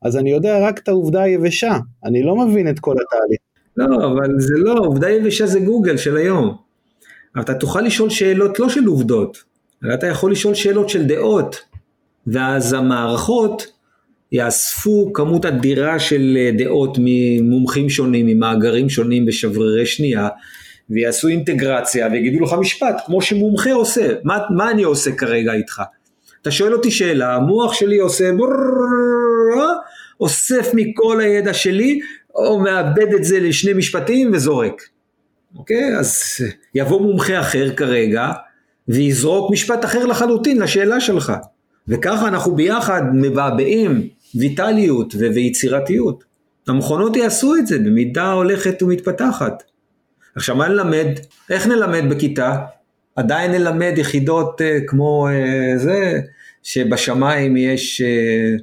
אז 0.02 0.18
אני 0.18 0.32
יודע 0.32 0.68
רק 0.68 0.80
את 0.80 0.88
העובדה 0.88 1.22
היבשה, 1.22 1.78
אני 2.06 2.24
לא 2.24 2.36
מבין 2.36 2.70
את 2.70 2.80
כל 2.80 2.92
התהליך. 2.92 3.40
לא, 3.78 4.08
אבל 4.08 4.40
זה 4.40 4.54
לא, 4.58 4.76
עובדה 4.80 5.10
יבשה 5.10 5.46
זה 5.46 5.60
גוגל 5.60 5.98
של 5.98 6.18
היום. 6.18 6.56
אתה 7.40 7.54
תוכל 7.54 7.82
לשאול 7.82 8.10
שאלות 8.10 8.60
לא 8.60 8.70
של 8.70 8.86
עובדות, 8.86 9.38
אלא 9.86 9.94
אתה 9.94 10.08
יכול 10.08 10.32
לשאול 10.32 10.54
שאלות 10.54 10.90
של 10.90 11.06
דעות, 11.06 11.62
ואז 12.28 12.74
המערכות 12.74 13.68
יאספו 14.32 15.14
כמות 15.14 15.46
אדירה 15.46 16.00
של 16.00 16.38
דעות 16.58 16.98
ממומחים 17.02 17.90
שונים, 17.90 18.26
ממאגרים 18.26 18.90
שונים 18.90 19.26
בשברירי 19.26 19.86
שנייה, 19.86 20.28
ויעשו 20.90 21.28
אינטגרציה 21.28 22.08
ויגידו 22.12 22.44
לך 22.44 22.54
משפט, 22.60 23.02
כמו 23.06 23.22
שמומחה 23.22 23.72
עושה, 23.72 24.14
מה, 24.24 24.38
מה 24.56 24.72
אני 24.72 24.84
עושה 24.84 25.12
כרגע 25.12 25.54
איתך? 25.54 25.82
אתה 26.42 26.52
שואל 26.52 26.74
אותי 26.74 26.92
שאלה, 26.92 27.36
המוח 27.36 27.74
שלי 27.74 27.98
עושה 27.98 28.32
אוסף 30.20 30.72
מכל 30.74 31.22
הידע 31.22 31.54
שלי, 31.54 32.00
או 32.36 32.60
מאבד 32.60 33.14
את 33.16 33.24
זה 33.24 33.40
לשני 33.40 33.74
משפטים 33.74 34.32
וזורק. 34.34 34.82
אוקיי? 35.56 35.98
אז 35.98 36.14
יבוא 36.76 37.02
מומחה 37.02 37.40
אחר 37.40 37.76
כרגע, 37.76 38.32
ויזרוק 38.88 39.52
משפט 39.52 39.86
אחר 39.86 40.06
לחלוטין 40.06 40.62
לשאלה 40.62 41.00
שלך. 41.00 41.34
וככה 41.88 42.28
אנחנו 42.28 42.56
ביחד 42.56 43.02
מבעבעים 43.14 44.08
ויטליות 44.36 45.16
ויצירתיות. 45.16 46.24
המכונות 46.68 47.16
יעשו 47.16 47.56
את 47.56 47.68
זה 47.68 47.80
במידה 47.80 48.32
הולכת 48.32 48.84
ומתפתחת. 48.84 49.64
עכשיו 50.36 50.56
מה 50.56 50.68
נלמד? 50.68 51.08
איך 51.50 51.68
נלמד 51.68 52.10
בכיתה? 52.10 52.56
עדיין 53.16 53.52
נלמד 53.52 53.94
יחידות 53.98 54.62
uh, 54.62 54.88
כמו 54.88 55.28
uh, 55.28 55.78
זה, 55.78 56.20
שבשמיים 56.64 57.58
יש 57.58 58.02
uh, 58.02 58.62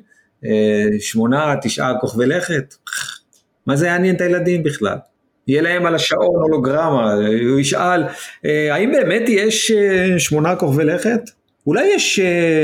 שמונה, 1.01 1.55
תשעה 1.62 1.99
כוכבי 2.01 2.26
לכת? 2.26 2.74
מה 3.66 3.76
זה 3.76 3.86
יעניין 3.86 4.16
את 4.16 4.20
הילדים 4.20 4.62
בכלל? 4.62 4.97
יהיה 5.49 5.62
להם 5.62 5.86
על 5.86 5.95
השעון 5.95 6.42
הולוגרמה, 6.42 7.14
הוא 7.51 7.61
ישאל, 7.61 8.05
uh, 8.05 8.49
האם 8.70 8.92
באמת 8.92 9.22
יש 9.28 9.70
uh, 9.70 10.18
שמונה 10.18 10.57
כוכבי 10.57 10.84
לכת? 10.84 11.20
אולי 11.66 11.86
יש 11.95 12.20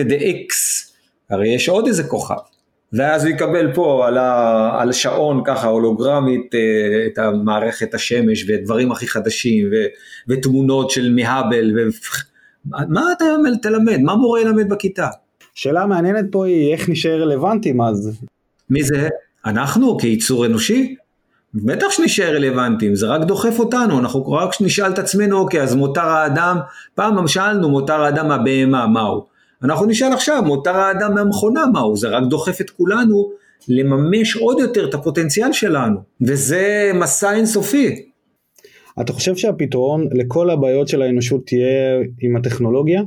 The 0.08 0.22
X, 0.22 0.54
הרי 1.30 1.54
יש 1.54 1.68
עוד 1.68 1.86
איזה 1.86 2.04
כוכב. 2.04 2.34
ואז 2.92 3.24
הוא 3.24 3.32
יקבל 3.32 3.72
פה 3.74 4.06
על, 4.06 4.18
ה, 4.18 4.70
על 4.80 4.92
שעון 4.92 5.42
ככה 5.46 5.68
הולוגרמית 5.68 6.54
אה, 6.54 7.06
את 7.06 7.18
המערכת 7.18 7.94
השמש 7.94 8.44
ודברים 8.48 8.92
הכי 8.92 9.08
חדשים 9.08 9.68
ו, 9.72 9.74
ותמונות 10.28 10.90
של 10.90 11.12
מהאבל. 11.14 11.72
ו... 11.76 11.88
מה 12.64 13.12
אתה 13.16 13.24
תלמד? 13.62 14.00
מה 14.00 14.14
מורה 14.14 14.40
ילמד 14.40 14.68
בכיתה? 14.68 15.08
שאלה 15.54 15.86
מעניינת 15.86 16.24
פה 16.30 16.46
היא 16.46 16.72
איך 16.72 16.88
נשאר 16.88 17.22
רלוונטיים 17.22 17.80
אז. 17.80 18.20
מי 18.70 18.82
זה? 18.82 19.08
אנחנו 19.46 19.98
כיצור 19.98 20.46
אנושי? 20.46 20.94
בטח 21.54 21.90
שנשאר 21.90 22.34
רלוונטיים, 22.34 22.94
זה 22.94 23.06
רק 23.06 23.22
דוחף 23.22 23.58
אותנו, 23.58 23.98
אנחנו 23.98 24.32
רק 24.32 24.50
נשאל 24.60 24.92
את 24.92 24.98
עצמנו, 24.98 25.38
אוקיי, 25.38 25.62
אז 25.62 25.74
מותר 25.74 26.08
האדם, 26.08 26.58
פעם 26.94 27.28
שאלנו 27.28 27.70
מותר 27.70 28.02
האדם 28.02 28.28
מהבהמה, 28.28 28.86
מהו? 28.86 29.26
אנחנו 29.62 29.86
נשאל 29.86 30.12
עכשיו, 30.12 30.42
מותר 30.46 30.76
האדם 30.76 31.14
מהמכונה, 31.14 31.66
מהו? 31.72 31.96
זה 31.96 32.08
רק 32.08 32.22
דוחף 32.24 32.60
את 32.60 32.70
כולנו 32.70 33.30
לממש 33.68 34.36
עוד 34.36 34.58
יותר 34.60 34.88
את 34.88 34.94
הפוטנציאל 34.94 35.52
שלנו, 35.52 35.96
וזה 36.20 36.90
מסע 36.94 37.32
אינסופי. 37.32 38.06
אתה 39.00 39.12
חושב 39.12 39.36
שהפתרון 39.36 40.08
לכל 40.12 40.50
הבעיות 40.50 40.88
של 40.88 41.02
האנושות 41.02 41.46
תהיה 41.46 41.98
עם 42.20 42.36
הטכנולוגיה? 42.36 43.02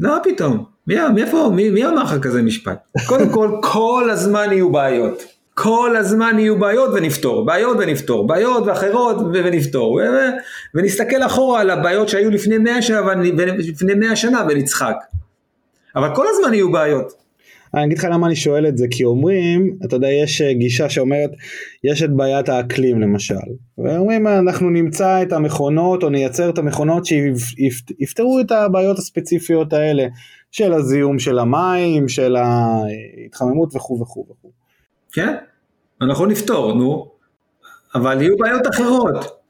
לא 0.00 0.16
פתאום, 0.24 0.64
מי, 0.86 0.94
מאיפה, 1.14 1.50
מי, 1.54 1.70
מי 1.70 1.86
אמר 1.86 2.02
לך 2.02 2.14
כזה 2.22 2.42
משפט? 2.42 2.78
קודם 3.06 3.30
כל, 3.30 3.50
כל 3.62 4.08
הזמן 4.10 4.46
יהיו 4.52 4.72
בעיות. 4.72 5.22
כל 5.54 5.96
הזמן 5.96 6.38
יהיו 6.38 6.58
בעיות 6.58 6.90
ונפתור, 6.94 7.46
בעיות 7.46 7.76
ונפתור, 7.80 8.26
בעיות 8.26 8.66
ואחרות 8.66 9.16
ונפתור, 9.32 10.00
ונסתכל 10.74 11.22
אחורה 11.26 11.60
על 11.60 11.70
הבעיות 11.70 12.08
שהיו 12.08 12.30
לפני 12.30 12.58
מאה 12.58 12.82
שנה, 12.82 13.00
לפני 13.58 13.94
מאה 13.94 14.16
שנה 14.16 14.46
ונצחק. 14.48 14.96
אבל 15.96 16.14
כל 16.14 16.26
הזמן 16.30 16.54
יהיו 16.54 16.72
בעיות. 16.72 17.12
אני 17.74 17.84
אגיד 17.84 17.98
לך 17.98 18.06
למה 18.10 18.26
אני 18.26 18.36
שואל 18.36 18.66
את 18.66 18.78
זה, 18.78 18.86
כי 18.90 19.04
אומרים, 19.04 19.76
אתה 19.84 19.96
יודע, 19.96 20.08
יש 20.08 20.42
אה, 20.42 20.52
גישה 20.52 20.90
שאומרת, 20.90 21.30
יש 21.84 22.02
את 22.02 22.10
בעיית 22.16 22.48
האקלים 22.48 23.00
למשל, 23.00 23.34
ואומרים 23.78 24.26
אנחנו 24.26 24.70
נמצא 24.70 25.22
את 25.22 25.32
המכונות 25.32 26.02
או 26.02 26.08
נייצר 26.08 26.50
את 26.50 26.58
המכונות 26.58 27.06
שיפתרו 27.06 28.40
את 28.40 28.52
הבעיות 28.52 28.98
הספציפיות 28.98 29.72
האלה, 29.72 30.06
של 30.56 30.72
הזיהום 30.72 31.18
של 31.18 31.38
המים, 31.38 32.08
של 32.08 32.36
ההתחממות 32.36 33.76
וכו' 33.76 34.00
וכו' 34.00 34.26
וכו'. 34.30 34.50
כן, 35.12 35.34
אנחנו 36.02 36.26
נפתור, 36.26 36.74
נו, 36.74 37.10
אבל 37.94 38.22
יהיו 38.22 38.36
בעיות 38.36 38.66
אחרות. 38.66 39.40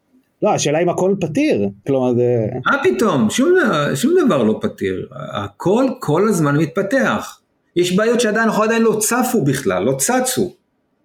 לא, 0.42 0.50
השאלה 0.50 0.78
אם 0.78 0.88
הכל 0.88 1.14
פתיר, 1.20 1.68
כלומר 1.86 2.14
זה... 2.14 2.46
מה 2.66 2.78
פתאום, 2.82 3.30
שום, 3.30 3.54
שום 3.94 4.14
דבר 4.26 4.42
לא 4.42 4.58
פתיר, 4.62 5.08
הכל 5.32 5.84
כל 6.00 6.28
הזמן 6.28 6.56
מתפתח. 6.56 7.40
יש 7.76 7.96
בעיות 7.96 8.20
שעדיין 8.20 8.44
אנחנו 8.44 8.62
עדיין 8.62 8.82
לא 8.82 8.96
צפו 9.00 9.44
בכלל, 9.44 9.82
לא 9.82 9.96
צצו. 9.98 10.54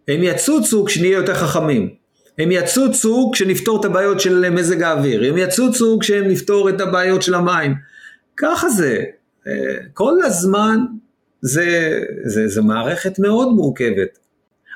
הם 0.08 0.24
יצוצו 0.24 0.86
כשנהיה 0.86 1.18
יותר 1.18 1.34
חכמים. 1.34 1.90
הם 2.38 2.52
יצוצו 2.52 3.30
כשנפתור 3.34 3.80
את 3.80 3.86
הבעיות 3.86 4.20
של 4.20 4.50
מזג 4.50 4.84
האוויר, 4.84 5.32
הם 5.32 5.38
יצוצו 5.38 5.98
כשנפתור 6.00 6.70
את 6.70 6.82
הבעיות 6.82 7.22
של 7.22 7.34
המים. 7.34 7.76
ככה 8.38 8.70
זה. 8.70 9.04
כל 9.94 10.14
הזמן 10.24 10.80
זה, 11.42 12.00
זה, 12.24 12.48
זה 12.48 12.62
מערכת 12.62 13.20
מאוד 13.20 13.54
מורכבת. 13.54 14.18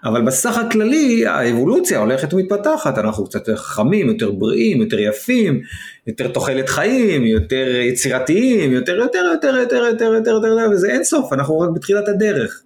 אבל 0.05 0.21
בסך 0.21 0.57
הכללי 0.57 1.25
האבולוציה 1.25 1.99
הולכת 1.99 2.33
ומתפתחת, 2.33 2.97
אנחנו 2.97 3.25
קצת 3.25 3.39
יותר 3.39 3.55
חכמים, 3.55 4.07
יותר 4.07 4.31
בריאים, 4.31 4.81
יותר 4.81 4.99
יפים, 4.99 5.61
יותר 6.07 6.27
תוחלת 6.27 6.69
חיים, 6.69 7.25
יותר 7.25 7.67
יצירתיים, 7.67 8.71
יותר 8.71 8.95
יותר 8.95 9.19
יותר 9.33 9.55
יותר 9.55 9.75
יותר 9.75 10.13
יותר 10.13 10.31
יותר 10.31 10.69
וזה 10.71 10.91
אין 10.91 11.03
סוף, 11.03 11.33
אנחנו 11.33 11.59
רק 11.59 11.69
בתחילת 11.69 12.07
הדרך. 12.07 12.61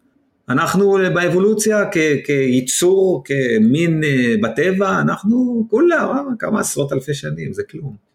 אנחנו 0.49 0.97
באבולוציה 1.13 1.85
כ, 1.91 1.97
כיצור, 2.25 3.23
כמין 3.25 4.03
אה, 4.03 4.35
בטבע, 4.41 5.01
אנחנו 5.01 5.67
כולה 5.69 6.03
אה, 6.03 6.21
כמה 6.39 6.59
עשרות 6.59 6.93
אלפי 6.93 7.13
שנים, 7.13 7.53
זה 7.53 7.63
כלום. 7.63 8.08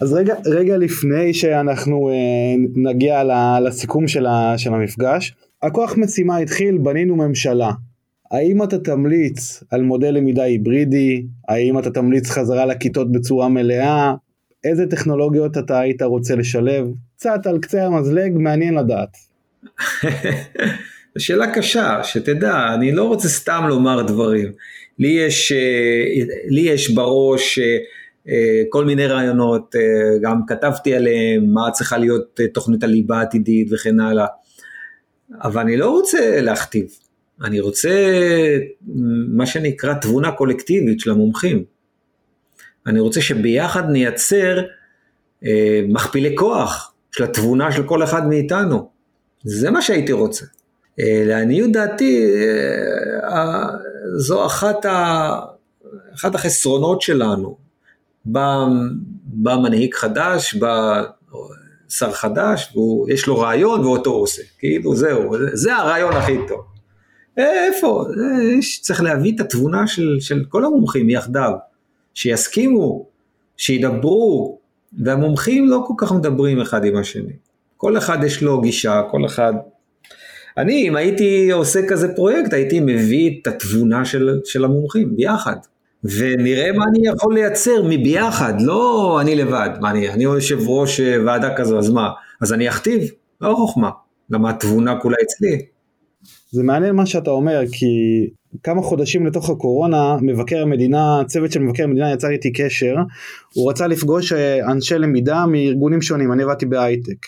אז 0.00 0.12
רגע, 0.12 0.34
רגע 0.46 0.76
לפני 0.76 1.34
שאנחנו 1.34 2.08
אה, 2.08 2.14
נגיע 2.76 3.22
לסיכום 3.60 4.08
של, 4.08 4.26
של 4.56 4.74
המפגש, 4.74 5.34
הכוח 5.62 5.96
משימה 5.96 6.36
התחיל, 6.36 6.78
בנינו 6.78 7.16
ממשלה. 7.16 7.70
האם 8.30 8.62
אתה 8.62 8.78
תמליץ 8.78 9.62
על 9.70 9.82
מודל 9.82 10.10
למידה 10.10 10.42
היברידי? 10.42 11.24
האם 11.48 11.78
אתה 11.78 11.90
תמליץ 11.90 12.30
חזרה 12.30 12.66
לכיתות 12.66 13.12
בצורה 13.12 13.48
מלאה? 13.48 14.14
איזה 14.64 14.86
טכנולוגיות 14.86 15.58
אתה 15.58 15.80
היית 15.80 16.02
רוצה 16.02 16.36
לשלב? 16.36 16.86
קצת 17.16 17.46
על 17.46 17.58
קצה 17.58 17.86
המזלג, 17.86 18.32
מעניין 18.34 18.74
לדעת. 18.74 19.16
זו 21.14 21.20
שאלה 21.24 21.54
קשה, 21.54 22.00
שתדע, 22.04 22.74
אני 22.74 22.92
לא 22.92 23.04
רוצה 23.04 23.28
סתם 23.28 23.64
לומר 23.68 24.02
דברים. 24.02 24.52
לי 24.98 25.08
יש, 25.08 25.52
אה, 25.52 26.24
לי 26.48 26.60
יש 26.60 26.90
בראש 26.90 27.58
אה, 27.58 27.76
כל 28.68 28.84
מיני 28.84 29.06
רעיונות, 29.06 29.74
גם 30.22 30.40
כתבתי 30.46 30.94
עליהם, 30.94 31.44
מה 31.46 31.70
צריכה 31.72 31.98
להיות 31.98 32.40
תוכנית 32.54 32.82
הליבה 32.82 33.18
העתידית 33.18 33.68
וכן 33.72 34.00
הלאה, 34.00 34.26
אבל 35.42 35.62
אני 35.62 35.76
לא 35.76 35.90
רוצה 35.90 36.40
להכתיב. 36.40 36.86
אני 37.44 37.60
רוצה 37.60 37.90
מה 39.28 39.46
שנקרא 39.46 39.94
תבונה 39.94 40.32
קולקטיבית 40.32 41.00
של 41.00 41.10
המומחים. 41.10 41.64
אני 42.86 43.00
רוצה 43.00 43.20
שביחד 43.20 43.90
נייצר 43.90 44.62
אה, 45.44 45.80
מכפילי 45.88 46.36
כוח 46.36 46.94
של 47.12 47.24
התבונה 47.24 47.72
של 47.72 47.82
כל 47.82 48.02
אחד 48.02 48.26
מאיתנו. 48.28 48.90
זה 49.44 49.70
מה 49.70 49.82
שהייתי 49.82 50.12
רוצה. 50.12 50.44
אה, 51.00 51.22
לעניות 51.26 51.72
דעתי, 51.72 52.26
אה, 53.24 53.66
זו 54.16 54.46
אחת, 54.46 54.84
ה, 54.84 55.40
אחת 56.14 56.34
החסרונות 56.34 57.02
שלנו. 57.02 57.63
בא, 58.24 58.64
בא 59.24 59.56
מנהיג 59.56 59.94
חדש, 59.94 60.54
בא 60.54 61.02
שר 61.88 62.12
חדש, 62.12 62.76
ויש 62.76 63.26
לו 63.26 63.38
רעיון 63.38 63.80
ואותו 63.80 64.10
עושה. 64.10 64.42
כאילו 64.58 64.96
זהו, 64.96 65.34
זה 65.52 65.76
הרעיון 65.76 66.12
הכי 66.12 66.36
טוב. 66.48 66.60
איפה? 67.36 68.04
יש, 68.58 68.80
צריך 68.80 69.02
להביא 69.02 69.34
את 69.34 69.40
התבונה 69.40 69.86
של, 69.86 70.16
של 70.20 70.44
כל 70.48 70.64
המומחים 70.64 71.10
יחדיו, 71.10 71.52
שיסכימו, 72.14 73.06
שידברו, 73.56 74.58
והמומחים 74.98 75.68
לא 75.68 75.84
כל 75.86 75.94
כך 75.96 76.12
מדברים 76.12 76.60
אחד 76.60 76.84
עם 76.84 76.96
השני. 76.96 77.32
כל 77.76 77.98
אחד 77.98 78.24
יש 78.24 78.42
לו 78.42 78.60
גישה, 78.60 79.02
כל 79.10 79.26
אחד... 79.26 79.52
אני, 80.58 80.88
אם 80.88 80.96
הייתי 80.96 81.50
עושה 81.50 81.80
כזה 81.88 82.14
פרויקט, 82.14 82.52
הייתי 82.52 82.80
מביא 82.80 83.40
את 83.42 83.46
התבונה 83.46 84.04
של, 84.04 84.40
של 84.44 84.64
המומחים 84.64 85.16
ביחד. 85.16 85.56
ונראה 86.04 86.72
מה 86.72 86.84
אני 86.88 87.08
יכול 87.08 87.34
לייצר 87.34 87.82
מביחד, 87.88 88.54
לא 88.60 89.18
אני 89.20 89.34
לבד. 89.36 89.70
מה 89.80 89.90
אני, 89.90 90.08
אני 90.08 90.24
יושב 90.24 90.58
ראש 90.68 91.00
אה, 91.00 91.24
ועדה 91.26 91.56
כזו, 91.56 91.78
אז 91.78 91.90
מה? 91.90 92.10
אז 92.40 92.52
אני 92.52 92.68
אכתיב? 92.68 93.02
לא 93.40 93.54
חוכמה. 93.54 93.90
למה 94.30 94.50
התבונה 94.50 95.00
כולה 95.00 95.16
אצלי. 95.22 95.66
זה 96.50 96.62
מעניין 96.62 96.94
מה 96.94 97.06
שאתה 97.06 97.30
אומר 97.30 97.60
כי 97.72 97.86
כמה 98.62 98.82
חודשים 98.82 99.26
לתוך 99.26 99.50
הקורונה 99.50 100.16
מבקר 100.22 100.62
המדינה, 100.62 101.22
צוות 101.26 101.52
של 101.52 101.60
מבקר 101.60 101.84
המדינה 101.84 102.12
יצר 102.12 102.30
איתי 102.30 102.52
קשר, 102.52 102.96
הוא 103.54 103.70
רצה 103.70 103.86
לפגוש 103.86 104.32
אה, 104.32 104.70
אנשי 104.70 104.98
למידה 104.98 105.46
מארגונים 105.46 106.02
שונים, 106.02 106.32
אני 106.32 106.42
עבדתי 106.42 106.66
בהייטק. 106.66 107.26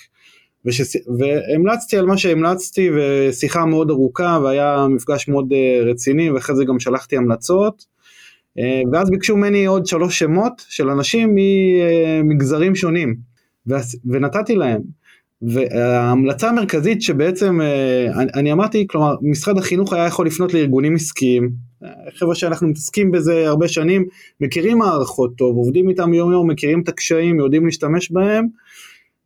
ושס... 0.65 0.97
והמלצתי 1.19 1.99
על 1.99 2.07
מה 2.07 2.17
שהמלצתי 2.17 2.91
ושיחה 2.97 3.67
מאוד 3.67 3.91
ארוכה 3.91 4.39
והיה 4.43 4.87
מפגש 4.91 5.29
מאוד 5.29 5.53
אה, 5.53 5.91
רציני 5.91 6.31
ואחרי 6.31 6.57
זה 6.57 6.65
גם 6.65 6.81
שלחתי 6.81 7.17
המלצות 7.17 7.96
ואז 8.93 9.11
ביקשו 9.11 9.37
ממני 9.37 9.67
עוד 9.67 9.87
שלוש 9.87 10.19
שמות 10.19 10.65
של 10.69 10.91
אנשים 10.91 11.35
ממגזרים 11.35 12.75
שונים. 12.75 13.17
ונתתי 14.05 14.55
להם. 14.55 14.81
וההמלצה 15.43 16.49
המרכזית 16.49 17.03
שבעצם 17.03 17.61
אה, 17.61 18.07
אני 18.35 18.53
אמרתי 18.53 18.87
כלומר 18.87 19.15
משרד 19.23 19.59
החינוך 19.59 19.93
היה 19.93 20.07
יכול 20.07 20.27
לפנות 20.27 20.55
לארגונים 20.55 20.95
עסקיים. 20.95 21.51
חבר'ה 22.19 22.35
שאנחנו 22.35 22.69
מתעסקים 22.69 23.11
בזה 23.11 23.49
הרבה 23.49 23.69
שנים 23.69 24.05
מכירים 24.41 24.79
מערכות 24.79 25.37
טוב 25.37 25.57
עובדים 25.57 25.89
איתם 25.89 26.15
יום 26.15 26.33
יום 26.33 26.51
מכירים 26.51 26.81
את 26.81 26.89
הקשיים 26.89 27.39
יודעים 27.39 27.67
להשתמש 27.67 28.13
בהם. 28.13 28.47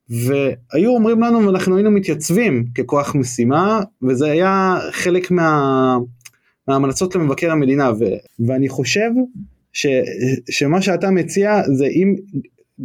והיו 0.08 0.90
אומרים 0.90 1.20
לנו 1.20 1.46
ואנחנו 1.46 1.76
היינו 1.76 1.90
מתייצבים 1.90 2.64
ככוח 2.74 3.14
משימה 3.14 3.80
וזה 4.02 4.30
היה 4.30 4.78
חלק 4.90 5.30
מה, 5.30 5.96
מההמלצות 6.68 7.14
למבקר 7.14 7.50
המדינה 7.50 7.90
ו, 7.98 8.04
ואני 8.46 8.68
חושב 8.68 9.10
ש, 9.72 9.86
שמה 10.50 10.82
שאתה 10.82 11.10
מציע 11.10 11.62
זה 11.76 11.86
אם 11.86 12.16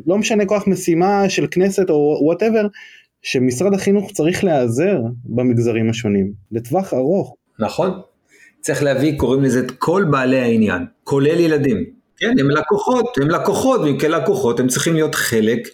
לא 0.08 0.18
משנה 0.18 0.46
כוח 0.46 0.68
משימה 0.68 1.30
של 1.30 1.48
כנסת 1.52 1.90
או 1.90 2.20
וואטאבר 2.22 2.68
שמשרד 3.22 3.74
החינוך 3.74 4.12
צריך 4.12 4.44
להיעזר 4.44 5.00
במגזרים 5.26 5.90
השונים, 5.90 6.32
לטווח 6.52 6.94
ארוך. 6.94 7.36
נכון. 7.60 7.92
צריך 8.62 8.84
להביא, 8.84 9.18
קוראים 9.18 9.44
לזה 9.44 9.60
את 9.60 9.72
כל 9.72 10.06
בעלי 10.12 10.40
העניין, 10.40 10.86
כולל 11.04 11.40
ילדים. 11.40 11.86
כן, 12.18 12.34
הם 12.40 12.50
לקוחות, 12.50 13.18
הם 13.22 13.30
לקוחות, 13.30 13.82
וכלקוחות 13.86 14.60
הם 14.60 14.68
צריכים 14.68 14.94
להיות 14.94 15.16
חלק 15.16 15.68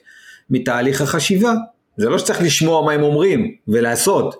מתהליך 0.49 1.01
החשיבה. 1.01 1.53
זה 1.97 2.09
לא 2.09 2.17
שצריך 2.17 2.41
לשמוע 2.41 2.85
מה 2.85 2.91
הם 2.91 3.03
אומרים 3.03 3.55
ולעשות. 3.67 4.35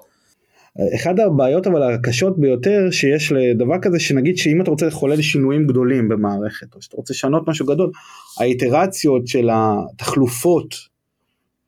אחת 0.96 1.20
הבעיות 1.20 1.68
אבל 1.68 1.84
הקשות 1.84 2.40
ביותר 2.40 2.92
שיש 2.92 3.32
לדבר 3.32 3.76
כזה 3.82 4.00
שנגיד 4.00 4.38
שאם 4.38 4.62
אתה 4.62 4.72
רוצה 4.72 4.86
לחולל 4.86 5.22
שינויים 5.22 5.68
גדולים 5.68 6.10
במערכת 6.10 6.76
או 6.76 6.82
שאתה 6.82 6.98
רוצה 6.98 7.14
לשנות 7.14 7.48
משהו 7.48 7.66
גדול 7.66 7.92
האיטרציות 8.40 9.28
של 9.28 9.50
התחלופות 9.52 10.76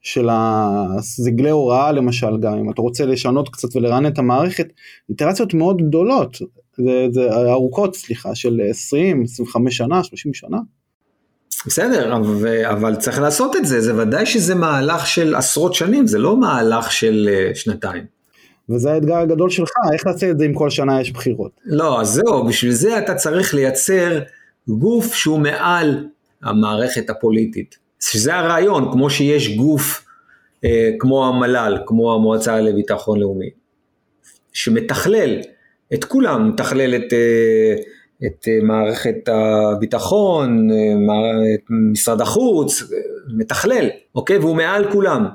של 0.02 0.30
הסגלי 0.32 1.50
הוראה 1.50 1.92
למשל 1.92 2.38
גם 2.40 2.54
אם 2.54 2.72
אתה 2.72 2.82
רוצה 2.82 3.06
לשנות 3.06 3.50
קצת 3.50 3.76
ולרענן 3.76 4.08
את 4.08 4.20
המערכת 4.20 4.68
איטרציות 5.10 5.54
מאוד 5.54 5.82
גדולות 5.88 6.38
זה, 6.78 7.08
זה 7.12 7.34
ארוכות, 7.52 7.96
סליחה, 7.96 8.36
של 8.36 8.62
20, 8.70 9.24
25 9.24 9.78
שנה, 9.78 10.04
30 10.04 10.34
שנה. 10.34 10.58
בסדר, 11.66 12.16
אבל, 12.16 12.66
אבל 12.66 12.96
צריך 12.96 13.20
לעשות 13.20 13.56
את 13.56 13.66
זה, 13.66 13.82
זה 13.82 13.96
ודאי 13.96 14.26
שזה 14.26 14.56
מהלך 14.56 15.08
של 15.08 15.36
עשרות 15.36 15.74
שנים, 15.74 16.08
זה 16.08 16.20
לא 16.20 16.40
מהלך 16.40 16.92
של 16.92 17.30
uh, 17.30 17.56
שנתיים. 17.56 18.04
וזה 18.70 18.92
האתגר 18.92 19.18
הגדול 19.18 19.50
שלך, 19.50 19.70
איך 19.94 20.08
לעשות 20.08 20.24
את 20.24 20.40
זה 20.40 20.46
אם 20.46 20.54
כל 20.54 20.70
שנה 20.70 21.02
יש 21.02 21.12
בחירות? 21.12 21.52
לא, 21.66 22.02
אז 22.02 22.08
זהו, 22.08 22.48
בשביל 22.48 22.72
זה 22.72 22.98
אתה 22.98 23.16
צריך 23.16 23.54
לייצר 23.54 24.20
גוף 24.68 25.14
שהוא 25.14 25.40
מעל 25.40 26.08
המערכת 26.44 27.10
הפוליטית. 27.10 27.78
שזה 28.00 28.36
הרעיון, 28.36 28.92
כמו 28.92 29.10
שיש 29.10 29.58
גוף 29.58 30.06
אה, 30.66 30.92
כמו 31.00 31.28
המל"ל, 31.28 31.78
כמו 31.86 32.14
המועצה 32.14 32.60
לביטחון 32.60 33.20
לאומי, 33.20 33.50
שמתכלל 34.54 35.40
את 35.94 36.04
כולם, 36.04 36.50
מתכלל 36.50 36.96
את, 36.96 37.14
אה, 37.14 37.76
את 38.26 38.48
אה, 38.48 38.60
מערכת 38.64 39.28
הביטחון, 39.28 40.72
אה, 40.72 41.56
את 41.56 41.62
משרד 41.92 42.22
החוץ, 42.22 42.84
מתכלל, 43.38 43.90
אוקיי? 44.16 44.38
והוא 44.38 44.56
מעל 44.56 44.92
כולם. 44.92 45.26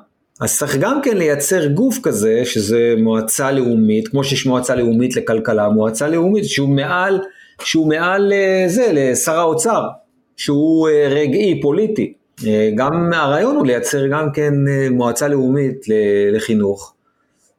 אז 0.41 0.59
צריך 0.59 0.77
גם 0.77 1.03
כן 1.03 1.17
לייצר 1.17 1.67
גוף 1.67 1.99
כזה, 2.03 2.43
שזה 2.45 2.95
מועצה 2.99 3.53
לאומית, 3.53 4.09
כמו 4.09 4.25
שיש 4.25 4.47
מועצה 4.47 4.75
לאומית 4.75 5.17
לכלכלה, 5.17 5.69
מועצה 5.69 6.09
לאומית 6.09 6.45
שהוא 6.45 6.69
מעל, 6.69 7.21
שהוא 7.63 7.89
מעל 7.89 8.33
אה, 8.33 8.65
זה, 8.69 8.91
לשר 8.93 9.39
האוצר, 9.39 9.89
שהוא 10.37 10.89
אה, 10.89 11.09
רגעי, 11.09 11.61
פוליטי. 11.63 12.13
אה, 12.47 12.71
גם 12.75 13.13
הרעיון 13.13 13.57
הוא 13.57 13.67
לייצר 13.67 14.07
גם 14.07 14.33
כן 14.33 14.55
מועצה 14.91 15.29
לאומית 15.29 15.87
לחינוך, 16.33 16.95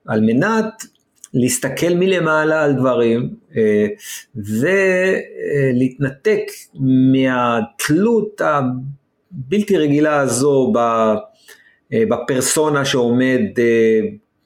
על 0.07 0.21
מנת 0.21 0.83
להסתכל 1.33 1.93
מלמעלה 1.95 2.63
על 2.63 2.73
דברים 2.73 3.29
ולהתנתק 4.35 6.41
מהתלות 7.13 8.41
הבלתי 8.41 9.77
רגילה 9.77 10.19
הזו 10.19 10.73
אה, 10.77 11.15
בפרסונה 11.93 12.85
שעומד 12.85 13.41
אה, 13.59 13.99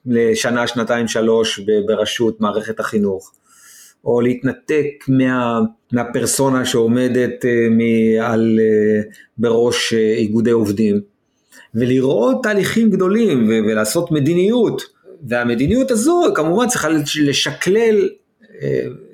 לשנה, 0.05 0.67
שנתיים, 0.67 1.07
שלוש 1.07 1.59
בראשות 1.87 2.41
מערכת 2.41 2.79
החינוך, 2.79 3.31
או 4.05 4.21
להתנתק 4.21 4.85
מה, 5.07 5.59
מהפרסונה 5.91 6.65
שעומדת 6.65 7.45
אה, 7.45 8.31
על, 8.31 8.59
בראש 9.37 9.93
איגודי 9.93 10.51
עובדים, 10.51 11.01
ולראות 11.75 12.43
תהליכים 12.43 12.89
גדולים 12.89 13.47
ולעשות 13.47 14.11
מדיניות, 14.11 14.81
והמדיניות 15.27 15.91
הזו 15.91 16.21
כמובן 16.35 16.67
צריכה 16.67 16.89
לשקלל 17.21 18.09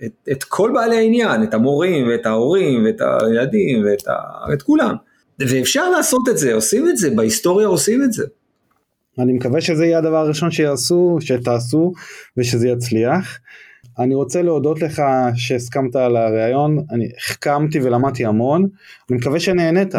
את, 0.05 0.11
את 0.31 0.43
כל 0.43 0.71
בעלי 0.73 0.97
העניין, 0.97 1.43
את 1.43 1.53
המורים 1.53 2.07
ואת 2.07 2.25
ההורים 2.25 2.85
ואת 2.85 3.01
הילדים 3.01 3.85
ואת, 3.85 4.07
ה, 4.07 4.13
ואת 4.49 4.61
כולם. 4.61 4.95
ואפשר 5.39 5.89
לעשות 5.89 6.29
את 6.29 6.37
זה, 6.37 6.53
עושים 6.53 6.89
את 6.89 6.97
זה, 6.97 7.09
בהיסטוריה 7.09 7.67
עושים 7.67 8.03
את 8.03 8.13
זה. 8.13 8.25
אני 9.19 9.33
מקווה 9.33 9.61
שזה 9.61 9.85
יהיה 9.85 9.97
הדבר 9.97 10.17
הראשון 10.17 10.51
שיעשו, 10.51 11.17
שתעשו 11.21 11.93
ושזה 12.37 12.67
יצליח. 12.67 13.39
אני 13.99 14.15
רוצה 14.15 14.41
להודות 14.41 14.81
לך 14.81 15.01
שהסכמת 15.35 15.95
על 15.95 16.17
הריאיון, 16.17 16.85
אני 16.91 17.09
החכמתי 17.17 17.79
ולמדתי 17.79 18.25
המון, 18.25 18.67
אני 19.09 19.17
מקווה 19.17 19.39
שנהנית. 19.39 19.95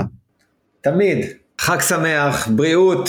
תמיד. 0.80 1.26
חג 1.59 1.80
שמח, 1.80 2.49
בריאות 2.49 3.09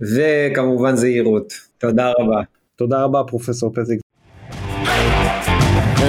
וכמובן 0.00 0.96
זהירות. 0.96 1.52
תודה 1.78 2.12
רבה. 2.18 2.42
תודה 2.76 3.02
רבה 3.04 3.22
פרופסור 3.28 3.72
פזיק. 3.74 4.01